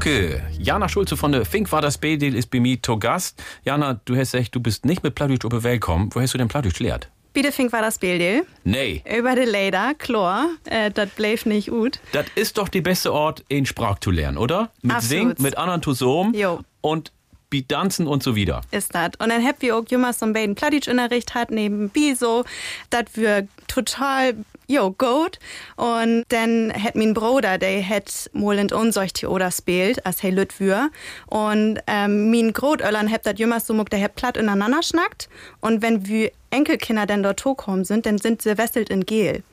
Mucke. 0.06 0.42
Jana 0.60 0.88
Schulze 0.88 1.18
von 1.18 1.32
der 1.32 1.46
Fink 1.46 1.72
war 1.72 1.82
das 1.82 1.98
B-Deal 1.98 2.36
ist 2.36 2.52
bei 2.52 2.60
mir 2.60 2.82
zu 2.82 2.98
Gast. 2.98 3.42
Jana, 3.64 4.00
du 4.06 4.16
hast 4.16 4.34
gesagt, 4.34 4.54
du 4.54 4.60
bist 4.60 4.86
nicht 4.86 5.04
mit 5.04 5.16
Plattdeutsch 5.16 5.44
über 5.44 5.64
Welt 5.64 5.82
kommen. 5.82 6.10
Wo 6.14 6.22
hast 6.22 6.34
du 6.34 6.38
denn 6.38 6.48
Plattdeutsch 6.48 6.80
lehrt? 6.80 7.10
Biedefink 7.34 7.74
war 7.74 7.82
das 7.82 7.98
Bilde. 7.98 8.44
Nee. 8.64 9.04
Über 9.18 9.36
de 9.36 9.46
Leder, 9.46 9.94
Chlor. 9.98 10.46
Äh, 10.66 10.92
das 10.92 11.10
bleef 11.10 11.46
nicht 11.46 11.70
gut. 11.70 12.00
Das 12.14 12.28
ist 12.36 12.58
doch 12.58 12.70
der 12.70 12.82
beste 12.82 13.12
Ort, 13.12 13.44
in 13.50 13.66
Sprach 13.66 14.00
zu 14.00 14.12
lernen, 14.12 14.38
oder? 14.38 14.72
Mit 14.82 14.96
Absolut. 14.96 15.10
Singen, 15.10 15.36
mit 15.40 15.58
anderen 15.58 15.82
Tusom 15.82 16.34
Jo. 16.34 16.62
und 16.82 17.12
mit 17.52 17.70
Tanzen 17.70 18.08
und 18.08 18.24
so 18.24 18.36
wieder. 18.36 18.62
Ist 18.72 18.94
das. 18.94 19.12
Und 19.20 19.30
dann 19.30 19.46
habt 19.46 19.62
wir 19.62 19.76
auch 19.76 19.86
jemals 19.88 20.20
so 20.20 20.26
einen 20.26 20.34
beiden 20.34 20.56
Plattdeutsch-Unterricht 20.56 21.34
hat 21.34 21.52
neben 21.52 21.90
Biso. 21.90 22.44
Das 22.90 23.06
wir 23.14 23.48
total, 23.68 24.36
jo, 24.68 24.92
gut. 24.92 25.40
Und 25.76 26.24
dann 26.30 26.74
hat 26.74 26.96
mein 26.96 27.14
Bruder, 27.14 27.58
der 27.58 27.88
hat 27.88 28.30
mal 28.34 28.58
in 28.58 28.72
unsolch 28.72 29.14
Theater 29.14 29.52
spielt, 29.52 30.06
als 30.06 30.24
hey 30.24 30.32
Lüt 30.32 30.60
wür. 30.60 30.90
Und 31.28 31.80
ähm, 31.88 32.32
mein 32.32 32.54
Grotöllern 32.54 33.12
hat 33.12 33.26
das 33.26 33.38
jemals 33.38 33.68
so 33.68 33.74
muck, 33.74 33.90
der 33.90 34.02
hat 34.02 34.16
platt 34.16 34.38
ineinander 34.38 34.84
schnackt. 34.84 35.30
Und 35.62 35.82
wenn 35.82 36.08
wir 36.08 36.32
Enkelkinder 36.52 37.06
dann 37.06 37.24
dort 37.24 37.44
hochkommen 37.44 37.84
sind, 37.84 38.06
dann 38.06 38.18
sind 38.18 38.42
sie 38.42 38.58
wesselt 38.58 38.90
in 38.90 39.06
Gel. 39.06 39.44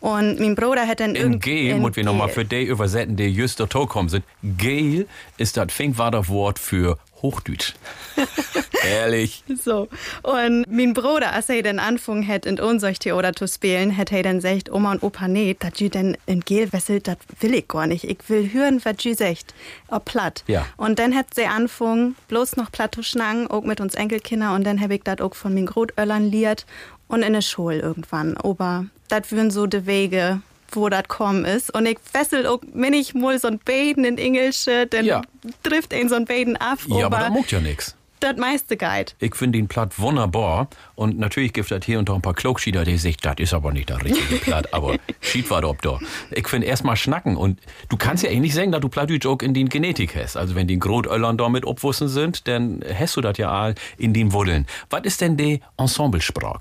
Und 0.00 0.38
mein 0.38 0.54
Bruder 0.54 0.86
hat 0.86 1.00
dann 1.00 1.16
In 1.16 1.40
Gel, 1.40 1.76
muss 1.78 1.96
wir 1.96 2.04
nochmal 2.04 2.28
für 2.28 2.44
die 2.44 2.64
übersetzen, 2.64 3.16
die 3.16 3.26
just 3.26 3.58
da 3.58 3.66
kommen 3.66 4.08
sind. 4.08 4.24
Gel 4.42 5.08
ist 5.38 5.56
das 5.56 5.72
Finkwader 5.72 6.28
Wort 6.28 6.58
für 6.58 6.98
Hochdeutsch. 7.22 7.74
Ehrlich. 8.84 9.44
So. 9.62 9.88
Und 10.22 10.66
mein 10.68 10.92
Bruder, 10.92 11.32
als 11.32 11.48
er 11.48 11.62
dann 11.62 11.78
angefangen 11.78 12.26
hat, 12.26 12.46
in 12.46 12.58
unsolch 12.58 12.98
Theater 12.98 13.32
zu 13.32 13.46
spielen, 13.46 13.96
hat 13.96 14.12
er 14.12 14.22
dann 14.22 14.36
gesagt, 14.36 14.70
Oma 14.70 14.92
und 14.92 15.02
Opa, 15.02 15.28
nee, 15.28 15.56
dat 15.58 15.80
jü 15.80 15.88
denn 15.88 16.16
in 16.26 16.40
Gel 16.40 16.72
wesselt, 16.72 17.06
das 17.06 17.16
will 17.40 17.54
ich 17.54 17.68
gar 17.68 17.86
nicht. 17.86 18.04
Ich 18.04 18.18
will 18.28 18.52
hören, 18.52 18.80
was 18.84 19.02
jü 19.04 19.14
sagt. 19.14 19.54
Ob 19.88 20.04
platt. 20.04 20.42
Ja. 20.48 20.66
Und 20.76 20.98
dann 20.98 21.14
hat 21.14 21.34
sie 21.34 21.46
angefangen, 21.46 22.16
bloß 22.28 22.56
noch 22.56 22.72
platt 22.72 22.94
zu 22.94 23.02
schnacken, 23.02 23.46
auch 23.46 23.62
mit 23.62 23.80
uns 23.80 23.94
Enkelkinder. 23.94 24.54
Und 24.54 24.64
dann 24.64 24.80
hab 24.80 24.90
ich 24.90 25.02
das 25.04 25.20
auch 25.20 25.34
von 25.34 25.54
meinen 25.54 25.66
Grotöllern 25.66 26.24
liert 26.24 26.66
und 27.08 27.22
in 27.22 27.34
der 27.34 27.42
Schule 27.42 27.78
irgendwann. 27.78 28.36
Aber 28.36 28.86
das 29.08 29.30
würden 29.30 29.50
so 29.50 29.66
die 29.66 29.86
Wege, 29.86 30.40
wo 30.76 30.88
das 30.88 31.08
kommen 31.08 31.44
ist. 31.44 31.74
Und 31.74 31.86
ich 31.86 31.98
fessel 32.00 32.46
auch, 32.46 32.60
wenn 32.72 32.92
ich 32.94 33.14
mal 33.14 33.38
so 33.38 33.48
ein 33.48 33.58
Baden 33.58 34.04
in 34.04 34.18
Engelsche, 34.18 34.86
dann 34.86 35.04
Ja. 35.04 35.22
trifft 35.62 35.92
ihn 35.92 36.08
so 36.08 36.14
ein 36.14 36.24
Baden 36.24 36.56
ab. 36.56 36.78
Ja, 36.86 37.06
aber 37.06 37.18
da 37.18 37.30
muckt 37.30 37.50
ja 37.52 37.60
nix. 37.60 37.96
das 38.20 38.36
meiste 38.36 38.76
Guide. 38.76 39.12
Ich 39.18 39.34
finde 39.34 39.58
den 39.58 39.66
Platt 39.66 39.98
wunderbar. 39.98 40.68
Und 40.94 41.18
natürlich 41.18 41.52
gibt 41.52 41.72
es 41.72 41.84
hier 41.84 41.98
und 41.98 42.08
da 42.08 42.14
ein 42.14 42.22
paar 42.22 42.34
Klogschieder, 42.34 42.84
die 42.84 42.96
sich, 42.96 43.16
das 43.16 43.34
ist 43.38 43.52
aber 43.52 43.72
nicht 43.72 43.88
der 43.88 44.00
richtige 44.04 44.36
Platt, 44.36 44.72
aber 44.72 44.96
Schied 45.20 45.50
war 45.50 45.60
doch 45.62 45.74
da. 45.82 45.98
Ich 46.30 46.46
finde 46.46 46.68
erstmal 46.68 46.96
schnacken. 46.96 47.36
Und 47.36 47.58
du 47.88 47.96
kannst 47.96 48.22
ja 48.22 48.28
eigentlich 48.30 48.42
nicht 48.42 48.54
sagen, 48.54 48.70
dass 48.70 48.80
du 48.80 48.88
Plattdeutsch 48.88 49.26
auch 49.26 49.40
in 49.42 49.54
den 49.54 49.68
Genetik 49.68 50.14
hast. 50.14 50.36
Also 50.36 50.54
wenn 50.54 50.68
die 50.68 50.78
Grotöllern 50.78 51.36
da 51.36 51.48
mit 51.48 51.66
obwussen 51.66 52.06
sind, 52.06 52.46
dann 52.46 52.80
hast 52.96 53.16
du 53.16 53.20
das 53.22 53.38
ja 53.38 53.50
all 53.50 53.74
in 53.98 54.12
den 54.14 54.32
Wuddeln. 54.32 54.66
Was 54.88 55.02
ist 55.02 55.20
denn 55.20 55.36
die 55.36 55.60
Ensemblesprach? 55.76 56.60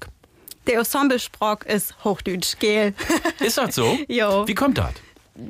Der 0.72 0.80
Ensemblesprach 0.80 1.63
ist 1.65 1.93
Hochdeutsch, 2.05 2.57
gell? 2.57 2.93
Ist 3.41 3.57
das 3.57 3.76
so? 3.76 3.97
Jo. 4.07 4.47
Wie 4.47 4.55
kommt 4.55 4.78
das? 4.78 4.93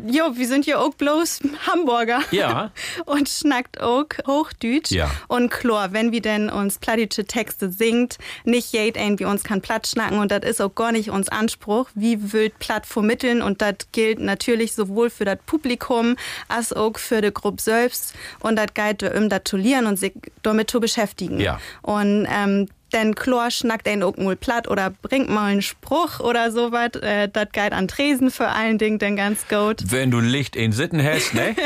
Jo, 0.07 0.35
wir 0.35 0.47
sind 0.47 0.65
ja 0.65 0.79
auch 0.79 0.95
bloß 0.95 1.41
Hamburger. 1.67 2.21
Ja. 2.31 2.71
Und 3.05 3.29
schnackt 3.29 3.79
auch 3.79 4.05
Hochdeutsch. 4.25 4.89
Ja. 4.89 5.11
Und 5.27 5.51
klar, 5.51 5.93
wenn 5.93 6.11
wir 6.11 6.21
denn 6.21 6.49
uns 6.49 6.79
plattdeutsche 6.79 7.25
Texte 7.25 7.71
singt, 7.71 8.17
nicht 8.45 8.73
jed 8.73 8.97
irgendwie 8.97 9.25
uns 9.25 9.43
kann 9.43 9.61
platt 9.61 9.85
schnacken 9.85 10.17
und 10.17 10.31
das 10.31 10.43
ist 10.43 10.59
auch 10.59 10.73
gar 10.73 10.91
nicht 10.91 11.11
uns 11.11 11.29
Anspruch. 11.29 11.87
Wie 11.93 12.33
wild 12.33 12.57
platt 12.57 12.87
vermitteln 12.87 13.43
und 13.43 13.61
das 13.61 13.75
gilt 13.91 14.19
natürlich 14.19 14.73
sowohl 14.73 15.11
für 15.11 15.25
das 15.25 15.37
Publikum 15.45 16.15
als 16.47 16.73
auch 16.73 16.97
für 16.97 17.21
die 17.21 17.31
Gruppe 17.31 17.61
selbst 17.61 18.15
und 18.39 18.55
das 18.55 18.73
geht 18.73 19.03
um 19.15 19.29
das 19.29 19.41
zu 19.43 19.57
lernen 19.57 19.85
und 19.85 19.99
sich 19.99 20.13
damit 20.41 20.71
zu 20.71 20.79
beschäftigen. 20.79 21.39
Ja. 21.39 21.59
Und 21.83 22.27
ähm, 22.27 22.67
denn 22.93 23.15
Chlor 23.15 23.51
schnackt 23.51 23.87
einen 23.87 24.03
auch 24.03 24.17
mal 24.17 24.35
platt 24.35 24.67
oder 24.67 24.89
bringt 25.01 25.29
mal 25.29 25.51
einen 25.51 25.61
Spruch 25.61 26.19
oder 26.19 26.51
sowas. 26.51 26.91
Äh, 27.01 27.29
das 27.29 27.51
geht 27.51 27.71
an 27.71 27.87
Tresen 27.87 28.31
vor 28.31 28.47
allen 28.47 28.77
Dingen 28.77 28.99
dann 28.99 29.15
ganz 29.15 29.47
gut. 29.47 29.83
Wenn 29.85 30.11
du 30.11 30.19
Licht 30.19 30.55
in 30.55 30.71
Sitten 30.71 31.03
hast, 31.03 31.33
ne? 31.33 31.55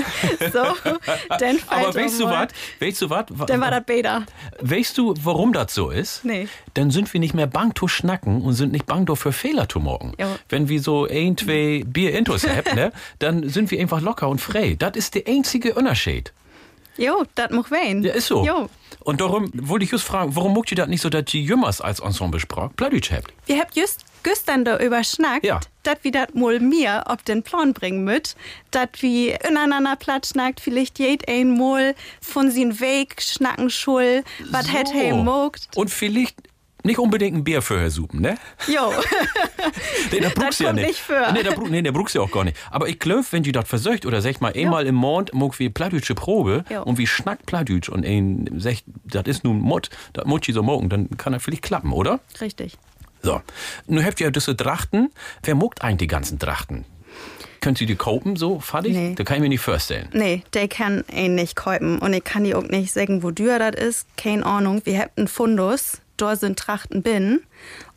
So, 0.51 0.63
dann 1.29 1.57
fällt 1.57 1.63
Aber 1.69 1.95
weißt 1.95 2.19
du 2.19 2.25
was? 2.25 2.47
Weißt 2.79 3.01
du 3.01 3.09
was? 3.09 3.25
Dann 3.47 3.61
war 3.61 3.71
das 3.71 3.83
Bäder. 3.83 4.25
Weißt 4.61 4.97
du, 4.97 5.13
warum 5.23 5.53
das 5.53 5.73
so 5.73 5.89
ist? 5.89 6.23
Nee. 6.23 6.47
Dann 6.73 6.91
sind 6.91 7.11
wir 7.13 7.19
nicht 7.19 7.33
mehr 7.33 7.47
bang 7.47 7.75
zu 7.75 7.87
schnacken 7.87 8.41
und 8.41 8.53
sind 8.53 8.71
nicht 8.71 8.85
bang 8.85 9.05
für 9.15 9.31
Fehler 9.31 9.69
zu 9.69 9.79
morgen. 9.79 10.13
Ja. 10.17 10.37
Wenn 10.49 10.67
wir 10.69 10.81
so 10.81 11.07
ein, 11.07 11.37
zwei 11.37 11.83
Bier 11.85 12.13
intus 12.17 12.47
haben, 12.47 12.75
ne, 12.75 12.91
dann 13.19 13.47
sind 13.49 13.71
wir 13.71 13.79
einfach 13.79 14.01
locker 14.01 14.27
und 14.29 14.41
frei. 14.41 14.75
Das 14.77 14.95
ist 14.95 15.15
der 15.15 15.23
einzige 15.27 15.73
Unterschied. 15.73 16.33
Jo, 16.97 17.25
das 17.35 17.51
muss 17.51 17.69
wen. 17.71 18.03
Ja, 18.03 18.13
ist 18.13 18.27
so. 18.27 18.45
Jo. 18.45 18.69
Und 19.05 19.21
darum 19.21 19.49
wollte 19.53 19.85
ich 19.85 19.91
just 19.91 20.03
fragen, 20.03 20.35
warum 20.35 20.53
muckt 20.53 20.71
ihr 20.71 20.75
das 20.77 20.87
nicht 20.87 21.01
so, 21.01 21.09
dass 21.09 21.25
die 21.25 21.43
Jümmers 21.45 21.79
als 21.79 21.99
Ensemble 21.99 22.39
sprach? 22.39 22.71
Plattdeutsch 22.75 23.11
habt. 23.11 23.31
Wir 23.45 23.59
habt 23.59 23.75
just 23.77 24.03
gestern 24.23 24.65
da 24.65 24.79
überschnackt, 24.79 25.45
Ja. 25.45 25.59
dass 25.83 25.97
wir 26.01 26.11
das 26.11 26.33
mal 26.33 26.59
mir 26.59 27.07
auf 27.07 27.21
den 27.21 27.43
Plan 27.43 27.73
bringen 27.73 28.03
müt, 28.03 28.35
dass 28.71 28.89
wir 29.01 29.45
ineinander 29.45 29.95
platt 29.95 30.25
schnackt, 30.25 30.59
vielleicht 30.59 30.97
jed 30.97 31.27
ein 31.29 31.55
mal 31.55 31.93
von 32.19 32.49
sin 32.49 32.79
Weg 32.79 33.21
schnacken 33.21 33.69
schul, 33.69 34.23
was 34.49 34.73
hätt 34.73 34.91
hey 34.91 35.13
mogt. 35.13 35.69
Und 35.75 35.91
vielleicht 35.91 36.35
nicht 36.85 36.99
unbedingt 36.99 37.35
ein 37.37 37.43
Bier 37.43 37.61
für 37.61 37.89
suchen, 37.89 38.21
ne? 38.21 38.37
Jo. 38.67 38.91
Nee, 40.11 40.19
der 40.19 40.29
brauchst 40.35 40.59
ja 40.59 40.71
nicht. 40.73 40.87
nicht 40.87 40.99
für. 41.01 41.31
Nee, 41.33 41.41
der, 41.43 41.57
nee, 41.57 41.81
der 41.81 41.91
brauchst 41.91 42.13
ja 42.15 42.21
auch 42.21 42.31
gar 42.31 42.43
nicht. 42.43 42.55
Aber 42.69 42.87
ich 42.87 42.99
glaube, 42.99 43.25
wenn 43.31 43.43
du 43.43 43.51
das 43.51 43.67
versöcht 43.67 44.05
oder 44.05 44.21
sag 44.21 44.39
mal 44.39 44.53
einmal 44.55 44.85
im 44.85 44.95
Monat 44.95 45.33
muck 45.33 45.57
wie 45.59 45.69
plattdeutsche 45.69 46.13
Probe 46.15 46.63
Ja. 46.69 46.81
und 46.81 46.97
wie 46.97 47.07
schnackt 47.07 47.45
plattdeutsch 47.47 47.89
und 47.89 48.05
ein 48.05 48.47
sagt, 48.57 48.83
das 49.05 49.23
ist 49.25 49.43
nun 49.43 49.59
Mott, 49.59 49.89
das 50.13 50.25
muss 50.25 50.41
ich 50.47 50.53
so 50.53 50.61
morgen, 50.63 50.89
dann 50.89 51.09
kann 51.17 51.33
das 51.33 51.43
vielleicht 51.43 51.63
klappen, 51.63 51.91
oder? 51.91 52.19
Richtig. 52.39 52.77
So. 53.23 53.41
Nun 53.87 54.05
habt 54.05 54.19
ihr 54.21 54.27
ja 54.27 54.31
diese 54.31 54.55
Trachten. 54.55 55.09
Wer 55.43 55.55
muckt 55.55 55.81
eigentlich 55.81 55.97
die 55.97 56.07
ganzen 56.07 56.37
Trachten? 56.39 56.85
könnt 57.61 57.81
ihr 57.81 57.87
die 57.87 57.95
kaufen 57.95 58.35
so 58.35 58.59
fertig? 58.59 58.93
Nee. 58.93 59.15
Da 59.15 59.23
kann 59.23 59.37
ich 59.37 59.41
mir 59.41 59.49
nicht 59.49 59.61
vorstellen. 59.61 60.07
Nee, 60.13 60.43
der 60.53 60.67
kann 60.67 61.03
ihn 61.11 61.33
nicht 61.33 61.55
kaufen. 61.55 61.97
Und 61.97 62.13
ich 62.13 62.23
kann 62.23 62.43
dir 62.43 62.59
auch 62.59 62.63
nicht 62.63 62.93
sagen, 62.93 63.23
wo 63.23 63.31
dür 63.31 63.57
das 63.57 63.73
ist. 63.83 64.07
Keine 64.17 64.45
Ahnung. 64.45 64.81
Wir 64.85 64.99
haben 64.99 65.09
einen 65.15 65.27
Fundus. 65.27 65.99
Da 66.17 66.35
sind 66.35 66.59
Trachten 66.59 67.01
bin. 67.01 67.41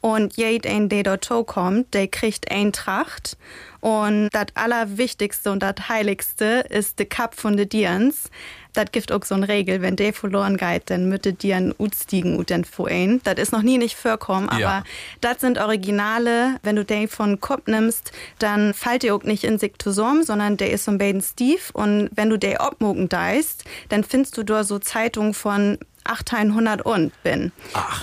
Und 0.00 0.36
jeder, 0.36 0.78
der 0.88 1.02
dort 1.02 1.28
kommt, 1.46 1.92
der 1.94 2.08
kriegt 2.08 2.50
ein 2.50 2.72
Tracht. 2.72 3.36
Und 3.80 4.28
das 4.32 4.46
Allerwichtigste 4.54 5.52
und 5.52 5.62
das 5.62 5.88
Heiligste 5.88 6.64
ist 6.68 6.98
der 6.98 7.06
Kap 7.06 7.34
von 7.34 7.56
de 7.56 7.66
Dierens. 7.66 8.30
Das 8.74 8.92
gibt 8.92 9.10
auch 9.10 9.24
so 9.24 9.34
eine 9.34 9.48
Regel, 9.48 9.82
wenn 9.82 9.96
der 9.96 10.12
verloren 10.12 10.56
geht, 10.56 10.90
dann 10.90 11.08
mütte 11.08 11.32
Dieren 11.32 11.74
utstiegen 11.78 12.36
und 12.36 12.50
den 12.50 12.64
Foen. 12.64 13.20
Das 13.24 13.34
ist 13.34 13.50
noch 13.50 13.62
nie 13.62 13.78
nicht 13.78 13.96
vorkommen, 13.96 14.48
aber 14.48 14.60
Ja. 14.60 14.84
das 15.20 15.40
sind 15.40 15.58
Originale. 15.58 16.56
Wenn 16.62 16.76
du 16.76 16.84
den 16.84 17.08
von 17.08 17.40
Kopf 17.40 17.66
nimmst, 17.66 18.12
dann 18.38 18.74
fällt 18.74 19.02
der 19.02 19.14
auch 19.16 19.22
nicht 19.24 19.42
in 19.44 19.58
Siktosom, 19.58 20.22
sondern 20.22 20.56
der 20.56 20.70
ist 20.70 20.84
so 20.84 20.92
ein 20.92 20.98
bisschen 20.98 21.22
stief. 21.22 21.70
Und 21.72 22.10
wenn 22.14 22.30
du 22.30 22.36
den 22.36 22.58
obmogen 22.58 23.08
deist, 23.08 23.64
dann 23.88 24.04
findest 24.04 24.36
du 24.36 24.42
da 24.44 24.62
so 24.64 24.78
Zeitungen 24.78 25.34
von 25.34 25.78
1800 26.08 26.82
und 26.82 27.12
bin. 27.22 27.52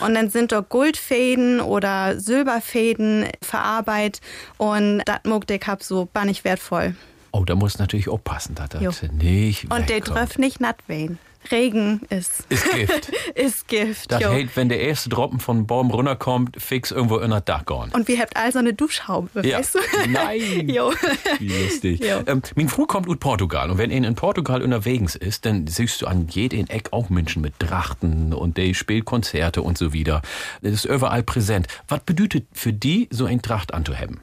Und 0.02 0.14
dann 0.16 0.30
sind 0.30 0.52
dort 0.52 0.70
Goldfäden 0.70 1.60
oder 1.62 2.20
Silberfäden 2.20 3.28
verarbeitet 3.42 4.22
und 4.58 5.02
das 5.06 5.20
mag 5.24 5.48
der 5.48 5.60
Cup 5.60 5.84
so 5.84 6.08
bannig 6.12 6.44
wertvoll. 6.44 6.96
Oh, 7.32 7.44
da 7.44 7.56
muss 7.56 7.80
natürlich 7.80 8.08
aufpassen, 8.08 8.56
dass 8.56 8.82
Jo. 8.82 8.92
das 8.92 9.04
nicht 9.12 9.72
Und 9.72 9.90
der 9.90 10.02
trifft 10.02 10.40
nicht 10.40 10.62
natt 10.62 10.78
wehen. 10.88 11.20
Regen 11.52 12.02
ist, 12.10 12.44
Ist 12.50 12.72
Gift. 12.72 13.12
ist 13.36 13.68
Gift. 13.68 14.12
Das 14.12 14.22
jo. 14.22 14.30
hält, 14.32 14.56
wenn 14.56 14.70
der 14.70 14.80
erste 14.82 15.10
Tropfen 15.10 15.40
von 15.40 15.68
Baum 15.68 15.92
runterkommt, 15.92 16.62
fix 16.62 16.92
irgendwo 16.92 17.18
in 17.18 17.30
der 17.32 17.42
Dach 17.42 17.66
gone. 17.66 17.92
Und 17.94 18.08
wir 18.08 18.20
habt 18.20 18.36
also 18.36 18.60
eine 18.60 18.74
Duschhaube, 18.74 19.46
Ja. 19.48 19.60
weißt 19.60 19.76
du? 19.76 19.80
Nein. 20.10 20.70
jo. 20.70 20.92
Wie 21.40 21.50
lustig. 21.64 22.02
Jo. 22.04 22.22
Ähm, 22.26 22.42
mein 22.56 22.70
Frau 22.70 22.86
kommt 22.86 23.08
aus 23.10 23.18
Portugal 23.18 23.70
und 23.72 23.78
wenn 23.78 23.92
ihn 23.92 24.04
in 24.04 24.16
Portugal 24.16 24.62
unterwegs 24.62 25.16
ist, 25.16 25.46
dann 25.46 25.68
siehst 25.68 26.02
du 26.02 26.08
an 26.08 26.28
jedem 26.30 26.68
Eck 26.68 26.90
auch 26.92 27.10
Menschen 27.10 27.42
mit 27.42 27.60
Trachten 27.60 28.34
und 28.34 28.58
die 28.58 28.74
spielt 28.74 29.06
Konzerte 29.06 29.62
und 29.62 29.78
so 29.78 29.94
wieder. 29.94 30.22
Das 30.62 30.74
ist 30.74 30.86
überall 30.86 31.24
präsent. 31.24 31.68
Was 31.88 32.00
bedeutet 32.02 32.46
für 32.54 32.74
die, 32.74 33.08
so 33.12 33.26
ein 33.26 33.42
Tracht 33.42 33.74
anzuhaben? 33.74 34.20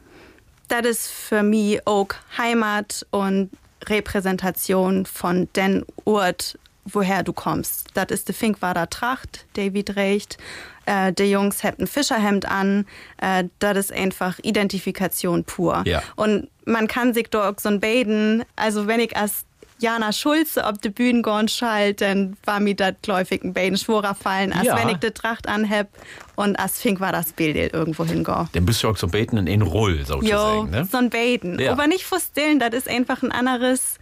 Das 0.69 0.87
ist 0.87 1.09
für 1.11 1.43
mich 1.43 1.87
auch 1.87 2.09
Heimat 2.39 3.07
und 3.11 3.51
Repräsentation 3.87 5.07
von 5.07 5.49
den 5.55 5.85
Ort, 6.05 6.59
woher 6.85 7.23
du 7.23 7.33
kommst. 7.33 7.89
Das 7.95 8.07
ist 8.11 8.29
die 8.29 8.33
Finkwader 8.33 8.89
Tracht, 8.91 9.47
David 9.55 9.89
trägt. 9.89 10.39
Äh, 10.85 11.13
die 11.13 11.31
Jungs 11.31 11.63
ein 11.63 11.87
Fischerhemd 11.87 12.45
an. 12.47 12.87
Äh, 13.19 13.45
das 13.61 13.77
ist 13.79 13.93
einfach 13.93 14.39
Identifikation 14.43 15.45
pur. 15.45 15.83
Ja. 15.87 16.03
Und 16.17 16.49
man 16.65 16.89
kann 16.89 17.15
sich 17.15 17.29
da 17.31 17.49
auch 17.49 17.55
so 17.59 17.69
ein 17.69 17.79
Baden, 17.81 18.45
also 18.57 18.87
wenn 18.89 18.99
ich 19.01 19.17
als 19.17 19.45
Jana 19.79 20.13
Schulze 20.13 20.65
auf 20.67 20.79
die 20.79 20.91
Bühne 20.91 21.23
gehen 21.23 21.49
schall, 21.49 21.93
dann 21.95 22.37
war 22.45 22.61
mir 22.61 22.75
das 22.77 22.95
gläufig 23.03 23.43
ein 23.43 23.53
Baden 23.53 23.77
schworer 23.77 24.15
fallen, 24.15 24.53
als 24.53 24.67
Ja. 24.67 24.77
wenn 24.77 24.89
ich 24.89 24.99
die 24.99 25.11
Tracht 25.11 25.49
anhab 25.49 25.89
und 26.37 26.57
als 26.57 26.81
Fink 26.81 27.01
war 27.01 27.11
das 27.11 27.33
Bild 27.33 27.57
irgendwo 27.75 28.05
hingehe. 28.05 28.49
Dann 28.53 28.65
bist 28.65 28.83
du 28.85 28.89
auch 28.89 28.97
so 28.97 29.09
beten 29.09 29.37
in 29.39 29.49
einen 29.49 29.63
Roll, 29.63 29.99
Jo, 29.99 30.05
sozusagen. 30.05 30.71
Ne? 30.71 30.89
so 30.91 30.99
ein 30.99 31.11
Baden. 31.11 31.59
Ja. 31.59 31.73
Aber 31.73 31.89
nicht 31.89 32.05
vorstellen, 32.05 32.61
das 32.61 32.75
ist 32.75 32.89
einfach 32.89 33.23
ein 33.23 33.33
anderes 33.33 33.97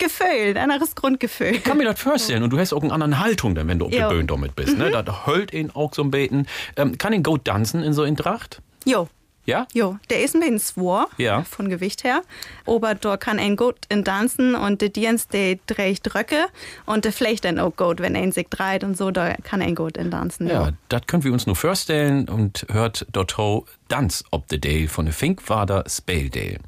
Gefühl, 0.00 0.56
ein 0.56 0.70
anderes 0.70 0.96
Grundgefühl. 0.96 1.54
Ich 1.54 1.62
kann 1.64 1.78
mir 1.78 1.84
das 1.84 2.00
vorstellen. 2.00 2.42
Und 2.42 2.50
du 2.50 2.58
hast 2.58 2.72
auch 2.72 2.82
eine 2.82 2.92
andere 2.92 3.20
Haltung, 3.20 3.54
dann, 3.54 3.68
wenn 3.68 3.78
du 3.78 3.84
auf 3.86 3.92
der. 3.92 4.08
Bühne 4.08 4.24
damit 4.24 4.56
bist. 4.56 4.76
Ne? 4.76 4.90
Das 4.90 5.26
höllt 5.26 5.52
ihn 5.52 5.70
auch 5.70 5.94
so 5.94 6.02
ein 6.02 6.10
Beten. 6.10 6.46
Ähm, 6.76 6.98
kann 6.98 7.12
ihn 7.12 7.22
gut 7.22 7.44
tanzen 7.44 7.82
in 7.84 7.92
so 7.92 8.02
in 8.02 8.16
Tracht? 8.16 8.60
Jo. 8.84 9.08
Ja? 9.46 9.66
Jo, 9.72 9.96
der 10.10 10.22
ist 10.22 10.34
ein 10.34 10.40
bisschen 10.40 10.58
swor, 10.58 11.08
Ja. 11.16 11.42
von 11.44 11.68
Gewicht 11.70 12.04
her. 12.04 12.22
Aber 12.66 12.94
da 12.94 13.16
kann 13.16 13.38
ein 13.38 13.56
gut 13.56 13.76
in 13.88 14.04
tanzen 14.04 14.54
und 14.54 14.80
der 14.82 14.90
Dienst, 14.90 15.32
der 15.32 15.56
dreht 15.66 16.14
Röcke 16.14 16.44
und 16.86 17.04
der 17.04 17.12
vielleicht 17.12 17.44
dann 17.46 17.58
auch 17.58 17.74
gut, 17.74 18.00
wenn 18.00 18.16
ein 18.16 18.32
sich 18.32 18.48
dreht 18.48 18.84
und 18.84 18.96
so, 18.96 19.10
da 19.10 19.34
kann 19.42 19.62
ein 19.62 19.74
gut 19.74 19.96
in 19.96 20.10
tanzen. 20.10 20.46
Ja, 20.46 20.70
das 20.88 21.02
können 21.06 21.24
wir 21.24 21.32
uns 21.32 21.46
nur 21.46 21.56
vorstellen 21.56 22.28
und 22.28 22.66
hört 22.70 23.06
dort 23.12 23.38
ho 23.38 23.64
Dance 23.88 24.22
op 24.30 24.44
the 24.50 24.60
Dale 24.60 24.88
von 24.88 25.06
der 25.06 25.14
Finkwader 25.14 25.84
Spaldale. 25.88 26.58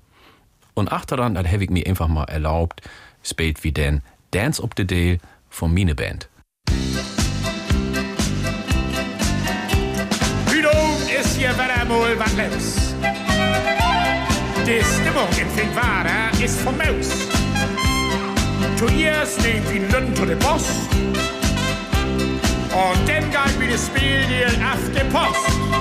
Und 0.74 0.91
achteran, 0.91 1.35
das 1.35 1.47
habe 1.49 1.62
ich 1.64 1.70
mir 1.70 1.87
einfach 1.87 2.09
mal 2.09 2.24
erlaubt, 2.24 2.80
spielt 3.23 3.64
wie 3.64 3.73
denn 3.73 4.03
Dance 4.31 4.62
op 4.62 4.75
the 4.77 4.87
Dale 4.87 5.18
von 5.49 5.73
Mine 5.73 5.95
Band. 5.95 6.29
Ist 11.20 11.37
hier 11.37 11.51
wieder 11.51 11.85
mal 11.85 12.18
was 12.18 12.33
los. 12.33 12.95
Die 14.66 14.83
Stimmung 14.83 15.29
in 15.39 16.45
ist 16.45 16.61
vom 16.61 16.77
Maus. 16.77 17.11
Zuerst 18.77 19.41
nehmt 19.43 19.68
die 19.73 19.79
Lund 19.93 20.16
zu 20.16 20.27
den 20.27 20.39
Boss. 20.39 20.68
Und 22.73 23.09
dann 23.09 23.31
geht 23.31 23.61
wie 23.61 23.68
das 23.68 23.87
Spiel 23.87 24.25
auf 24.64 24.81
die 24.95 25.05
Post. 25.12 25.72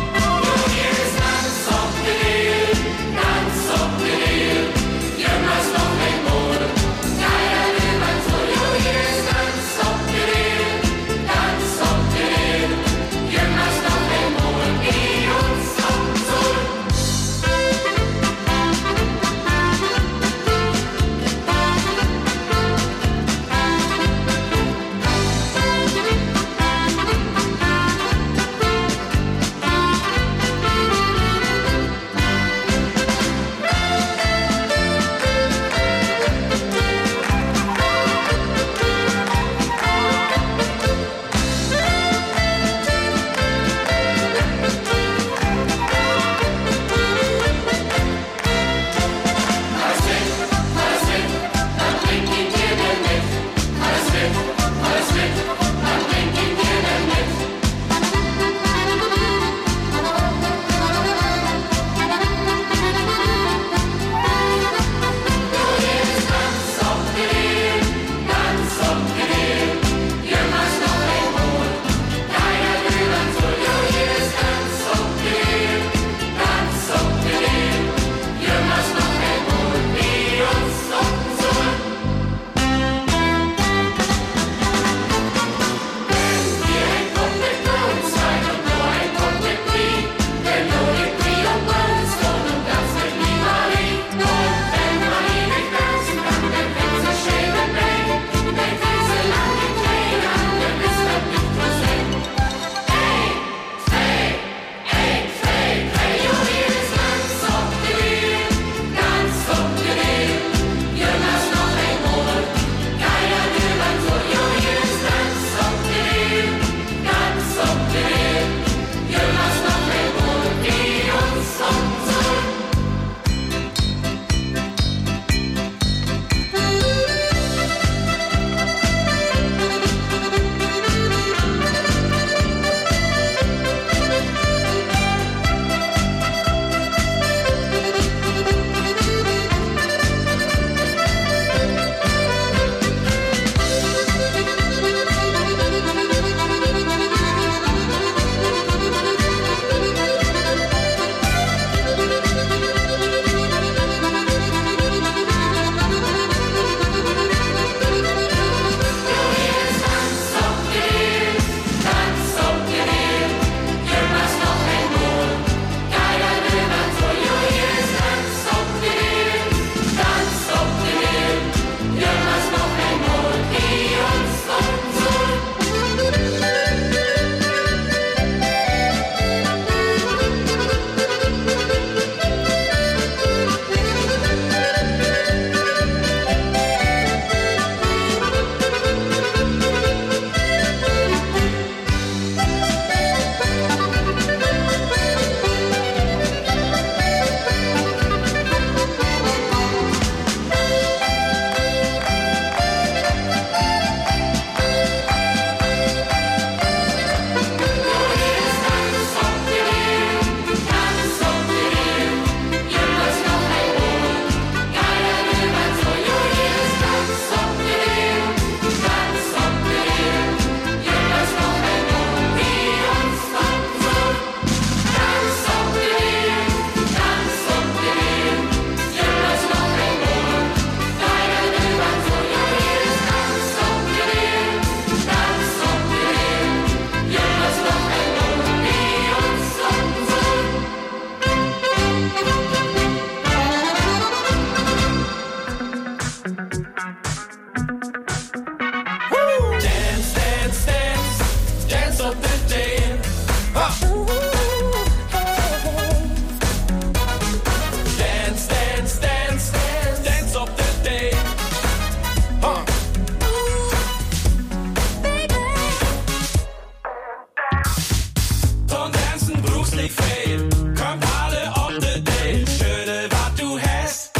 aldrig 269.81 269.91
fejl 269.91 270.49
Kommt 270.75 271.05
alle 271.23 271.55
auf 271.55 271.71
the 271.79 272.01
date. 272.01 272.49
Schöne, 272.49 273.07
was 273.09 273.35
du 273.39 273.59
hast 273.59 274.11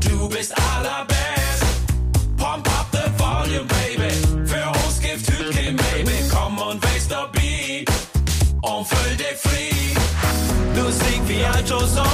Du 0.00 0.28
bist 0.28 0.52
allerbest. 0.52 1.64
Pump 2.36 2.66
up 2.78 2.86
the 2.92 3.10
volume, 3.18 3.66
baby. 3.66 4.10
Für 4.46 4.68
uns 4.84 5.00
gibt 5.00 5.28
hüt 5.30 5.76
Baby. 5.76 6.16
Komm 6.30 6.58
und 6.58 6.82
waste 6.82 7.08
the 7.08 7.24
beat 7.32 7.90
Und 8.62 8.86
füll 8.86 9.16
dich 9.16 9.38
free. 9.42 9.94
Du 10.74 10.84
singst 10.90 11.28
wie 11.28 11.44
ein 11.44 11.66
Joseph 11.66 12.07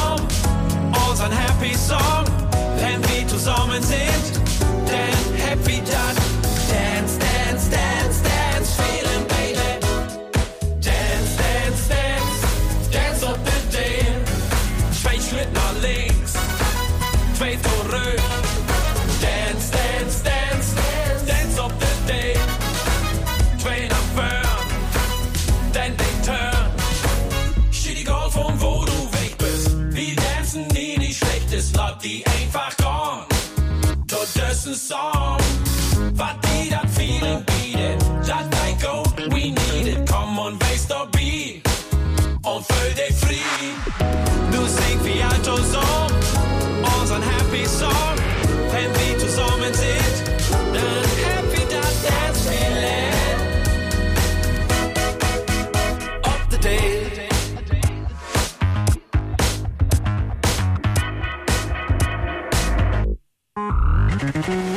Mm-hmm. 64.46 64.73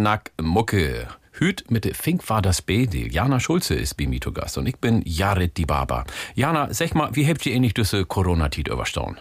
Schnack, 0.00 0.32
Mucke. 0.40 1.08
Hüt 1.32 1.70
mit 1.70 1.84
Fink 1.94 2.26
war 2.30 2.40
das 2.40 2.62
Bedel. 2.62 3.12
Jana 3.12 3.38
Schulze 3.38 3.74
ist 3.74 3.98
bei 3.98 4.06
mir 4.06 4.18
Gast 4.18 4.56
und 4.56 4.66
ich 4.66 4.78
bin 4.78 5.02
Jared 5.04 5.58
die 5.58 5.66
Baba. 5.66 6.04
Jana, 6.34 6.72
sag 6.72 6.94
mal, 6.94 7.14
wie 7.14 7.26
habt 7.26 7.44
ihr 7.44 7.52
ähnlich 7.52 7.74
diese 7.74 8.06
Corona-Tit 8.06 8.68
überstanden? 8.68 9.18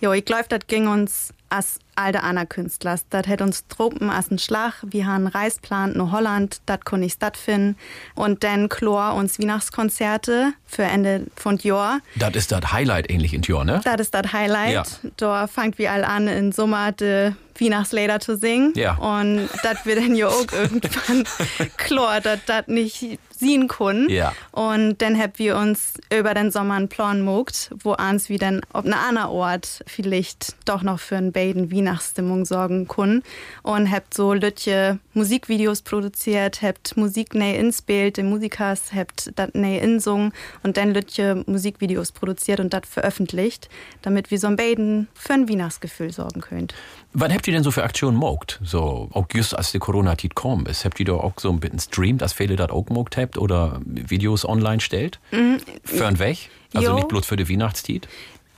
Jo, 0.00 0.12
ich 0.12 0.24
glaub, 0.24 0.48
das 0.48 0.60
ging 0.68 0.86
uns 0.86 1.34
als 1.48 1.80
alte 2.00 2.22
Anna 2.22 2.44
Künstlers. 2.44 3.04
Das 3.10 3.26
hätt 3.26 3.42
uns 3.42 3.66
Truppen 3.68 4.10
als 4.10 4.30
ein 4.30 4.38
Schlag. 4.38 4.74
Wir 4.82 5.06
haben 5.06 5.26
Reisplan 5.26 5.92
nach 5.96 6.12
Holland, 6.12 6.60
das 6.66 6.80
konnte 6.84 7.06
ich 7.06 7.12
stattfinden. 7.12 7.76
Und 8.14 8.44
dann 8.44 8.68
Chlor 8.68 9.14
uns 9.14 9.38
Weihnachtskonzerte 9.38 10.52
für 10.66 10.82
Ende 10.82 11.26
von 11.36 11.58
Jahr. 11.58 12.00
Das 12.16 12.34
ist 12.34 12.52
das 12.52 12.72
Highlight 12.72 13.10
ähnlich 13.10 13.34
in 13.34 13.42
Tjör, 13.42 13.64
ne? 13.64 13.80
Das 13.84 14.00
ist 14.00 14.14
das 14.14 14.32
Highlight. 14.32 14.72
Ja. 14.72 14.84
Da 15.16 15.46
fangt 15.46 15.78
wir 15.78 15.92
all 15.92 16.04
an, 16.04 16.28
im 16.28 16.52
Sommer 16.52 16.92
die 16.92 17.34
Weihnachtslieder 17.58 18.20
zu 18.20 18.36
singen. 18.36 18.72
Ja. 18.74 18.94
Und 18.96 19.48
das 19.62 19.84
wird 19.84 19.98
dann 19.98 20.14
ja 20.14 20.28
auch 20.28 20.46
irgendwann 20.52 21.24
klar, 21.76 22.20
dass 22.20 22.40
das 22.46 22.66
nicht 22.68 23.18
sehen 23.40 23.68
können. 23.68 24.08
Ja. 24.08 24.32
Und 24.52 25.02
dann 25.02 25.18
haben 25.18 25.32
wir 25.36 25.56
uns 25.56 25.94
über 26.16 26.34
den 26.34 26.50
Sommer 26.50 26.74
einen 26.74 26.88
Plan 26.88 27.24
gemacht, 27.24 27.70
wo 27.82 27.92
uns 27.92 28.28
wir 28.28 28.38
dann 28.38 28.60
auf 28.72 28.84
einer 28.84 29.00
anderen 29.00 29.30
Ort 29.30 29.82
vielleicht 29.86 30.54
doch 30.66 30.82
noch 30.82 31.00
für 31.00 31.16
einen 31.16 31.32
beiden 31.32 31.72
Weihnachtsstimmung 31.72 32.44
sorgen 32.44 32.86
können. 32.86 33.22
Und 33.62 33.90
habt 33.90 34.14
so 34.14 34.32
Lütje 34.34 34.98
Musikvideos 35.14 35.82
produziert, 35.82 36.62
habt 36.62 36.96
Musik 36.96 37.34
neu 37.34 37.54
inspielt, 37.54 38.16
die 38.16 38.22
Musikers 38.22 38.92
habt 38.94 39.32
das 39.36 39.50
neu 39.54 39.78
insungen 39.78 40.32
und 40.62 40.76
dann 40.76 40.94
Lütje 40.94 41.42
Musikvideos 41.46 42.12
produziert 42.12 42.60
und 42.60 42.72
das 42.72 42.82
veröffentlicht, 42.88 43.68
damit 44.02 44.30
wir 44.30 44.38
so 44.38 44.46
ein 44.46 44.56
beiden 44.56 45.08
für 45.14 45.34
ein 45.34 45.48
Weihnachtsgefühl 45.48 46.12
sorgen 46.12 46.40
könnt. 46.40 46.74
Was 47.12 47.32
habt 47.32 47.46
ihr 47.48 47.52
denn 47.52 47.64
so 47.64 47.70
für 47.70 47.82
Aktionen 47.82 48.16
mogt? 48.16 48.60
So, 48.62 49.08
auch 49.12 49.26
just 49.32 49.56
als 49.56 49.72
die 49.72 49.78
Corona-Tit 49.80 50.34
kommt 50.34 50.68
ist, 50.68 50.84
habt 50.84 51.00
ihr 51.00 51.06
da 51.06 51.14
auch 51.14 51.34
so 51.38 51.50
ein 51.50 51.58
bisschen 51.58 51.80
streamt, 51.80 52.22
als 52.22 52.32
viele 52.32 52.54
das 52.56 52.70
auch 52.70 52.88
mogt 52.88 53.16
habt 53.16 53.36
oder 53.36 53.80
Videos 53.84 54.44
online 54.44 54.80
stellt? 54.80 55.18
Mhm. 55.32 55.58
Für 55.84 56.06
einen 56.06 56.18
Weg? 56.18 56.50
Also 56.72 56.90
Jo. 56.90 56.94
nicht 56.94 57.08
bloß 57.08 57.26
für 57.26 57.36
die 57.36 57.48
Weihnachtstit? 57.48 58.06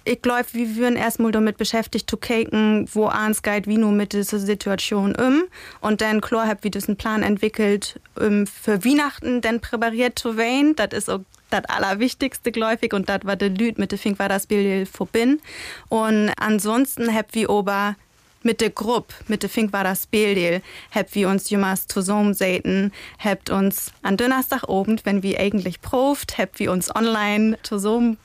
Ich 0.05 0.21
glaube, 0.21 0.47
wir 0.53 0.77
würden 0.77 0.97
erstmal 0.97 1.31
damit 1.31 1.59
beschäftigt 1.59 2.11
zu 2.11 2.17
kicken, 2.17 2.89
wo 2.93 3.07
ans 3.07 3.43
geht, 3.43 3.69
wie 3.69 3.79
nur 3.79 3.93
mit 3.93 4.13
dieser 4.13 4.39
Situation 4.39 5.15
um. 5.15 5.45
Und 5.81 6.01
dann, 6.01 6.21
klar, 6.21 6.49
hab 6.49 6.65
wir 6.65 6.73
diesen 6.73 6.97
Plan 6.97 7.23
entwickelt, 7.23 8.01
um 8.17 8.47
für 8.47 8.85
Weihnachten 8.85 9.41
dann 9.41 9.61
präpariert 9.61 10.19
zu 10.19 10.37
werden. 10.37 10.75
Das 10.75 10.89
ist 10.93 11.09
auch 11.09 11.21
das 11.51 11.65
Allerwichtigste, 11.67 12.51
gläufig. 12.51 12.95
Und 12.95 13.09
das 13.09 13.21
war 13.25 13.37
der 13.37 13.51
Lüd 13.51 13.79
mit 13.79 13.93
der 13.93 13.99
Fink 13.99 14.19
war 14.19 14.29
das 14.29 14.47
Bild 14.47 14.89
verbinden. 14.89 15.41
Und 15.89 16.33
ansonsten 16.37 17.15
hab 17.15 17.35
wir 17.35 17.49
ober 17.51 17.95
mit 18.43 18.61
der 18.61 18.71
Gruppe, 18.71 19.15
mit 19.29 19.45
der 19.45 19.51
Fink 19.51 19.73
war 19.73 19.85
das 19.85 20.09
Bild, 20.09 20.65
hab 20.91 21.15
wir 21.15 21.29
uns 21.29 21.49
jemals 21.49 21.87
zusammensetzen, 21.87 22.93
habt 23.21 23.51
uns 23.51 23.93
an 24.03 24.17
Donnerstagabend, 24.17 25.07
wenn 25.07 25.23
wir 25.23 25.39
eigentlich 25.39 25.81
proft, 25.81 26.39
habt 26.39 26.59
wir 26.59 26.73
uns 26.73 26.93
online 26.93 27.57
zusammen 27.63 28.19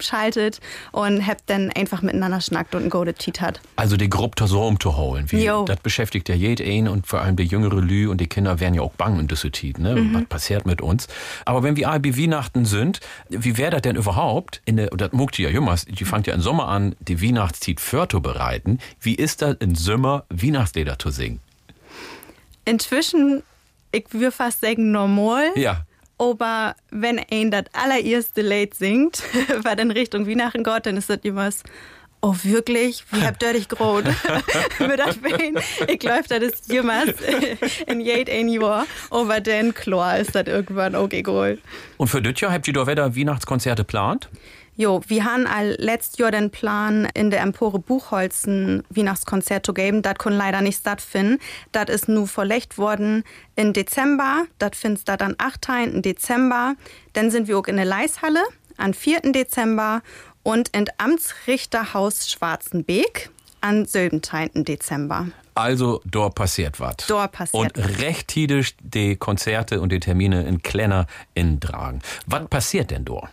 schaltet 0.00 0.60
und 0.92 1.26
habt 1.26 1.42
dann 1.46 1.70
einfach 1.72 2.02
miteinander 2.02 2.40
schnackt 2.40 2.74
und 2.74 2.84
ein 2.84 2.90
Golden 2.90 3.14
Cheat 3.16 3.40
hat. 3.40 3.60
Also 3.76 3.96
die 3.96 4.08
Gruppe 4.08 4.36
zusammen 4.36 4.78
zu 4.80 4.96
holen. 4.96 5.30
Wie, 5.30 5.44
das 5.66 5.80
beschäftigt 5.80 6.28
ja 6.28 6.34
jeden 6.34 6.88
und 6.88 7.06
vor 7.06 7.20
allem 7.20 7.36
die 7.36 7.44
jüngere 7.44 7.80
Lü 7.80 8.08
und 8.08 8.20
die 8.20 8.26
Kinder 8.26 8.60
werden 8.60 8.74
ja 8.74 8.82
auch 8.82 8.92
bang 8.92 9.18
in 9.18 9.28
diese 9.28 9.50
Tit, 9.50 9.78
ne? 9.78 9.96
Mhm. 9.96 10.14
Was 10.14 10.24
passiert 10.24 10.66
mit 10.66 10.82
uns? 10.82 11.08
Aber 11.44 11.62
wenn 11.62 11.76
wir 11.76 11.88
Weihnachten 11.88 12.64
sind, 12.64 13.00
wie 13.28 13.56
wäre 13.56 13.72
das 13.72 13.82
denn 13.82 13.96
überhaupt? 13.96 14.60
In 14.64 14.76
der, 14.76 14.88
das 14.88 15.12
muckt 15.12 15.38
ja 15.38 15.48
jümmers, 15.48 15.84
die 15.86 16.04
fangt 16.04 16.26
ja 16.26 16.34
im 16.34 16.40
Sommer 16.40 16.68
an, 16.68 16.94
die 17.00 17.22
Weihnachtszeit 17.22 17.80
vorzubereiten. 17.80 18.78
Wie 19.00 19.14
ist 19.14 19.42
das 19.42 19.56
im 19.60 19.74
Sommer 19.74 20.24
Weihnachtslieder 20.30 20.98
zu 20.98 21.10
singen? 21.10 21.40
Inzwischen, 22.64 23.42
ich 23.92 24.04
würde 24.10 24.30
fast 24.32 24.60
sagen, 24.60 24.90
normal. 24.90 25.50
Ja. 25.56 25.84
Aber 26.18 26.74
wenn 26.90 27.20
ein 27.30 27.50
das 27.50 27.64
allererste 27.72 28.42
Lied 28.42 28.74
singt, 28.74 29.22
war 29.62 29.76
dann 29.76 29.90
Richtung 29.90 30.26
Weihnachten 30.26 30.64
Gott, 30.64 30.86
dann 30.86 30.96
ist 30.96 31.08
das 31.10 31.20
immer 31.22 31.50
Oh, 32.20 32.34
wirklich? 32.42 33.04
Wie 33.12 33.22
habt 33.22 33.44
ihr 33.44 33.52
dich 33.52 33.68
gerot? 33.68 34.04
Mit 34.80 34.98
das 34.98 35.18
Bein. 35.18 35.56
Ich 35.86 36.00
glaube, 36.00 36.24
das 36.26 36.40
jemals 36.66 37.14
in 37.86 38.00
jed 38.00 38.28
ein 38.28 38.48
Jahr. 38.48 38.86
Aber 39.10 39.40
dann, 39.40 39.72
klar, 39.72 40.18
ist 40.18 40.34
das 40.34 40.48
irgendwann 40.48 40.96
okay 40.96 41.22
geholt. 41.22 41.60
Und 41.96 42.08
für 42.08 42.20
Jahr 42.34 42.52
habt 42.52 42.66
ihr 42.66 42.74
doch 42.74 42.88
wieder 42.88 43.14
Weihnachtskonzerte 43.14 43.82
geplant? 43.82 44.28
Jo, 44.80 45.00
wir 45.08 45.24
haben 45.24 45.48
all 45.48 45.74
letztes 45.80 46.18
Jahr 46.18 46.30
den 46.30 46.50
Plan, 46.50 47.08
in 47.12 47.32
der 47.32 47.40
Empore 47.40 47.80
Buchholz 47.80 48.46
ein 48.46 48.84
Weihnachtskonzert 48.90 49.66
zu 49.66 49.74
geben. 49.74 50.02
Das 50.02 50.14
kann 50.14 50.34
leider 50.34 50.60
nicht 50.60 50.78
stattfinden. 50.78 51.40
Das 51.72 51.88
ist 51.88 52.08
nur 52.08 52.28
verlegt 52.28 52.78
worden 52.78 53.24
im 53.56 53.72
Dezember. 53.72 54.44
Das 54.60 54.78
findet 54.78 55.02
statt 55.02 55.20
am 55.20 55.34
8. 55.36 56.04
Dezember. 56.04 56.76
Dann 57.14 57.32
sind 57.32 57.48
wir 57.48 57.58
auch 57.58 57.66
in 57.66 57.74
der 57.74 57.86
Leishalle 57.86 58.44
am 58.76 58.94
4. 58.94 59.32
Dezember 59.32 60.00
und 60.44 60.68
in 60.68 60.84
Amtsrichterhaus 60.96 62.30
Schwarzenbeek 62.30 63.30
am 63.60 63.84
7. 63.84 64.22
Dezember. 64.64 65.26
Also, 65.54 66.00
dort 66.04 66.36
passiert 66.36 66.78
was. 66.78 66.98
Dort 67.08 67.32
passiert 67.32 67.76
Und 67.76 68.00
recht 68.00 68.28
tidisch 68.28 68.76
die 68.80 69.16
Konzerte 69.16 69.80
und 69.80 69.90
die 69.90 69.98
Termine 69.98 70.46
in 70.46 70.62
Klenner 70.62 71.08
in 71.34 71.58
Dragen. 71.58 72.00
Was 72.26 72.46
passiert 72.46 72.92
denn 72.92 73.04
dort? 73.04 73.28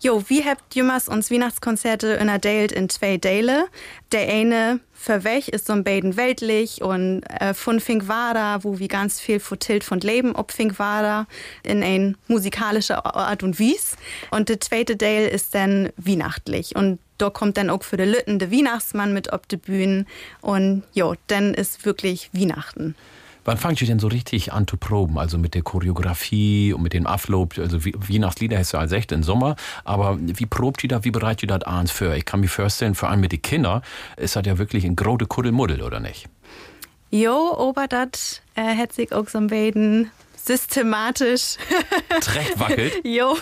Jo, 0.00 0.22
wie 0.28 0.44
habt 0.44 0.76
jemals 0.76 1.08
uns 1.08 1.28
Weihnachtskonzerte 1.28 2.20
unterteilt 2.20 2.70
in 2.70 2.88
zwei 2.88 3.16
Teile? 3.16 3.66
Der 4.12 4.28
eine 4.28 4.78
für 4.92 5.24
welch 5.24 5.48
ist 5.48 5.66
so 5.66 5.72
ein 5.72 5.82
Baden 5.82 6.16
weltlich 6.16 6.82
und 6.82 7.22
äh, 7.24 7.52
von 7.52 7.80
Finkvada, 7.80 8.62
wo 8.62 8.78
wie 8.78 8.86
ganz 8.86 9.20
viel 9.20 9.40
vertillt 9.40 9.82
von 9.82 9.98
Leben 9.98 10.36
ob 10.36 10.52
Finkvada 10.52 11.26
in 11.64 11.82
ein 11.82 12.16
musikalischer 12.28 13.06
Art 13.16 13.42
und 13.42 13.58
Wies. 13.58 13.96
Und 14.30 14.48
der 14.48 14.60
zweite 14.60 14.96
Teil 14.96 15.26
ist 15.28 15.54
dann 15.54 15.90
weihnachtlich 15.96 16.76
und 16.76 17.00
da 17.18 17.30
kommt 17.30 17.56
dann 17.56 17.68
auch 17.68 17.82
für 17.82 17.96
den 17.96 18.10
Lütten 18.10 18.38
der 18.38 18.52
Weihnachtsmann 18.52 19.12
mit 19.12 19.32
ob 19.32 19.48
die 19.48 19.56
Bühnen 19.56 20.06
und 20.40 20.84
jo, 20.92 21.14
dann 21.26 21.54
ist 21.54 21.84
wirklich 21.84 22.30
Weihnachten. 22.32 22.94
Wann 23.48 23.56
fangt 23.56 23.80
ihr 23.80 23.86
denn 23.86 23.98
so 23.98 24.08
richtig 24.08 24.52
an 24.52 24.66
zu 24.66 24.76
proben? 24.76 25.18
Also 25.18 25.38
mit 25.38 25.54
der 25.54 25.62
Choreografie 25.62 26.74
und 26.74 26.82
mit 26.82 26.92
dem 26.92 27.06
Ablob? 27.06 27.56
Also 27.56 27.82
wie- 27.82 27.94
Weihnachtslieder 27.96 28.58
hast 28.58 28.74
du 28.74 28.76
als 28.76 28.92
echt 28.92 29.10
im 29.10 29.22
Sommer. 29.22 29.56
Aber 29.84 30.18
wie 30.20 30.44
probt 30.44 30.84
ihr 30.84 30.90
da? 30.90 31.02
Wie 31.02 31.10
bereitet 31.10 31.44
ihr 31.44 31.58
das 31.58 31.62
abends 31.66 31.90
für? 31.90 32.14
Ich 32.14 32.26
kann 32.26 32.40
mir 32.40 32.48
vorstellen, 32.48 32.94
vor 32.94 33.08
allem 33.08 33.20
mit 33.20 33.32
den 33.32 33.40
Kindern 33.40 33.80
ist 34.18 34.36
das 34.36 34.44
ja 34.44 34.58
wirklich 34.58 34.84
ein 34.84 34.96
große 34.96 35.24
Kuddelmuddel, 35.24 35.80
oder 35.80 35.98
nicht? 35.98 36.28
Jo, 37.10 37.56
aber 37.58 37.88
das 37.88 38.42
äh, 38.54 38.76
hat 38.76 38.92
sich 38.92 39.14
auch 39.14 39.28
so 39.28 39.38
ein 39.38 39.48
systematisch 40.48 41.58
Recht 42.34 42.58
wackelt. 42.58 43.00
jo, 43.04 43.36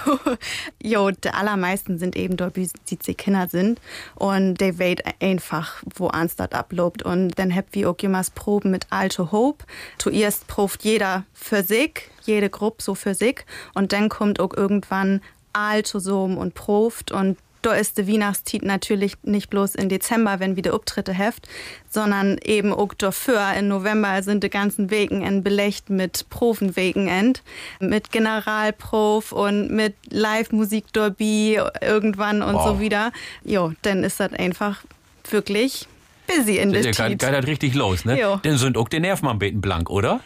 jo, 0.82 1.10
die 1.12 1.30
allermeisten 1.30 1.98
sind 1.98 2.16
eben 2.16 2.36
dort, 2.36 2.56
wie 2.56 2.68
die 2.90 3.14
Kinder 3.14 3.48
sind. 3.48 3.80
Und 4.16 4.56
der 4.60 4.78
weet 4.78 5.02
einfach, 5.22 5.82
wo 5.94 6.08
ans 6.08 6.36
das 6.36 6.50
ablobt. 6.52 7.04
Und 7.04 7.38
dann 7.38 7.54
habt 7.54 7.74
wir 7.74 7.88
auch 7.88 7.96
jemals 8.00 8.30
Proben 8.30 8.70
mit 8.72 8.86
Alto 8.90 9.30
Hope. 9.30 9.64
Zuerst 9.98 10.48
probt 10.48 10.82
jeder 10.82 11.24
für 11.32 11.62
sich, 11.62 12.10
jede 12.24 12.50
Gruppe 12.50 12.82
so 12.82 12.94
für 12.94 13.14
sich. 13.14 13.44
Und 13.74 13.92
dann 13.92 14.08
kommt 14.08 14.40
auch 14.40 14.52
irgendwann 14.54 15.22
Alto 15.52 16.00
Sohm 16.00 16.36
und 16.36 16.54
probt. 16.54 17.12
Und 17.12 17.38
da 17.66 17.72
ist 17.74 17.98
die 17.98 18.06
Weihnachtszeit 18.06 18.62
natürlich 18.62 19.14
nicht 19.24 19.50
bloß 19.50 19.74
im 19.74 19.88
Dezember, 19.88 20.38
wenn 20.38 20.54
wieder 20.54 20.72
Auftritte 20.72 21.12
heft, 21.12 21.48
sondern 21.90 22.38
eben 22.44 22.72
auch 22.72 22.94
dafür. 22.94 23.42
In 23.58 23.66
November 23.66 24.22
sind 24.22 24.44
die 24.44 24.50
ganzen 24.50 24.90
Wegen 24.90 25.42
belegt 25.42 25.90
mit 25.90 26.30
Profenwegenend, 26.30 27.42
mit 27.80 28.12
Generalprof 28.12 29.32
und 29.32 29.70
mit 29.70 29.94
Live-Musik 30.10 30.92
Derby 30.92 31.58
irgendwann 31.80 32.42
und 32.42 32.54
Wow. 32.54 32.66
so 32.68 32.80
wieder. 32.80 33.10
Jo, 33.44 33.72
dann 33.82 34.04
ist 34.04 34.20
das 34.20 34.32
einfach 34.34 34.82
wirklich 35.28 35.86
busy 36.28 36.58
in 36.58 36.72
der 36.72 36.82
Der 36.82 36.92
geht 36.92 37.20
Zeit. 37.20 37.34
das 37.34 37.46
richtig 37.48 37.74
los, 37.74 38.04
ne? 38.04 38.20
Jo. 38.20 38.38
Dann 38.42 38.58
sind 38.58 38.76
auch 38.78 38.88
die 38.88 39.00
Nerven 39.00 39.26
am 39.28 39.38
Beten 39.40 39.60
blank, 39.60 39.90
oder? 39.90 40.20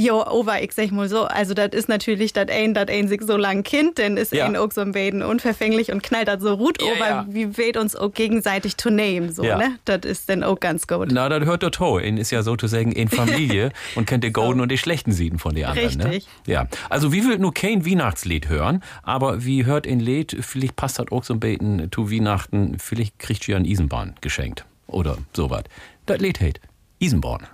Jo, 0.00 0.22
aber 0.22 0.62
ich 0.62 0.72
sag 0.74 0.92
mal 0.92 1.08
so, 1.08 1.24
also 1.24 1.54
das 1.54 1.70
ist 1.72 1.88
natürlich 1.88 2.32
das 2.32 2.46
ein, 2.50 2.72
das 2.72 2.86
ein 2.88 3.08
sich 3.08 3.20
so 3.22 3.36
lang 3.36 3.64
Kind, 3.64 3.98
denn 3.98 4.16
ist 4.16 4.32
Ja. 4.32 4.46
ein 4.46 4.54
auch 4.54 4.70
so 4.70 4.80
ein 4.80 4.92
Baden 4.92 5.22
unverfänglich 5.22 5.90
und 5.90 6.04
knallt 6.04 6.28
das 6.28 6.40
so 6.40 6.56
gut, 6.56 6.80
Ja, 6.80 6.92
aber 6.94 7.08
ja. 7.08 7.26
wie 7.28 7.56
weht 7.58 7.76
uns 7.76 7.96
auch 7.96 8.12
gegenseitig 8.12 8.76
to 8.76 8.90
name, 8.90 9.32
so, 9.32 9.42
Ja. 9.42 9.58
ne? 9.58 9.76
Das 9.86 10.02
ist 10.04 10.28
dann 10.28 10.44
auch 10.44 10.60
ganz 10.60 10.86
gut. 10.86 11.08
Na, 11.10 11.28
das 11.28 11.44
hört 11.44 11.62
der 11.62 11.72
to. 11.72 11.98
In 11.98 12.16
ist 12.16 12.30
ja 12.30 12.44
sozusagen 12.44 12.92
in 12.92 13.08
Familie 13.08 13.72
und 13.96 14.06
kennt 14.06 14.22
die 14.22 14.30
Golden 14.30 14.60
und 14.60 14.70
die 14.70 14.78
schlechten 14.78 15.10
Sieden 15.10 15.40
von 15.40 15.56
den 15.56 15.64
anderen. 15.64 16.00
Richtig. 16.02 16.28
Ne? 16.46 16.52
Ja. 16.52 16.68
Also, 16.90 17.12
wie 17.12 17.24
will 17.24 17.38
nur 17.38 17.52
kein 17.52 17.84
Weihnachtslied 17.84 18.48
hören, 18.48 18.84
aber 19.02 19.44
wie 19.44 19.64
hört 19.64 19.84
in 19.84 19.98
Lied, 19.98 20.36
vielleicht 20.42 20.76
passt 20.76 21.00
das 21.00 21.10
auch 21.10 21.24
so 21.24 21.34
ein 21.34 21.40
bisschen 21.40 21.90
zu 21.90 22.08
Weihnachten, 22.08 22.76
vielleicht 22.78 23.18
kriegt 23.18 23.48
ihr 23.48 23.56
ein 23.56 23.64
Isenbahn 23.64 24.14
geschenkt. 24.20 24.64
Oder 24.86 25.18
sowas. 25.34 25.64
Das 26.06 26.18
Lied 26.18 26.40
heißt 26.40 26.60
Isenborn. 27.00 27.46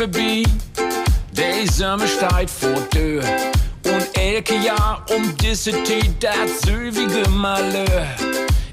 Vorbei, 0.00 0.44
der 1.30 1.70
Sommer 1.70 2.06
steht 2.06 2.48
vor 2.48 2.88
Tür. 2.88 3.22
Und 3.84 4.18
elke 4.18 4.54
Jahr 4.54 5.04
um 5.14 5.36
diese 5.36 5.72
Zeit, 5.72 6.14
das 6.20 6.62
sowige 6.62 7.28
Malheur. 7.28 8.06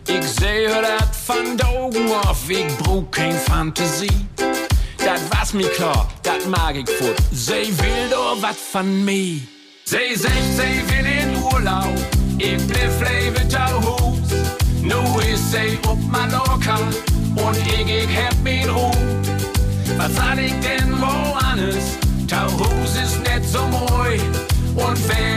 Ich 0.08 0.26
sehe 0.26 0.70
das 0.70 1.18
von 1.26 1.58
da 1.58 1.68
oben 1.68 2.10
auf, 2.14 2.50
ich 2.50 2.66
brauch 2.78 3.12
kein 3.12 3.38
Fantasie. 3.38 4.26
Das 5.00 5.20
was 5.32 5.54
mir 5.54 5.68
klar, 5.72 6.08
das 6.24 6.46
mag 6.46 6.78
ich 6.78 6.90
fort. 6.90 7.18
Sie 7.34 7.78
will 7.78 8.10
doch 8.10 8.38
was 8.40 8.56
von 8.72 9.04
mir. 9.04 9.42
Sie 9.84 10.16
sagt, 10.16 10.34
sie 10.56 10.87
Soll 20.38 20.46
ich 20.46 20.54
denn 20.60 21.02
woanders? 21.02 21.98
Tauhus 22.28 22.96
ist 22.96 23.18
nicht 23.22 23.44
so 23.44 23.58
moi. 23.70 24.20
Und 24.76 25.00
wer 25.10 25.37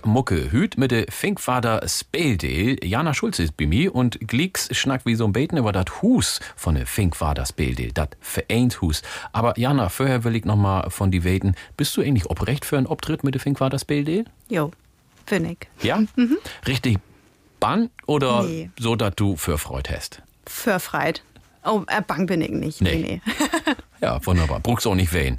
Schnack, 0.00 0.06
Mucke, 0.06 0.50
Hüt 0.52 0.78
mit 0.78 0.90
de 0.92 1.06
Finkvater 1.10 1.86
Speldeel. 1.86 2.78
Jana 2.84 3.12
Schulze 3.14 3.42
ist 3.42 3.56
bei 3.56 3.66
mir 3.66 3.94
und 3.94 4.18
Glicks 4.26 4.68
schnack 4.76 5.02
wie 5.04 5.14
so 5.14 5.24
ein 5.26 5.32
Beten 5.32 5.56
über 5.58 5.72
dat 5.72 6.00
Hus 6.02 6.40
von 6.56 6.74
de 6.74 6.86
Finkvater 6.86 7.44
Speldeel, 7.44 7.92
dat 7.92 8.16
Vereint 8.20 8.80
Hus. 8.80 9.02
Aber 9.32 9.58
Jana, 9.58 9.88
vorher 9.90 10.24
will 10.24 10.36
ich 10.36 10.44
noch 10.44 10.56
mal 10.56 10.88
von 10.90 11.10
die 11.10 11.24
weten, 11.24 11.54
bist 11.76 11.96
du 11.96 12.02
eigentlich 12.02 12.26
oprecht 12.30 12.64
für 12.64 12.78
einen 12.78 12.86
Auftritt 12.86 13.24
mit 13.24 13.34
de 13.34 13.40
Finkvater 13.42 13.78
Speldeel? 13.78 14.24
Jo, 14.48 14.70
bin 15.28 15.44
ich. 15.44 15.58
Ja? 15.82 16.02
Richtig 16.66 16.98
bang 17.60 17.90
oder 18.06 18.42
Nee. 18.44 18.70
so, 18.78 18.96
dass 18.96 19.14
du 19.16 19.36
für 19.36 19.58
Freud 19.58 19.90
hast? 19.94 20.22
Für 20.46 20.80
Freit. 20.80 21.22
Oh, 21.64 21.82
äh, 21.88 22.00
bang 22.00 22.26
bin 22.26 22.40
ich 22.40 22.50
nicht. 22.50 22.80
Nee. 22.80 22.96
Nee, 22.96 23.20
nee. 23.26 23.74
Ja, 24.00 24.24
wunderbar. 24.24 24.60
Bruchst 24.60 24.86
auch 24.86 24.94
nicht 24.94 25.12
wehen. 25.12 25.38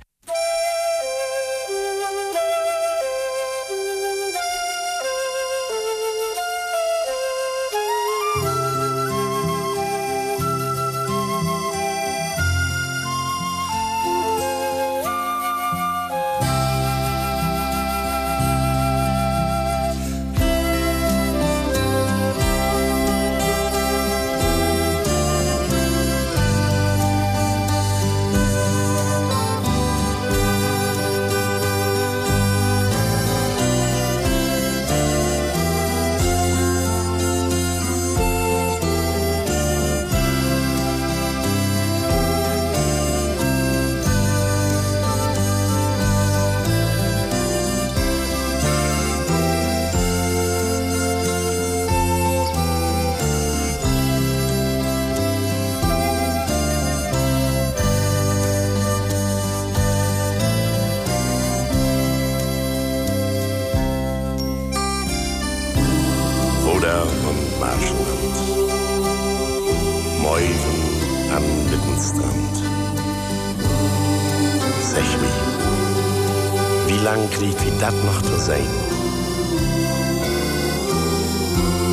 Zu 78.24 78.40
sein? 78.40 78.68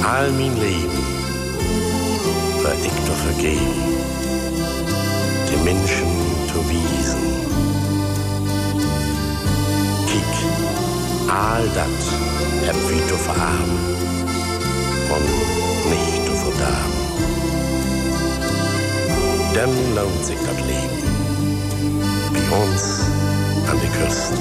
All 0.05 0.31
mein 0.33 0.57
Leben 0.57 0.99
war 2.62 2.73
ich 2.83 2.99
doch 3.07 3.20
vergeben, 3.29 3.75
die 5.49 5.65
Menschen 5.65 6.11
zu 6.51 6.59
wiesen. 6.70 7.23
Kick, 10.07 10.35
all 11.29 11.65
dat 11.75 12.01
hab 12.66 12.77
wie 12.91 13.03
zu 13.09 13.16
verarmen 13.16 13.81
und 15.15 15.29
nicht 15.91 16.27
zu 16.27 16.35
verdammen. 16.45 16.99
Dann 19.55 19.75
lohnt 19.95 20.25
sich 20.25 20.39
das 20.47 20.61
Leben. 20.66 20.99
Bei 22.33 22.57
uns 22.57 23.01
an 23.70 23.79
der 23.83 23.91
Küste. 23.91 24.35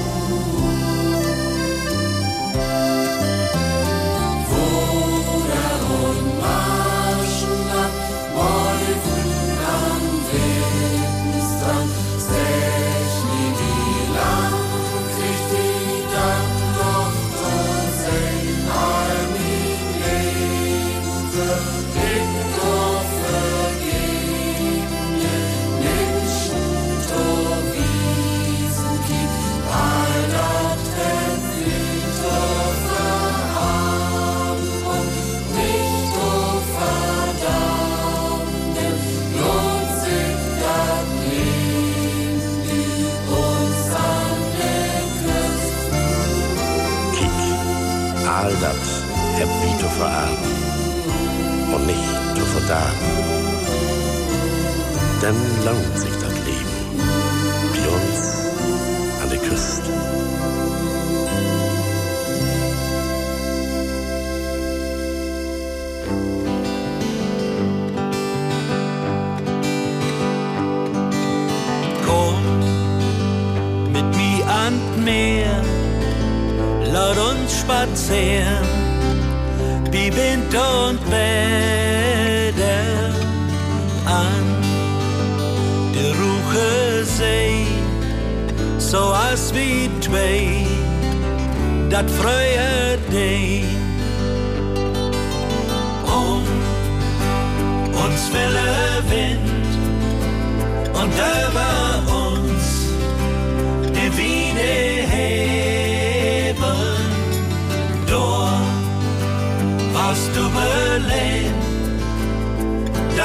Heb 49.38 49.48
wie 49.62 49.78
zu 49.78 49.88
verarmen 49.88 50.52
und 51.74 51.86
nicht 51.86 52.36
zu 52.36 52.44
verdarben. 52.44 53.08
Dann 55.20 55.36
lohnt 55.64 55.98
sich 55.98 56.16
das 56.24 56.34
Leben 56.48 56.76
wie 57.72 57.86
uns 57.98 58.20
an 59.22 59.28
der 59.30 59.38
Küste. 59.38 59.92
Komm 72.06 73.92
mit 73.92 74.08
mir 74.16 74.46
an 74.64 75.04
Meer, 75.04 75.62
laut 76.92 77.18
uns 77.18 77.60
spazieren, 77.60 78.67
Wind 80.14 80.54
und 80.54 81.00
Wetter 81.10 82.54
an 84.06 84.44
der 85.94 86.12
Ruche 86.12 87.04
See, 87.04 87.66
so 88.78 88.98
als 88.98 89.52
wie 89.54 89.90
zwei, 90.00 90.66
dat 91.90 92.10
freue 92.10 92.98
dich. 93.12 93.64
Um 96.06 96.42
uns 98.04 98.32
wille 98.32 99.02
Wind 99.10 99.68
und 100.94 101.12
über 101.12 101.97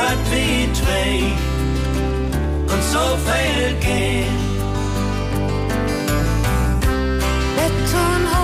dat 0.04 0.20
wie 0.32 0.72
zwei 0.74 1.34
und 2.74 2.84
so 2.94 3.06
viel 3.26 3.76
gehen. 3.80 4.38
Beton, 7.56 8.22
Horizont 8.32 8.43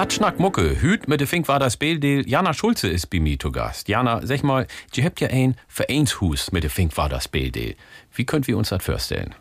Platschnack 0.00 0.40
Mucke, 0.40 0.80
Hüt 0.80 1.08
mit 1.08 1.20
de 1.20 1.26
Fink 1.26 1.46
war 1.46 1.58
das 1.58 1.76
Bildeel. 1.76 2.26
Jana 2.26 2.54
Schulze 2.54 2.88
ist 2.88 3.10
bei 3.10 3.20
mir 3.20 3.38
zu 3.38 3.52
Gast. 3.52 3.86
Jana, 3.86 4.24
sag 4.24 4.42
mal, 4.42 4.66
ihr 4.94 5.04
habt 5.04 5.20
ja 5.20 5.28
ein 5.28 5.56
Vereinshus 5.68 6.52
mit 6.52 6.64
de 6.64 6.70
Fink 6.70 6.96
war 6.96 7.10
das 7.10 7.28
Bildeel. 7.28 7.76
Wie 8.14 8.24
könnt 8.24 8.46
wir 8.46 8.56
uns 8.56 8.70
das 8.70 8.82
vorstellen? 8.82 9.34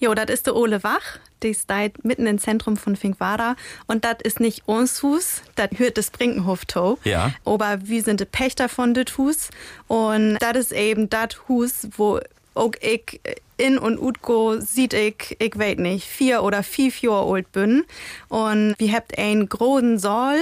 Jo, 0.00 0.12
das 0.14 0.28
ist 0.28 0.48
der 0.48 0.56
Ole 0.56 0.82
Wach. 0.82 1.20
Die 1.44 1.54
steht 1.54 2.04
mitten 2.04 2.26
im 2.26 2.38
Zentrum 2.38 2.76
von 2.76 2.96
Finkwara. 2.96 3.54
Und 3.86 4.04
das 4.04 4.16
ist 4.24 4.40
nicht 4.40 4.66
uns 4.66 5.00
Hus, 5.04 5.42
das 5.54 5.68
hört 5.76 5.96
das 5.96 6.10
Brinkenhof 6.10 6.64
to. 6.64 6.98
Ja. 7.04 7.32
Aber 7.44 7.78
wir 7.86 8.02
sind 8.02 8.18
die 8.18 8.24
Pächter 8.24 8.68
von 8.68 8.94
das 8.94 9.16
Hus. 9.16 9.50
Und 9.86 10.38
das 10.40 10.56
ist 10.56 10.72
eben 10.72 11.08
das 11.08 11.36
Hus, 11.46 11.86
wo 11.96 12.18
auch 12.54 12.72
ich 12.80 13.20
in 13.56 13.78
und 13.78 13.98
Utgo 14.00 14.58
sieht 14.60 14.94
ich, 14.94 15.36
ich 15.38 15.58
weiß 15.58 15.78
nicht, 15.78 16.06
vier 16.06 16.42
oder 16.42 16.62
fünf 16.62 17.02
Jahre 17.02 17.32
alt 17.32 17.52
bin. 17.52 17.84
Und 18.28 18.74
wir 18.78 18.92
habt 18.92 19.18
einen 19.18 19.48
großen 19.48 19.98
Saal 19.98 20.38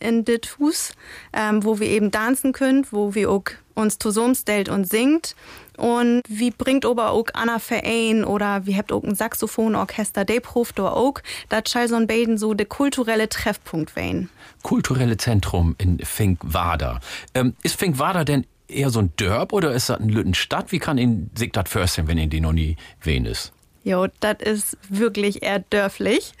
in 0.00 0.24
dit 0.24 0.56
Hus, 0.58 0.92
ähm, 1.32 1.64
wo 1.64 1.78
wir 1.78 1.88
eben 1.88 2.10
tanzen 2.10 2.52
können, 2.52 2.86
wo 2.90 3.14
wir 3.14 3.30
auch 3.30 3.44
uns 3.74 3.98
zusammenstellt 3.98 4.68
und 4.68 4.88
singt. 4.88 5.34
Und 5.78 6.22
wie 6.28 6.50
bringt 6.50 6.84
aber 6.84 7.10
auch 7.10 7.26
Anna 7.32 7.58
Verein 7.58 8.24
oder 8.24 8.66
wie 8.66 8.76
habt 8.76 8.92
auch 8.92 9.02
ein 9.02 9.14
Saxophonorchester, 9.14 10.24
der 10.24 10.40
proft 10.40 10.78
auch, 10.78 11.14
das 11.48 11.62
soll 11.66 11.88
so 11.88 11.96
ein 11.96 12.06
Baden 12.06 12.36
so 12.36 12.54
der 12.54 12.66
kulturelle 12.66 13.28
Treffpunkt 13.28 13.96
werden. 13.96 14.28
Kulturelle 14.62 15.16
Zentrum 15.16 15.74
in 15.78 15.98
Finkwader. 15.98 17.00
Ähm, 17.34 17.54
ist 17.62 17.78
Finkwader 17.78 18.24
denn 18.24 18.46
eher 18.72 18.90
so 18.90 19.00
ein 19.00 19.12
Dörp 19.16 19.52
oder 19.52 19.72
ist 19.72 19.88
das 19.88 20.00
eine 20.00 20.12
Lüttenstadt? 20.12 20.72
Wie 20.72 20.78
kann 20.78 20.98
ihn 20.98 21.30
sich 21.34 21.52
das 21.52 21.68
vorstellen, 21.68 22.08
wenn 22.08 22.18
ihn 22.18 22.30
die 22.30 22.40
noch 22.40 22.52
nie 22.52 22.76
wen 23.02 23.24
ist? 23.24 23.52
Jo, 23.84 24.06
das 24.20 24.36
ist 24.40 24.78
wirklich 24.88 25.42
eher 25.42 25.58
dörflich. 25.58 26.34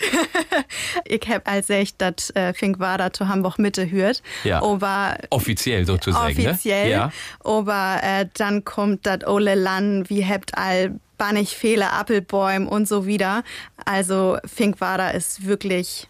ich 1.04 1.28
hab 1.28 1.50
als 1.50 1.68
ich 1.70 1.96
das 1.96 2.30
äh, 2.30 2.54
Finkwader 2.54 3.12
zu 3.12 3.26
Hamburg 3.26 3.58
Mitte 3.58 3.90
hört. 3.90 4.22
Ja. 4.44 4.62
Aber 4.62 5.16
offiziell 5.30 5.84
sozusagen. 5.84 6.38
Offiziell. 6.38 6.84
Ne? 6.84 6.90
Ja. 6.90 7.12
Aber 7.42 7.98
äh, 8.02 8.26
dann 8.34 8.64
kommt 8.64 9.06
das 9.06 9.26
Ole 9.26 9.56
Land, 9.56 10.08
wie 10.08 10.24
habt 10.24 10.56
all 10.56 11.00
bannig 11.18 11.56
Fehler, 11.56 11.92
Appelbäume 11.92 12.68
und 12.68 12.86
so 12.86 13.06
wieder. 13.06 13.42
Also 13.84 14.38
Finkwader 14.44 15.12
ist 15.12 15.44
wirklich 15.44 16.06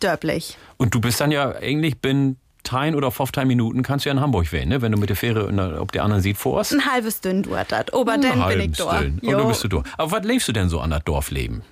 dörflich. 0.00 0.56
Und 0.78 0.94
du 0.94 1.00
bist 1.00 1.20
dann 1.20 1.30
ja 1.30 1.54
eigentlich 1.54 1.98
bin 1.98 2.36
10 2.64 2.94
oder 2.94 3.10
15 3.10 3.46
Minuten 3.46 3.82
kannst 3.82 4.04
du 4.04 4.08
ja 4.08 4.14
in 4.14 4.20
Hamburg 4.20 4.50
wählen, 4.52 4.68
ne? 4.68 4.82
wenn 4.82 4.92
du 4.92 4.98
mit 4.98 5.08
der 5.08 5.16
Fähre 5.16 5.52
der, 5.52 5.80
ob 5.80 5.92
der 5.92 6.04
anderen 6.04 6.22
sieht 6.22 6.36
vor 6.36 6.58
uns. 6.58 6.72
Ein 6.72 6.84
halbes 6.84 7.20
Dünn 7.20 7.42
dauert 7.42 7.70
das, 7.70 7.92
aber 7.92 8.18
dann 8.18 8.48
bin 8.48 8.60
ich 8.60 8.76
da. 8.76 8.98
Und 8.98 9.22
dann 9.22 9.48
bist 9.48 9.64
du 9.64 9.68
da. 9.68 9.82
Aber 9.98 10.12
was 10.12 10.24
lebst 10.24 10.48
du 10.48 10.52
denn 10.52 10.68
so 10.68 10.80
an 10.80 10.90
das 10.90 11.04
Dorfleben? 11.04 11.62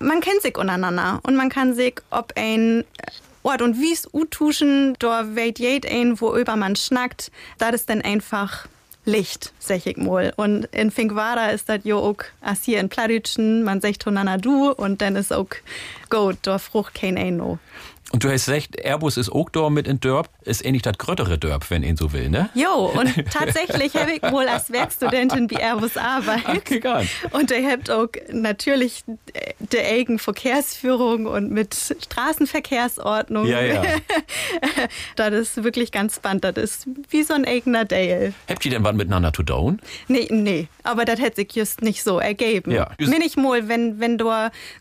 Man 0.00 0.20
kennt 0.20 0.42
sich 0.42 0.58
untereinander 0.58 1.20
und 1.22 1.36
man 1.36 1.48
kann 1.48 1.74
sich, 1.74 2.00
ob 2.10 2.32
ein 2.36 2.84
Ort 3.44 3.62
und 3.62 3.78
wie's 3.78 4.08
utuschen, 4.12 4.96
da 4.98 5.36
weht 5.36 5.58
jed 5.58 5.86
ein, 5.86 6.20
wo 6.20 6.34
über 6.34 6.56
man 6.56 6.76
schnackt, 6.76 7.30
das 7.58 7.74
ist 7.74 7.90
dann 7.90 8.00
einfach 8.00 8.66
Licht, 9.04 9.52
sag 9.58 9.86
ich 9.86 9.98
mal. 9.98 10.32
Und 10.36 10.64
in 10.72 10.90
Finkwara 10.90 11.50
ist 11.50 11.68
das 11.68 11.80
jo 11.84 11.98
auch, 11.98 12.24
als 12.40 12.64
hier 12.64 12.80
in 12.80 12.88
Pladütschen, 12.88 13.62
man 13.62 13.80
sagt 13.80 14.04
voneinander 14.04 14.38
du 14.38 14.70
und 14.70 15.02
dann 15.02 15.14
ist 15.16 15.32
auch 15.32 15.48
gut, 16.08 16.38
da 16.42 16.58
frucht 16.58 16.94
kein 16.94 17.18
Eino. 17.18 17.58
Und 18.14 18.22
du 18.22 18.30
hast 18.30 18.46
gesagt, 18.46 18.80
Airbus 18.80 19.16
ist 19.16 19.28
auch 19.28 19.50
da 19.50 19.70
mit 19.70 19.88
in 19.88 19.98
Dörp, 19.98 20.28
ist 20.44 20.64
ähnlich 20.64 20.82
das 20.82 20.98
größere 20.98 21.36
Dörp, 21.36 21.68
wenn 21.70 21.82
ihn 21.82 21.96
so 21.96 22.12
will, 22.12 22.30
ne? 22.30 22.48
Jo, 22.54 22.92
und 22.94 23.12
tatsächlich 23.32 23.92
habe 23.96 24.12
ich 24.12 24.22
wohl 24.22 24.46
als 24.46 24.70
Werkstudentin 24.70 25.48
bei 25.48 25.56
Airbus 25.56 25.96
arbeitet. 25.96 26.70
Nicht. 26.70 26.84
Und 27.32 27.50
ihr 27.50 27.68
habt 27.68 27.90
auch 27.90 28.06
natürlich 28.30 29.02
die 29.58 29.80
eigene 29.80 30.20
Verkehrsführung 30.20 31.26
und 31.26 31.50
mit 31.50 31.74
Straßenverkehrsordnung. 31.74 33.46
Ja, 33.46 33.60
ja. 33.62 33.82
das 35.16 35.34
ist 35.34 35.64
wirklich 35.64 35.90
ganz 35.90 36.14
spannend. 36.14 36.44
Das 36.44 36.56
ist 36.56 36.86
wie 37.10 37.24
so 37.24 37.34
ein 37.34 37.44
eigener 37.44 37.84
Dale. 37.84 38.32
Habt 38.48 38.64
ihr 38.64 38.70
denn 38.70 38.84
was 38.84 38.94
miteinander 38.94 39.32
zu 39.32 39.42
tun? 39.42 39.80
Nee, 40.06 40.28
nee. 40.30 40.68
Aber 40.84 41.04
das 41.04 41.18
hätte 41.18 41.36
sich 41.36 41.52
just 41.52 41.82
nicht 41.82 42.04
so 42.04 42.20
ergeben. 42.20 42.70
Ja. 42.70 42.92
Mir 43.00 43.18
nicht 43.18 43.36
mal, 43.36 43.66
wenn, 43.66 43.98
wenn 43.98 44.18
du 44.18 44.30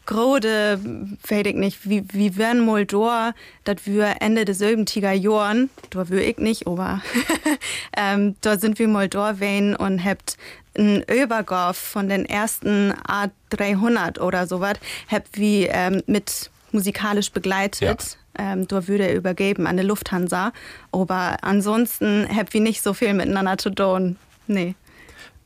grode, 0.06 0.80
weiß 1.28 1.48
ich 1.48 1.56
nicht, 1.56 1.90
wie, 1.90 2.04
wie 2.12 2.38
werden 2.38 2.64
mal 2.64 2.86
da, 3.32 3.76
das 3.76 3.86
wir 3.86 4.16
Ende 4.20 4.46
des 4.46 4.58
Silbentiger 4.58 5.14
Jahren, 5.14 5.70
da 5.90 6.10
wür 6.10 6.22
ich 6.22 6.38
nicht, 6.38 6.68
aber 6.68 7.02
ähm, 7.98 8.36
da 8.42 8.58
sind 8.58 8.80
wir 8.80 8.88
mal 8.88 9.08
da 9.08 9.40
wen 9.40 9.76
und 9.76 10.04
habt 10.04 10.38
ein 10.78 11.04
Übergauf 11.04 11.78
von 11.78 12.10
den 12.10 12.26
ersten 12.26 12.94
A300 12.94 14.20
oder 14.20 14.48
sowas, 14.48 14.76
habt 15.08 15.38
wie 15.38 15.66
ähm, 15.66 16.02
mit 16.08 16.50
musikalisch 16.72 17.32
begleitet. 17.32 18.18
Ja. 18.38 18.54
Ähm, 18.54 18.68
da 18.68 18.88
würde 18.88 19.08
er 19.08 19.16
übergeben 19.16 19.68
an 19.68 19.78
der 19.78 19.86
Lufthansa. 19.86 20.52
Aber 20.92 21.38
ansonsten 21.42 22.28
habt 22.36 22.54
wir 22.54 22.62
nicht 22.62 22.82
so 22.82 22.94
viel 22.94 23.14
miteinander 23.14 23.60
zu 23.60 23.70
tun. 23.70 24.18
Nee. 24.48 24.74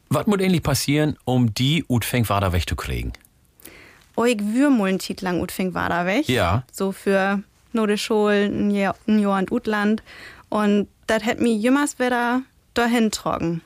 Was 0.09 0.25
muss 0.25 0.39
eigentlich 0.39 0.63
passieren, 0.63 1.17
um 1.25 1.53
die 1.53 1.83
Utfengwader 1.89 2.53
wegzukriegen? 2.53 3.11
Oh, 4.15 4.23
ich 4.23 4.39
würde 4.39 4.69
mal 4.69 4.89
einen 4.89 4.99
Titel 4.99 5.25
lang 5.25 5.41
Utfengwader 5.41 6.05
weg. 6.05 6.27
Ja. 6.29 6.63
So 6.71 6.91
für 6.91 7.43
nur 7.77 7.87
die 7.87 7.97
Schule, 7.97 8.45
ein 8.45 8.71
Jahr, 8.71 8.95
ein 9.07 9.19
Jahr 9.19 9.39
in 9.39 9.47
Utland. 9.49 10.03
Und 10.49 10.87
das 11.07 11.25
hätte 11.25 11.41
mir 11.41 11.53
jemals 11.53 11.99
wieder 11.99 12.41
dahin 12.73 13.11
tragen. 13.11 13.61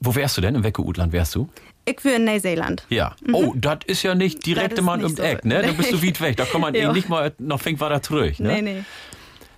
Wo 0.00 0.14
wärst 0.14 0.36
du 0.36 0.40
denn? 0.40 0.54
In 0.54 0.64
welchem 0.64 0.84
Utland 0.84 1.12
wärst 1.12 1.34
du? 1.34 1.48
Ich 1.86 2.02
will 2.04 2.14
in 2.14 2.24
Neuseeland. 2.24 2.84
Ja. 2.88 3.14
Mhm. 3.24 3.34
Oh, 3.34 3.54
das 3.56 3.78
ist 3.86 4.02
ja 4.02 4.14
nicht 4.14 4.44
direkt 4.44 4.80
mal 4.82 5.00
im 5.00 5.16
so 5.16 5.22
Eck, 5.22 5.44
ne? 5.44 5.62
Da 5.62 5.72
bist 5.72 5.92
du 5.92 6.02
weit 6.02 6.20
weg. 6.20 6.36
Da 6.36 6.44
kommt 6.44 6.62
man 6.62 6.74
eh 6.74 6.90
nicht 6.92 7.08
mal 7.08 7.32
noch 7.38 7.60
fängt 7.60 7.80
weiter 7.80 8.02
zurück, 8.02 8.40
ne? 8.40 8.54
Nee, 8.54 8.62
nee. 8.62 8.84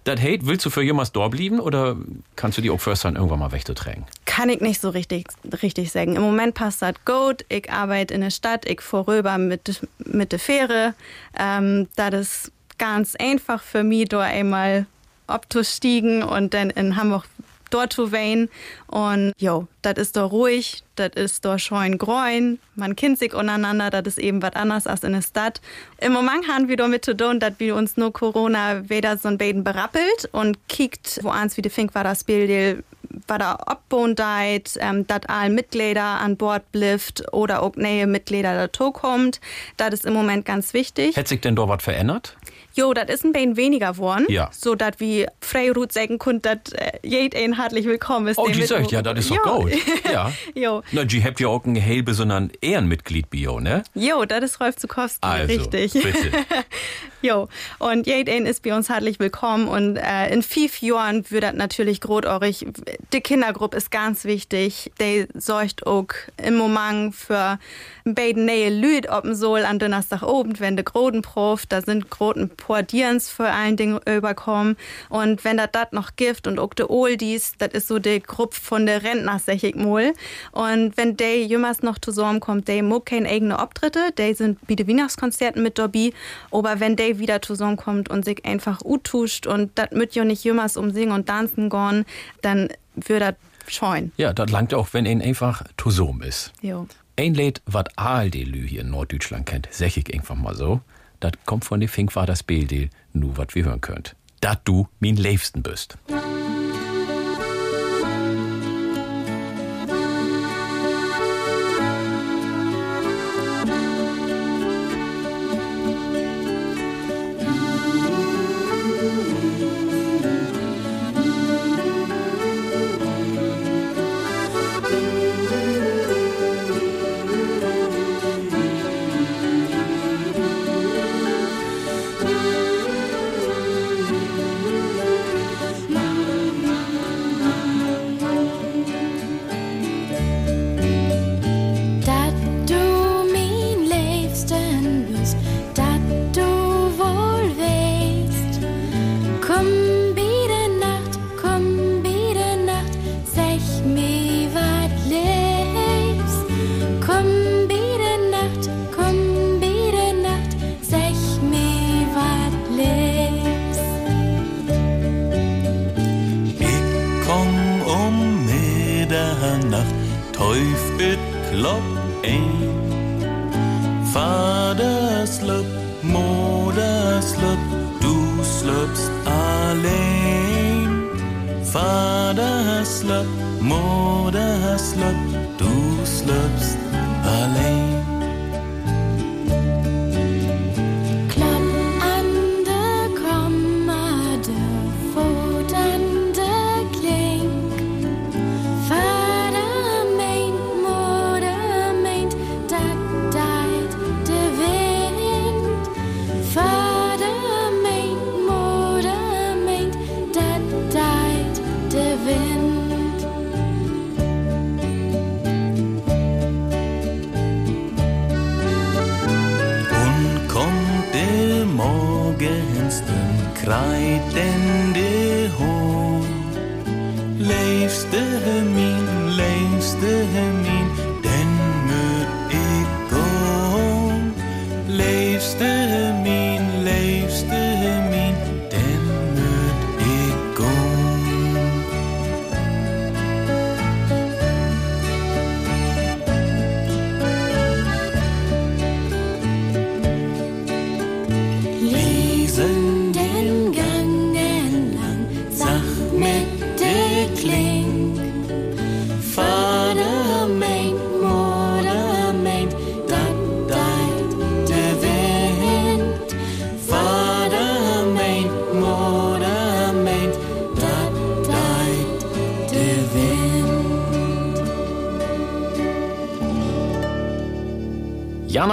Das 0.04 0.20
Hate, 0.20 0.46
willst 0.46 0.64
du 0.64 0.70
für 0.70 0.82
jemals 0.82 1.10
dort 1.10 1.32
bleiben 1.32 1.58
oder 1.58 1.96
kannst 2.36 2.58
du 2.58 2.62
die 2.62 2.70
auch 2.70 2.80
first 2.80 3.04
dann 3.04 3.16
irgendwann 3.16 3.40
mal 3.40 3.50
wegtragen? 3.50 4.04
Kann 4.24 4.48
ich 4.50 4.60
nicht 4.60 4.80
so 4.80 4.90
richtig, 4.90 5.26
richtig 5.64 5.90
sagen. 5.90 6.14
Im 6.14 6.22
Moment 6.22 6.54
passt 6.54 6.80
das 6.80 6.94
gut. 7.04 7.44
Ich 7.48 7.72
arbeite 7.72 8.14
in 8.14 8.20
der 8.20 8.30
Stadt, 8.30 8.66
ich 8.66 8.80
vorüber 8.82 9.36
mit, 9.36 9.80
mit 9.98 10.30
der 10.30 10.38
Fähre. 10.38 10.94
Ähm, 11.36 11.88
das 11.96 12.14
ist 12.14 12.52
ganz 12.78 13.14
einfach 13.16 13.62
für 13.62 13.82
mich, 13.82 14.08
da 14.08 14.20
einmal 14.20 14.86
abzustiegen 15.26 16.22
und 16.22 16.54
dann 16.54 16.70
in 16.70 16.96
Hamburg 16.96 17.24
dort 17.70 17.92
zu 17.92 18.12
wehen. 18.12 18.48
Und 18.86 19.32
jo, 19.38 19.66
das 19.82 19.94
ist 19.94 20.16
doch 20.16 20.30
ruhig, 20.30 20.82
das 20.94 21.10
ist 21.14 21.44
doch 21.44 21.58
scheun 21.58 21.98
gräun, 21.98 22.58
man 22.74 22.96
kennt 22.96 23.18
sich 23.18 23.34
untereinander, 23.34 23.90
das 23.90 24.06
ist 24.06 24.18
eben 24.18 24.42
was 24.42 24.54
anderes 24.54 24.86
als 24.86 25.02
in 25.02 25.12
der 25.12 25.22
Stadt. 25.22 25.60
Im 25.98 26.12
Moment 26.12 26.48
haben 26.48 26.68
wir 26.68 26.76
damit 26.76 27.04
zu 27.04 27.16
tun, 27.16 27.40
dass 27.40 27.54
wir 27.58 27.74
uns 27.74 27.96
nur 27.96 28.12
Corona 28.12 28.88
wieder 28.88 29.18
so 29.18 29.28
ein 29.28 29.38
Baden 29.38 29.64
berappelt 29.64 30.28
und 30.32 30.68
kickt, 30.68 31.20
wo 31.22 31.30
eins 31.30 31.56
wie 31.56 31.62
die 31.62 31.70
Fink 31.70 31.94
war 31.94 32.04
das 32.04 32.24
Bild, 32.24 32.84
war 33.28 33.38
da 33.38 33.52
abbauen 33.52 34.14
deit, 34.14 34.72
ähm, 34.80 35.06
dass 35.06 35.22
alle 35.26 35.50
Mitglieder 35.50 36.02
an 36.02 36.36
Bord 36.36 36.70
blifft 36.72 37.32
oder 37.32 37.62
auch 37.62 37.76
neue 37.76 38.06
Mitglieder 38.06 38.54
dazu 38.54 38.90
kommt. 38.90 39.40
Das 39.76 39.94
ist 39.94 40.04
im 40.04 40.12
Moment 40.12 40.44
ganz 40.44 40.74
wichtig. 40.74 41.16
Hätte 41.16 41.30
sich 41.30 41.40
denn 41.40 41.56
dort 41.56 41.68
was 41.68 41.82
verändert? 41.82 42.36
Jo, 42.76 42.92
das 42.92 43.08
ist 43.08 43.24
ein 43.24 43.32
bisschen 43.32 43.56
weniger 43.56 43.92
geworden. 43.92 44.26
Ja. 44.28 44.50
So, 44.52 44.74
dass 44.74 45.00
wie 45.00 45.26
Freirut 45.40 45.92
sagen 45.92 46.18
könnt, 46.18 46.44
dass 46.44 46.58
äh, 46.72 46.98
jeden 47.02 47.54
herzlich 47.54 47.86
willkommen 47.86 48.26
ist. 48.28 48.36
Oh, 48.36 48.48
die 48.48 48.62
sagt, 48.64 48.92
ja, 48.92 49.00
das 49.00 49.18
ist 49.18 49.30
doch 49.30 49.60
gut. 49.60 49.72
Ja. 50.12 50.30
jo. 50.54 50.82
Na, 50.92 51.04
die 51.04 51.24
habt 51.24 51.40
ja 51.40 51.48
auch 51.48 51.64
ein 51.64 51.82
halbe, 51.82 52.12
sondern 52.12 52.52
Ehrenmitglied 52.60 53.30
Bio, 53.30 53.60
ne? 53.60 53.82
Jo, 53.94 54.26
das 54.26 54.44
ist 54.44 54.60
Rolf 54.60 54.76
Zukowski, 54.76 55.26
also, 55.26 55.54
richtig. 55.54 55.92
bitte. 55.94 56.32
jo, 57.26 57.48
und 57.80 58.06
jeden 58.06 58.46
ist 58.46 58.62
bei 58.62 58.72
uns 58.74 58.88
herzlich 58.88 59.18
willkommen 59.18 59.66
und 59.66 59.96
äh, 59.96 60.32
in 60.32 60.42
fünf 60.42 60.80
Jahren 60.80 61.28
wird 61.30 61.42
das 61.42 61.54
natürlich 61.54 62.00
großartig. 62.00 62.66
Die 63.12 63.20
Kindergruppe 63.20 63.76
ist 63.76 63.90
ganz 63.90 64.24
wichtig. 64.24 64.92
Die 65.00 65.26
sorgt 65.34 65.86
auch 65.86 66.06
im 66.36 66.54
Moment 66.54 67.16
für 67.16 67.58
beiden 68.04 68.46
neue 68.46 68.70
Lüd 68.70 69.08
ob 69.10 69.24
soll 69.32 69.64
an 69.64 69.80
Donnerstag 69.80 70.22
oben, 70.22 70.60
wenn 70.60 70.76
der 70.76 70.84
Grodenprof, 70.84 71.66
da 71.66 71.82
sind 71.82 72.10
Groten 72.10 72.48
Portierens 72.50 73.28
vor 73.28 73.46
allen 73.46 73.76
Dingen 73.76 73.98
überkommen. 74.06 74.76
Und 75.08 75.44
wenn 75.44 75.56
das 75.56 75.70
das 75.72 75.90
noch 75.90 76.14
gibt 76.14 76.46
und 76.46 76.60
auch 76.60 76.74
die 76.74 76.88
Oldies, 76.88 77.54
das 77.58 77.72
ist 77.72 77.88
so 77.88 77.98
die 77.98 78.20
Gruppe 78.20 78.54
von 78.54 78.86
der 78.86 79.02
Rentner, 79.02 79.40
sag 79.44 79.64
ich 79.64 79.74
mal. 79.74 80.12
Und 80.52 80.96
wenn 80.96 81.16
die 81.16 81.44
jemals 81.44 81.82
noch 81.82 81.98
zusammenkommt, 81.98 82.68
die 82.68 82.82
mag 82.82 83.06
keine 83.06 83.28
eigene 83.28 83.60
Auftritte, 83.60 84.12
die 84.16 84.34
sind 84.34 84.64
bei 84.68 84.76
den 84.76 84.86
Weihnachtskonzerten 84.86 85.62
mit 85.62 85.78
dabei. 85.78 86.12
Aber 86.52 86.78
wenn 86.78 86.94
die 86.94 87.15
wieder 87.18 87.42
zusammenkommt 87.42 88.08
und 88.08 88.24
sich 88.24 88.44
einfach 88.44 88.82
utuscht 88.84 89.46
und 89.46 89.72
das 89.76 89.90
mit 89.92 90.14
ja 90.14 90.24
nicht 90.24 90.44
jemals 90.44 90.76
um 90.76 90.90
Singen 90.90 91.12
und 91.12 91.26
Tanzen 91.26 91.70
gehen, 91.70 92.04
dann 92.42 92.68
wird 92.94 93.22
das 93.22 93.34
scheuen. 93.68 94.12
Ja, 94.16 94.32
das 94.32 94.50
langt 94.50 94.74
auch, 94.74 94.88
wenn 94.92 95.06
ihn 95.06 95.22
einfach 95.22 95.64
zusammen 95.76 96.22
ist. 96.22 96.52
Jo. 96.62 96.86
Ein 97.18 97.34
Lied, 97.34 97.62
was 97.66 97.84
ALD-Lü 97.96 98.66
hier 98.68 98.82
in 98.82 98.90
Norddeutschland 98.90 99.46
kennt, 99.46 99.68
sag 99.70 99.96
ich 99.96 100.12
einfach 100.14 100.34
mal 100.34 100.54
so, 100.54 100.80
das 101.20 101.32
kommt 101.46 101.64
von 101.64 101.80
der 101.80 101.88
Fink 101.88 102.14
war 102.14 102.26
das 102.26 102.42
BLD, 102.42 102.90
nur 103.12 103.36
was 103.38 103.54
wir 103.54 103.64
hören 103.64 103.80
könnt. 103.80 104.14
Dat 104.40 104.60
du 104.64 104.86
mein 105.00 105.16
Liebsten 105.16 105.62
bist. 105.62 105.96
klop 106.06 106.25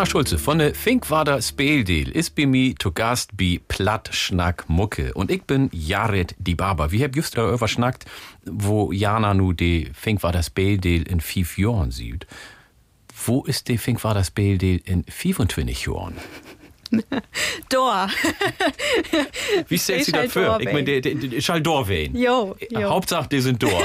Jana 0.04 0.12
Schulze 0.12 0.38
von 0.38 0.58
der 0.58 0.76
Finkwader 0.76 1.42
Speeldeel 1.42 2.10
ist 2.10 2.36
bei 2.36 2.46
mir 2.46 2.76
zu 2.78 2.92
Gast 2.92 3.38
bei 3.38 3.62
Plattschnack 3.70 4.66
Mucke. 4.68 5.14
Und 5.14 5.32
ich 5.32 5.44
bin 5.44 5.70
Jared 5.72 6.36
die 6.38 6.56
Barber. 6.56 6.92
Wir 6.92 7.06
haben 7.06 7.14
just 7.14 7.38
darüber 7.38 7.70
schnackt, 7.70 8.04
wo 8.44 8.92
Jana 8.92 9.34
nu 9.34 9.54
die 9.54 9.90
Finkwader 9.94 10.44
Speeldeel 10.44 11.04
in 11.04 11.22
fünf 11.22 11.58
Jahren 11.58 11.92
sieht. 11.92 12.28
Wo 13.26 13.46
ist 13.46 13.70
die 13.70 13.78
Finkwader 13.78 14.26
Speeldeel 14.26 14.82
in 14.84 15.06
25 15.06 15.86
Jahren? 15.86 16.16
Dor. 17.70 18.10
Wie 19.68 19.80
stellt 19.80 20.02
Ich 20.02 20.06
sie 20.08 20.12
halt 20.12 20.26
das 20.26 20.34
vor? 20.34 20.44
Dor 20.44 20.60
Ich 20.60 20.72
meine, 20.72 21.02
die 21.02 21.42
schall 21.42 21.62
Dor 21.62 21.88
wehen. 21.88 22.16
Jo, 22.16 22.56
jo. 22.70 22.90
Hauptsache, 22.90 23.30
die 23.30 23.42
sind 23.42 23.62
Dor. 23.62 23.84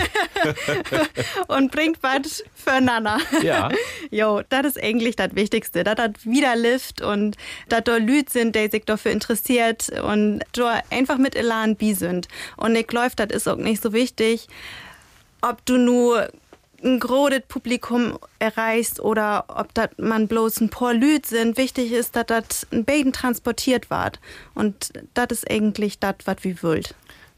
und 1.49 1.73
bringt 1.73 1.99
was 2.03 2.45
füreinander. 2.55 3.19
Ja. 3.43 3.71
Jo, 4.11 4.43
das 4.49 4.67
ist 4.67 4.83
eigentlich 4.83 5.17
das 5.17 5.35
Wichtigste, 5.35 5.85
das 5.85 6.11
wieder 6.25 6.57
lift 6.57 7.01
und 7.01 7.37
dass 7.69 7.85
da 7.85 7.97
Leute 7.97 8.31
sind, 8.31 8.57
die 8.57 8.69
sich 8.69 8.85
dafür 8.85 9.13
interessiert 9.13 9.89
und 10.03 10.41
da 10.53 10.83
einfach 10.91 11.19
mit 11.19 11.37
Elan 11.37 11.77
bi 11.77 11.95
sind. 11.95 12.29
Und 12.57 12.77
ich 12.77 12.87
glaube, 12.87 13.13
das 13.17 13.31
ist 13.31 13.49
auch 13.49 13.57
nicht 13.57 13.83
so 13.83 13.93
wichtig, 13.93 14.49
ob 15.41 15.65
du 15.67 15.77
nur 15.77 16.29
ein 16.83 17.01
großes 17.01 17.43
Publikum 17.49 18.19
erreichst 18.39 19.01
oder 19.01 19.45
ob 19.49 19.75
das 19.75 19.91
man 19.97 20.29
bloß 20.29 20.61
ein 20.61 20.71
paar 20.71 20.95
Lüd 20.95 21.27
sind. 21.27 21.57
Wichtig 21.57 21.93
ist, 21.93 22.17
dass 22.17 22.27
das 22.27 22.67
ein 22.71 22.85
Baden 22.85 23.13
transportiert 23.13 23.91
wird. 23.91 24.21
Und 24.55 24.93
das 25.15 25.27
ist 25.31 25.51
eigentlich 25.51 25.99
das, 25.99 26.17
was 26.25 26.37
wir 26.43 26.63
wollen. 26.63 26.85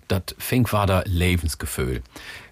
das 0.09 0.23
Finkwader 0.39 1.05
Lebensgefühl. 1.07 2.03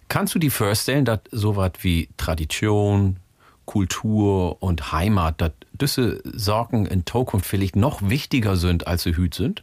Kannst 0.08 0.34
du 0.34 0.38
dir 0.38 0.50
vorstellen, 0.50 1.04
dass 1.04 1.20
sowas 1.30 1.72
wie 1.82 2.08
Tradition, 2.16 3.18
Kultur 3.66 4.62
und 4.62 4.92
Heimat, 4.92 5.40
dass 5.40 5.52
diese 5.72 6.22
Sorgen 6.24 6.86
in 6.86 7.04
Zukunft 7.04 7.46
vielleicht 7.46 7.76
noch 7.76 8.00
wichtiger 8.08 8.56
sind, 8.56 8.86
als 8.86 9.02
sie 9.02 9.16
hüt 9.16 9.34
sind? 9.34 9.62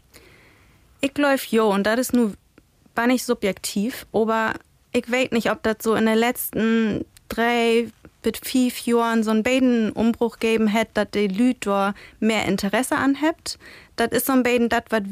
Ich 1.02 1.14
glaube, 1.14 1.42
jo, 1.50 1.72
und 1.74 1.84
das 1.84 2.00
ist 2.00 2.14
nur, 2.14 2.34
war 2.94 3.08
nicht 3.08 3.26
subjektiv, 3.26 4.06
aber 4.14 4.54
ich 4.92 5.12
weiß 5.12 5.32
nicht, 5.32 5.50
ob 5.52 5.64
das 5.64 5.78
so 5.82 5.96
in 5.96 6.06
den 6.06 6.18
letzten 6.18 7.06
drei 7.30 7.88
bis 8.22 8.40
fünf 8.44 8.86
Jahren 8.86 9.24
so 9.24 9.32
einen 9.32 9.44
beiden 9.44 9.92
Umbruch 9.92 10.40
geben 10.40 10.68
hätte, 10.68 10.92
dass 10.94 11.12
die 11.12 11.28
Leute 11.28 11.58
da 11.62 11.94
mehr 12.20 12.46
Interesse 12.46 12.96
anhabt. 12.96 13.60
Das 13.96 14.08
ist 14.12 14.26
so 14.26 14.34
ein 14.34 14.44
beiden 14.44 14.70
das, 14.70 14.84
was 14.90 15.04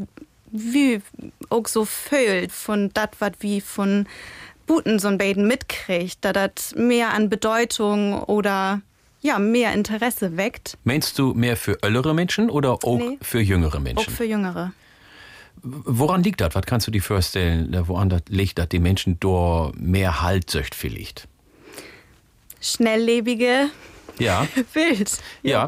wie 0.51 1.01
auch 1.49 1.67
so 1.67 1.85
fühlt 1.85 2.51
von 2.51 2.91
das, 2.93 3.09
was 3.19 3.31
wie 3.39 3.61
von 3.61 4.07
Buten 4.67 4.99
so 4.99 5.07
ein 5.07 5.17
beiden 5.17 5.47
mitkriegt, 5.47 6.23
dass 6.23 6.33
das 6.33 6.75
mehr 6.75 7.13
an 7.13 7.29
Bedeutung 7.29 8.21
oder 8.23 8.81
ja, 9.21 9.39
mehr 9.39 9.73
Interesse 9.73 10.35
weckt. 10.37 10.77
Meinst 10.83 11.17
du 11.17 11.33
mehr 11.33 11.55
für 11.57 11.81
ältere 11.81 12.13
Menschen 12.13 12.49
oder 12.49 12.71
auch 12.83 12.97
Nee. 12.97 13.17
für 13.21 13.39
jüngere 13.39 13.77
Auch 13.77 13.81
Menschen? 13.81 14.13
für 14.13 14.25
Jüngere. 14.25 14.73
Woran 15.61 16.23
liegt 16.23 16.41
das? 16.41 16.55
Was 16.55 16.63
kannst 16.65 16.87
du 16.87 16.91
dir 16.91 17.01
vorstellen, 17.01 17.73
woran 17.87 18.09
das 18.09 18.23
liegt, 18.27 18.57
dass 18.59 18.67
die 18.69 18.79
Menschen 18.79 19.17
da 19.19 19.71
mehr 19.77 20.21
Halt 20.21 20.49
söcht 20.49 20.75
vielleicht? 20.75 21.27
Schnelllebige 22.63 23.69
Ja. 24.19 24.47
Wild. 24.73 25.11
Ja, 25.41 25.67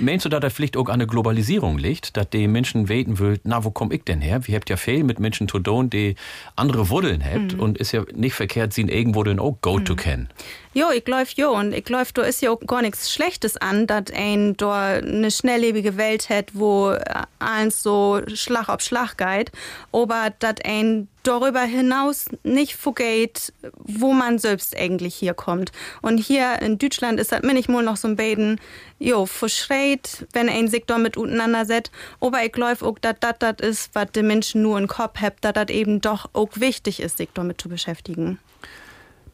meinst 0.00 0.24
du, 0.24 0.28
dass 0.30 0.40
das 0.40 0.52
vielleicht 0.54 0.76
auch 0.78 0.88
an 0.88 0.98
der 0.98 1.06
Globalisierung 1.06 1.76
liegt, 1.78 2.16
dass 2.16 2.28
die 2.30 2.48
Menschen 2.48 2.88
weten 2.88 3.18
will, 3.18 3.38
na, 3.44 3.64
wo 3.64 3.70
komm 3.70 3.92
ich 3.92 4.04
denn 4.04 4.20
her? 4.22 4.46
Wir 4.46 4.56
habt 4.56 4.70
ja 4.70 4.76
viel 4.78 5.04
mit 5.04 5.20
Menschen 5.20 5.46
zu 5.46 5.58
tun, 5.58 5.90
die 5.90 6.16
andere 6.56 6.88
Wurdeln 6.88 7.22
habt 7.22 7.54
Mhm. 7.54 7.60
und 7.60 7.78
ist 7.78 7.92
ja 7.92 8.02
nicht 8.14 8.34
verkehrt, 8.34 8.72
sie 8.72 8.82
irgendwo 8.82 9.22
denn 9.24 9.38
auch 9.38 9.56
go 9.60 9.78
to 9.78 9.94
kennen. 9.94 10.28
Jo, 10.74 10.86
ich 10.90 11.04
glaub 11.04 11.28
jo 11.36 11.50
und 11.50 11.74
ich 11.74 11.84
glaub, 11.84 12.12
da 12.14 12.22
ist 12.22 12.40
ja 12.40 12.50
auch 12.50 12.60
gar 12.66 12.80
nichts 12.80 13.12
Schlechtes 13.12 13.58
an, 13.58 13.86
dass 13.86 14.04
ein 14.16 14.56
da 14.56 14.94
eine 14.94 15.30
schnelllebige 15.30 15.98
Welt 15.98 16.30
hat, 16.30 16.46
wo 16.54 16.96
eins 17.38 17.82
so 17.82 18.22
Schlag 18.34 18.70
auf 18.70 18.80
Schlag 18.80 19.18
geht, 19.18 19.52
aber 19.92 20.32
dass 20.38 20.54
ein 20.64 21.08
darüber 21.22 21.62
hinaus 21.62 22.26
nicht 22.42 22.76
vergeht, 22.76 23.52
wo 23.78 24.12
man 24.12 24.38
selbst 24.38 24.76
eigentlich 24.76 25.14
hier 25.14 25.34
kommt. 25.34 25.72
Und 26.00 26.18
hier 26.18 26.60
in 26.60 26.78
Deutschland 26.78 27.20
ist 27.20 27.32
das 27.32 27.42
manchmal 27.42 27.82
noch 27.82 27.96
so 27.96 28.08
ein 28.08 28.16
Baden, 28.16 28.60
jo, 28.98 29.26
verschreit, 29.26 30.26
wenn 30.32 30.48
ein 30.48 30.68
sich 30.68 30.84
damit 30.86 31.16
untereinandersetzt. 31.16 31.92
Aber 32.20 32.44
ich 32.44 32.52
glaube 32.52 32.84
auch, 32.84 32.98
dass 32.98 33.16
das 33.20 33.34
das 33.38 33.56
ist, 33.60 33.94
was 33.94 34.12
die 34.12 34.22
Menschen 34.22 34.62
nur 34.62 34.78
im 34.78 34.88
Kopf 34.88 35.20
haben, 35.20 35.36
dass 35.40 35.52
das 35.52 35.68
eben 35.68 36.00
doch 36.00 36.30
auch 36.32 36.50
wichtig 36.54 37.00
ist, 37.00 37.18
sich 37.18 37.28
damit 37.34 37.60
zu 37.60 37.68
beschäftigen. 37.68 38.38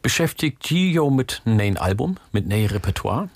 Beschäftigt 0.01 0.63
Gio 0.63 1.09
mit 1.09 1.41
einem 1.45 1.77
Album, 1.77 2.17
mit 2.31 2.45
einem 2.45 2.67
Repertoire? 2.67 3.29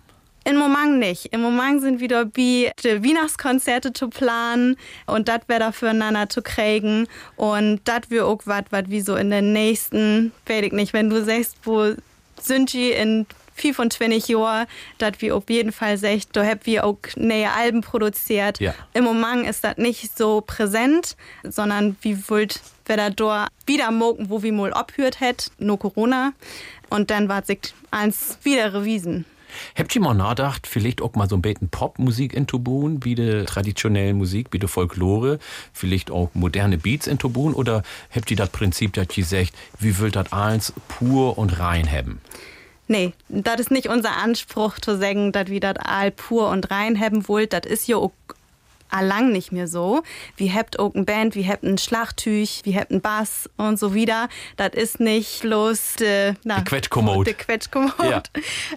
Im 0.45 0.57
Moment 0.57 0.99
nicht. 0.99 1.27
Im 1.27 1.41
Moment 1.41 1.81
sind 1.81 1.99
wieder 1.99 2.27
wie 2.33 2.69
die 2.83 3.03
Weihnachtskonzerte 3.03 3.93
zu 3.93 4.09
planen 4.09 4.75
und 5.05 5.29
das 5.29 5.41
wäre 5.47 5.71
füreinander 5.71 6.29
zu 6.29 6.41
kriegen. 6.41 7.07
Und 7.35 7.81
das 7.85 8.09
wir 8.09 8.27
auch 8.27 8.41
was, 8.45 8.63
was 8.69 8.89
wie 8.89 9.01
so 9.01 9.15
in 9.15 9.29
den 9.29 9.53
nächsten, 9.53 10.31
weiß 10.45 10.63
ich 10.65 10.73
nicht, 10.73 10.93
wenn 10.93 11.09
du 11.09 11.23
sagst, 11.23 11.57
wo 11.63 11.93
sind 12.41 12.73
die 12.73 12.91
in 12.91 13.25
25 13.55 14.29
Jahren, 14.29 14.67
dass 14.97 15.13
wir 15.19 15.35
auf 15.35 15.49
jeden 15.49 15.71
Fall 15.71 15.97
sagt, 15.97 16.29
da 16.33 16.43
habt 16.43 16.65
wir 16.65 16.85
auch 16.85 16.97
neue 17.15 17.51
Alben 17.51 17.81
produziert. 17.81 18.59
Ja. 18.59 18.73
Im 18.93 19.03
Moment 19.03 19.47
ist 19.47 19.63
das 19.63 19.77
nicht 19.77 20.17
so 20.17 20.41
präsent, 20.41 21.15
sondern 21.43 21.95
wie 22.01 22.29
wollt 22.29 22.61
wer 22.85 22.97
da 22.97 23.09
da 23.09 23.47
wieder 23.65 23.91
moken, 23.91 24.29
wo 24.29 24.43
wir 24.43 24.51
mal 24.51 24.73
abhört 24.73 25.21
hat, 25.21 25.51
nur 25.57 25.79
Corona. 25.79 26.33
Und 26.89 27.11
dann 27.11 27.29
war 27.29 27.43
sich 27.43 27.59
eins 27.91 28.37
wieder 28.43 28.73
rewiesen. 28.73 29.25
Habt 29.77 29.95
ihr 29.95 30.01
mal 30.01 30.13
nachgedacht, 30.13 30.67
vielleicht 30.67 31.01
auch 31.01 31.13
mal 31.15 31.29
so 31.29 31.35
ein 31.35 31.41
bisschen 31.41 31.69
Popmusik 31.69 32.33
in 32.33 32.47
Tobun, 32.47 33.03
wie 33.03 33.15
die 33.15 33.45
traditionelle 33.45 34.13
Musik, 34.13 34.47
wie 34.51 34.59
die 34.59 34.67
Folklore, 34.67 35.39
vielleicht 35.73 36.11
auch 36.11 36.29
moderne 36.33 36.77
Beats 36.77 37.07
in 37.07 37.19
Tobun, 37.19 37.53
oder 37.53 37.83
habt 38.13 38.29
ihr 38.31 38.37
das 38.37 38.49
Prinzip, 38.49 38.93
dass 38.93 39.17
ihr 39.17 39.25
sagt, 39.25 39.53
wie 39.79 39.97
will 39.99 40.11
das 40.11 40.31
eins 40.31 40.73
pur 40.87 41.37
und 41.37 41.59
rein 41.59 41.89
haben? 41.89 42.21
Nee, 42.87 43.13
das 43.29 43.61
ist 43.61 43.71
nicht 43.71 43.87
unser 43.87 44.17
Anspruch 44.17 44.77
zu 44.79 44.97
sagen, 44.97 45.31
dass 45.31 45.47
wir 45.47 45.59
das 45.59 45.77
all 45.77 46.11
pur 46.11 46.49
und 46.49 46.69
rein 46.69 46.99
haben 46.99 47.27
wollt. 47.27 47.53
Das 47.53 47.65
ist 47.65 47.87
ja 47.87 47.97
auch 47.97 48.11
allang 48.93 49.31
nicht 49.31 49.51
mehr 49.51 49.67
so. 49.67 50.03
Wir 50.37 50.53
habt 50.53 50.79
auch 50.79 50.93
eine 50.95 51.03
Band, 51.03 51.35
wir 51.35 51.47
habt 51.47 51.63
ein 51.63 51.77
Schlagtüch, 51.77 52.61
wir 52.63 52.79
habt 52.79 52.91
einen 52.91 53.01
Bass 53.01 53.49
und 53.57 53.77
so 53.79 53.93
wieder. 53.93 54.29
Das 54.57 54.69
ist 54.73 54.99
nicht 54.99 55.41
bloß 55.41 55.95
de, 55.99 56.33
na, 56.43 56.59
Die 56.59 56.63
Quetschkommode. 56.65 57.25
de 57.25 57.33
Quetschkommode. 57.33 57.93
Ja. 58.09 58.23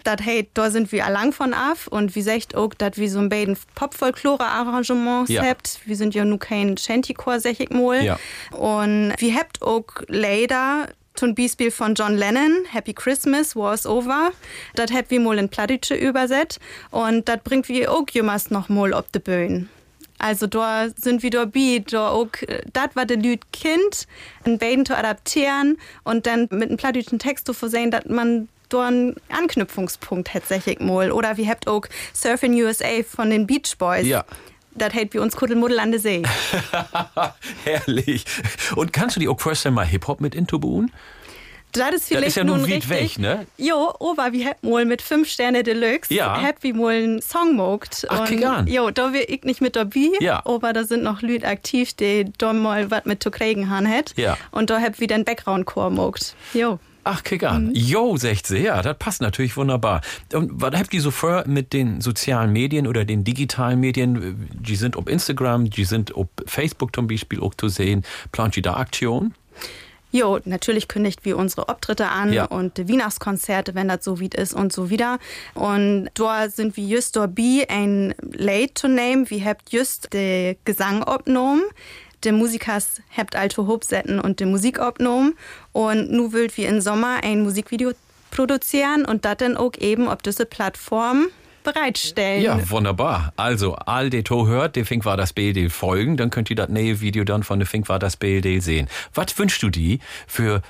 Das 0.04 0.16
hey, 0.22 0.48
da 0.54 0.70
sind 0.70 0.90
wir 0.92 1.04
allang 1.06 1.32
von 1.32 1.52
ab 1.54 1.78
und 1.90 2.14
wie 2.16 2.22
sagt 2.22 2.54
auch, 2.54 2.72
dass 2.74 2.96
wir 2.96 3.10
so 3.10 3.18
ein 3.18 3.28
beiden 3.28 3.56
Pop-Folklore-Arrangements 3.74 5.30
Ja. 5.30 5.44
habt. 5.44 5.80
Wir 5.84 5.96
sind 5.96 6.14
ja 6.14 6.24
nur 6.24 6.38
kein 6.38 6.76
Shantycore, 6.76 7.40
sag 7.40 7.60
ich 7.60 7.70
mal. 7.70 8.02
Ja. 8.04 8.18
Und 8.52 9.14
wir 9.18 9.34
habt 9.34 9.62
auch 9.62 9.84
leider 10.08 10.88
zum 11.14 11.34
Beispiel 11.34 11.70
von 11.70 11.94
John 11.94 12.14
Lennon, 12.16 12.64
Happy 12.70 12.92
Christmas, 12.92 13.56
War's 13.56 13.86
Over. 13.86 14.32
Das 14.74 14.92
habt 14.92 15.10
wir 15.10 15.18
mal 15.20 15.38
in 15.38 15.48
Plattdeutsche 15.48 15.94
übersetzt 15.94 16.60
und 16.90 17.26
das 17.28 17.38
bringt 17.42 17.68
wir 17.68 17.90
auch 17.90 18.04
jemals 18.12 18.50
noch 18.50 18.68
mal 18.68 18.92
auf 18.92 19.06
die 19.14 19.18
Bühne. 19.20 19.66
Also 20.18 20.46
da 20.46 20.88
sind 20.96 21.22
wir 21.22 21.30
dabei, 21.30 21.84
da 21.88 22.10
auch, 22.10 22.28
das 22.72 22.88
war 22.94 23.04
der 23.04 23.18
Lüd 23.18 23.52
Kind, 23.52 24.06
ein 24.44 24.58
beiden 24.58 24.86
zu 24.86 24.96
adaptieren 24.96 25.78
und 26.04 26.26
dann 26.26 26.48
mit 26.50 26.68
einem 26.68 26.76
plattdeutschen 26.76 27.18
Text 27.18 27.46
zu 27.46 27.52
versehen, 27.52 27.90
dass 27.90 28.06
man 28.06 28.48
da 28.68 28.86
einen 28.86 29.16
Anknüpfungspunkt 29.28 30.34
hätte, 30.34 30.46
sag 30.48 30.66
ich 30.66 30.80
mal. 30.80 31.12
Oder 31.12 31.36
wir 31.36 31.48
habt 31.48 31.68
auch 31.68 31.82
Surfing 32.12 32.54
USA 32.54 33.02
von 33.06 33.30
den 33.30 33.46
Beach 33.46 33.76
Boys. 33.78 34.06
Ja. 34.06 34.24
Das 34.74 34.92
hält 34.92 35.14
wie 35.14 35.18
uns 35.18 35.36
Kuddelmuddel 35.36 35.78
an 35.78 35.90
der 35.90 36.00
See. 36.00 36.22
Herrlich. 37.64 38.24
Und 38.74 38.92
kannst 38.92 39.16
du 39.16 39.20
die 39.20 39.28
auch 39.28 39.40
mal 39.70 39.86
Hip-Hop 39.86 40.20
mit 40.20 40.34
intubuhen? 40.34 40.92
Das 41.72 41.90
ist 41.94 42.08
vielleicht 42.08 42.22
Das 42.24 42.28
ist 42.28 42.36
ja 42.36 42.44
nun 42.44 42.62
weit 42.70 42.88
weg, 42.88 43.18
ne? 43.18 43.46
Jo, 43.58 43.92
aber 44.00 44.32
wir 44.32 44.46
hätten 44.46 44.70
mal 44.70 44.84
mit 44.86 45.02
fünf 45.02 45.28
Sterne 45.28 45.62
Deluxe, 45.62 46.12
Ja. 46.14 46.40
wir 46.62 46.74
mal 46.74 46.94
einen 46.94 47.20
Song 47.20 47.54
mogt. 47.56 48.06
Ach, 48.08 48.20
Und 48.30 48.44
an. 48.44 48.66
Jo, 48.66 48.90
da 48.90 49.12
wir 49.12 49.28
ich 49.28 49.42
nicht 49.44 49.60
mit 49.60 49.76
dabei, 49.76 50.10
Ja. 50.20 50.42
aber 50.46 50.72
da 50.72 50.84
sind 50.84 51.02
noch 51.02 51.20
Leute 51.20 51.46
aktiv, 51.46 51.92
die 51.94 52.32
da 52.38 52.52
mal 52.54 52.90
was 52.90 53.04
mit 53.04 53.22
zu 53.22 53.30
kriegen 53.30 53.68
haben 53.68 53.84
hätt. 53.86 54.14
Ja. 54.16 54.38
Und 54.52 54.70
da 54.70 54.78
hätten 54.78 55.00
wir 55.00 55.06
den 55.06 55.24
Background-Chor 55.24 55.90
mogt. 55.90 56.34
Jo. 56.54 56.78
Ach, 57.08 57.22
kick 57.22 57.44
an. 57.44 57.70
Jo, 57.72 58.16
16, 58.16 58.64
ja, 58.64 58.82
das 58.82 58.96
passt 58.98 59.20
natürlich 59.20 59.56
wunderbar. 59.56 60.00
Und 60.32 60.50
was 60.54 60.74
habt 60.74 60.92
ihr 60.92 61.00
so 61.00 61.12
vor 61.12 61.44
mit 61.46 61.72
den 61.72 62.00
sozialen 62.00 62.52
Medien 62.52 62.88
oder 62.88 63.04
den 63.04 63.22
digitalen 63.22 63.78
Medien? 63.78 64.48
Die 64.52 64.74
sind 64.74 64.96
auf 64.96 65.06
Instagram, 65.06 65.70
die 65.70 65.84
sind 65.84 66.16
auf 66.16 66.26
Facebook 66.46 66.96
zum 66.96 67.06
Beispiel 67.06 67.38
auch 67.40 67.54
zu 67.54 67.68
sehen. 67.68 68.02
Plant 68.32 68.56
ihr 68.56 68.64
da 68.64 68.74
Aktion? 68.74 69.34
Jo, 70.16 70.38
natürlich 70.46 70.88
kündigt 70.88 71.26
wir 71.26 71.36
unsere 71.36 71.68
Auftritte 71.68 72.08
an 72.08 72.32
Ja. 72.32 72.46
und 72.46 72.78
die 72.78 72.88
Weihnachtskonzerte, 72.88 73.74
wenn 73.74 73.88
das 73.88 74.02
so 74.02 74.18
weit 74.18 74.34
ist 74.34 74.54
und 74.54 74.72
so 74.72 74.88
wieder. 74.88 75.18
Und 75.52 76.08
da 76.14 76.48
sind 76.48 76.76
wir 76.78 76.84
just 76.84 77.16
dabei, 77.16 77.66
ein 77.68 78.14
Late 78.32 78.72
to 78.72 78.88
name. 78.88 79.28
Wir 79.28 79.44
habt 79.44 79.70
just 79.72 80.12
den 80.14 80.56
Gesang 80.64 81.02
abgenommen. 81.02 81.64
Die 82.24 82.32
Musikers 82.32 83.02
habt 83.14 83.36
alte 83.36 83.66
Hobsetten 83.66 84.18
und 84.18 84.40
die 84.40 84.46
Musik 84.46 84.78
abgenommen. 84.80 85.34
Und 85.72 86.10
nu 86.10 86.32
wollt 86.32 86.56
wir 86.56 86.66
im 86.68 86.80
Sommer 86.80 87.18
ein 87.22 87.42
Musikvideo 87.42 87.92
produzieren 88.30 89.04
und 89.04 89.26
das 89.26 89.36
dann 89.36 89.56
auch 89.58 89.72
eben 89.78 90.08
auf 90.08 90.22
diese 90.22 90.46
Plattform 90.46 91.26
bereitstellen. 91.66 92.42
Ja, 92.42 92.70
wunderbar. 92.70 93.32
Also, 93.36 93.74
all 93.74 94.08
die 94.08 94.22
to 94.22 94.46
hört, 94.46 94.76
die 94.76 94.84
Fink 94.84 95.04
war 95.04 95.16
das 95.16 95.32
BLD 95.32 95.70
folgen, 95.70 96.16
dann 96.16 96.30
könnt 96.30 96.48
ihr 96.48 96.56
das 96.56 96.68
neue 96.68 97.00
Video 97.00 97.24
dann 97.24 97.42
von 97.42 97.58
der 97.58 97.66
Fink 97.66 97.88
war 97.88 97.98
das 97.98 98.16
BLD 98.16 98.62
sehen. 98.62 98.88
Was 99.12 99.38
wünschst 99.38 99.62
du 99.62 99.68
die 99.68 100.00
für 100.26 100.62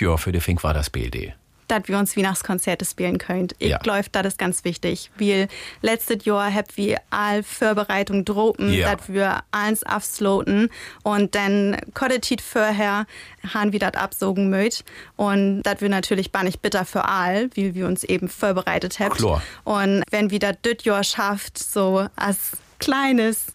Jahr 0.00 0.18
für 0.18 0.32
die 0.32 0.40
Fink 0.40 0.62
war 0.62 0.74
das 0.74 0.90
BLD? 0.90 1.34
Dass 1.72 1.88
wir 1.88 1.98
uns 1.98 2.16
Weihnachtskonzerte 2.16 2.84
spielen 2.84 3.18
können. 3.18 3.48
Ich 3.58 3.70
Ja. 3.70 3.78
glaube, 3.78 4.04
das 4.12 4.26
ist 4.26 4.38
ganz 4.38 4.64
wichtig. 4.64 5.10
Weil 5.18 5.48
letztes 5.80 6.24
Jahr 6.24 6.52
haben 6.52 6.68
wir 6.76 6.98
all 7.10 7.42
Vorbereitung 7.42 8.24
dropen, 8.24 8.72
Ja. 8.72 8.94
dass 8.94 9.08
wir 9.12 9.42
alles 9.50 9.82
absloten 9.82 10.68
und 11.02 11.34
dann 11.34 11.76
Koddetit 11.94 12.40
vorher 12.40 13.06
haben 13.54 13.72
wir 13.72 13.78
das 13.80 13.94
absogen 13.94 14.50
möcht 14.50 14.84
und 15.16 15.62
das 15.62 15.80
wir 15.80 15.88
natürlich 15.88 16.32
war 16.32 16.44
nicht 16.44 16.62
bitter 16.62 16.84
für 16.84 17.06
all, 17.08 17.48
wie 17.54 17.74
wir 17.74 17.86
uns 17.86 18.04
eben 18.04 18.28
vorbereitet 18.28 18.98
haben. 19.00 19.40
Und 19.64 20.04
wenn 20.10 20.30
wir 20.30 20.38
das 20.38 20.56
das 20.62 20.84
Jahr 20.84 21.02
schafft, 21.04 21.58
so 21.58 22.06
als 22.16 22.52
kleines 22.78 23.46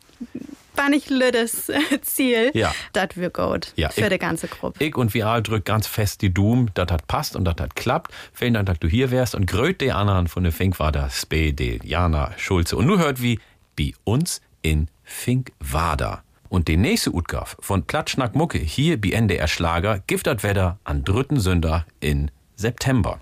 war 0.78 0.90
nicht 0.90 1.10
lüdes 1.10 1.72
Ziel, 2.02 2.52
Ja. 2.54 2.74
das 2.94 3.10
wird 3.16 3.34
gut 3.34 3.74
Ja, 3.76 3.90
für 3.90 4.02
ich- 4.02 4.10
die 4.10 4.18
ganze 4.20 4.48
Gruppe. 4.48 4.84
Ich 4.84 4.96
und 4.96 5.14
wir 5.14 5.28
all 5.28 5.42
drück 5.44 5.66
ganz 5.66 5.88
fest 5.88 6.22
die 6.22 6.34
Doom, 6.34 6.70
dass 6.74 6.88
das 6.88 7.02
passt 7.08 7.36
und 7.36 7.46
dass 7.46 7.56
das 7.56 7.70
klappt. 7.76 8.12
Vielen 8.34 8.54
Dank, 8.54 8.68
dass 8.68 8.80
du 8.80 8.88
hier 8.88 9.12
wärst 9.12 9.36
und 9.36 9.48
gröt 9.48 9.82
die 9.82 9.92
anderen 9.92 10.28
von 10.28 10.44
der 10.44 10.52
Fink 10.52 10.80
war 10.80 10.92
das 10.92 11.26
BD, 11.26 11.80
Jana 11.84 12.32
Schulze. 12.38 12.78
Und 12.78 12.86
nur 12.86 13.00
hört 13.00 13.22
wie 13.22 13.40
bei 13.78 13.94
uns 14.04 14.42
in 14.62 14.88
Finkwader. 15.04 16.24
Und 16.50 16.68
die 16.70 16.78
nächste 16.78 17.14
Utgaf 17.14 17.58
von 17.60 17.84
Platschnack 17.84 18.34
Mucke 18.36 18.58
hier 18.58 19.00
bei 19.00 19.10
NDR 19.10 19.48
Schlager 19.48 20.02
das 20.08 20.44
Wetter 20.44 20.80
an 20.86 21.04
dritten 21.04 21.40
Sünder 21.40 21.86
in 22.00 22.32
September. 22.56 23.20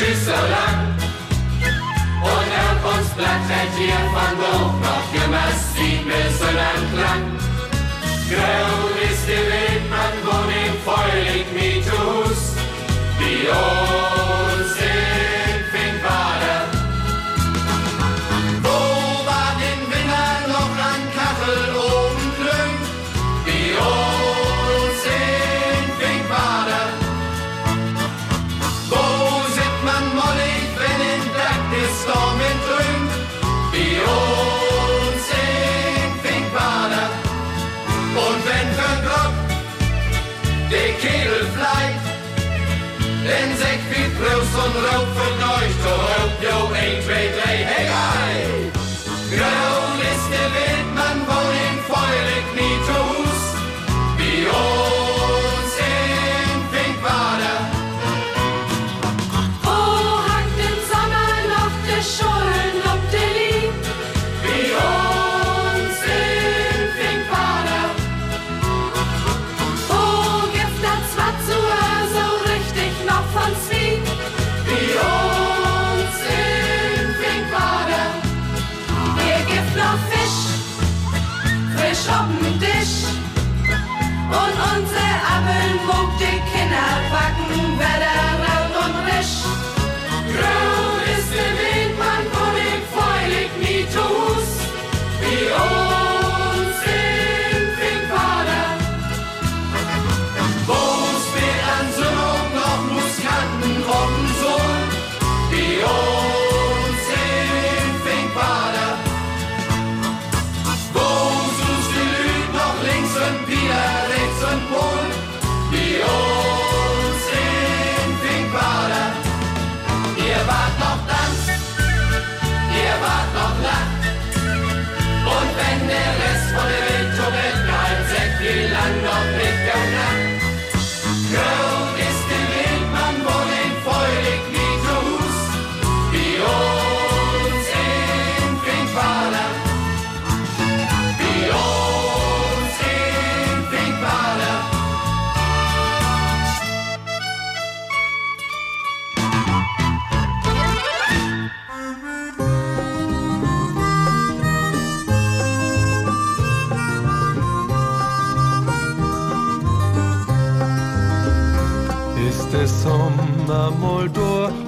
Tschüss 0.00 0.24
so 0.24 0.32
lang. 0.32 0.80
Und 2.22 2.50
auf 2.64 2.80
uns 2.96 3.08
blättert 3.10 3.72
hier 3.76 4.02
von 4.14 4.34
hoch 4.40 4.74
noch 4.80 5.06
sieht 5.74 6.06
mir 6.06 6.30
so 6.38 6.44
lang 6.44 6.84
lang. 7.02 7.24
Grau 8.30 8.72
ist 9.10 9.24
der 9.28 9.44
Wildmann, 9.50 9.69
die 13.40 13.89
zonder 44.62 44.90
hulp 44.90 45.08
van 45.16 45.38
nooit, 45.38 45.74
zo 45.84 45.92
hulp, 46.10 46.40
yo, 46.40 46.72
1, 46.72 47.00
2, 47.02 47.30
3. 47.30 47.49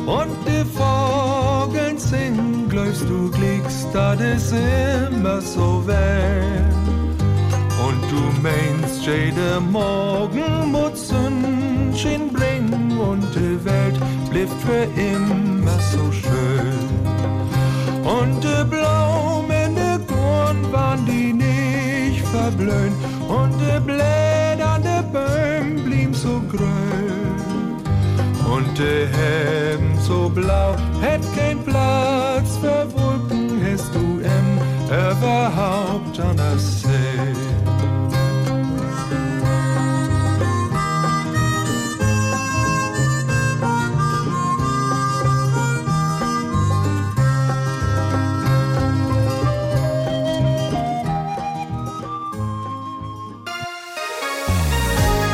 und 0.06 0.36
die 0.46 0.64
Vogel 0.76 1.98
singen, 1.98 2.68
glaubst 2.68 3.02
du 3.02 3.30
glickst, 3.30 3.88
das 3.92 4.20
ist 4.20 4.52
immer 4.52 5.40
so 5.40 5.82
weh. 5.86 6.62
Und 7.86 8.02
du 8.10 8.22
meinst, 8.42 9.04
jeder 9.04 9.60
Morgen 9.60 10.70
muss 10.70 11.08
Sonnenschein 11.08 12.32
bringen 12.32 12.98
und 12.98 13.26
die 13.34 13.64
Welt 13.64 13.98
bleibt 14.30 14.60
für 14.62 14.84
immer 15.00 15.78
so 15.92 16.12
schön. 16.12 16.92
Und 18.04 18.42
die 18.42 18.64
Blumen, 18.64 19.74
die 19.74 20.12
Korn 20.12 20.72
waren 20.72 21.04
die 21.06 21.32
nicht 21.32 22.24
verblöd 22.26 22.92
und 23.28 23.52
die 23.60 23.80
Blätter 23.80 24.78
den 24.82 25.12
Bäumen 25.12 25.84
blieben 25.84 26.14
so 26.14 26.40
grün. 26.50 27.32
Und 28.52 28.78
de 28.78 29.06
Hemd 29.06 29.91
so 30.12 30.28
blau, 30.28 30.76
hätt 31.00 31.24
kein 31.36 31.58
Platz 31.64 32.58
für 32.60 32.86
Wolken, 32.94 33.60
hast 33.64 33.94
du 33.94 34.20
em 34.34 34.48
überhaupt 34.88 36.20
an 36.20 36.36
der 36.36 36.58
See. 36.58 36.92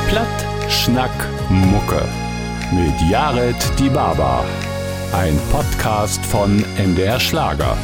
Platt, 0.09 0.39
Schnack, 0.69 1.11
Mucke. 1.49 2.03
Mit 2.71 3.11
Jared 3.11 3.57
Die 3.79 3.89
Baba. 3.89 4.45
Ein 5.13 5.39
Podcast 5.51 6.25
von 6.27 6.63
MDR 6.77 7.19
Schlager. 7.19 7.79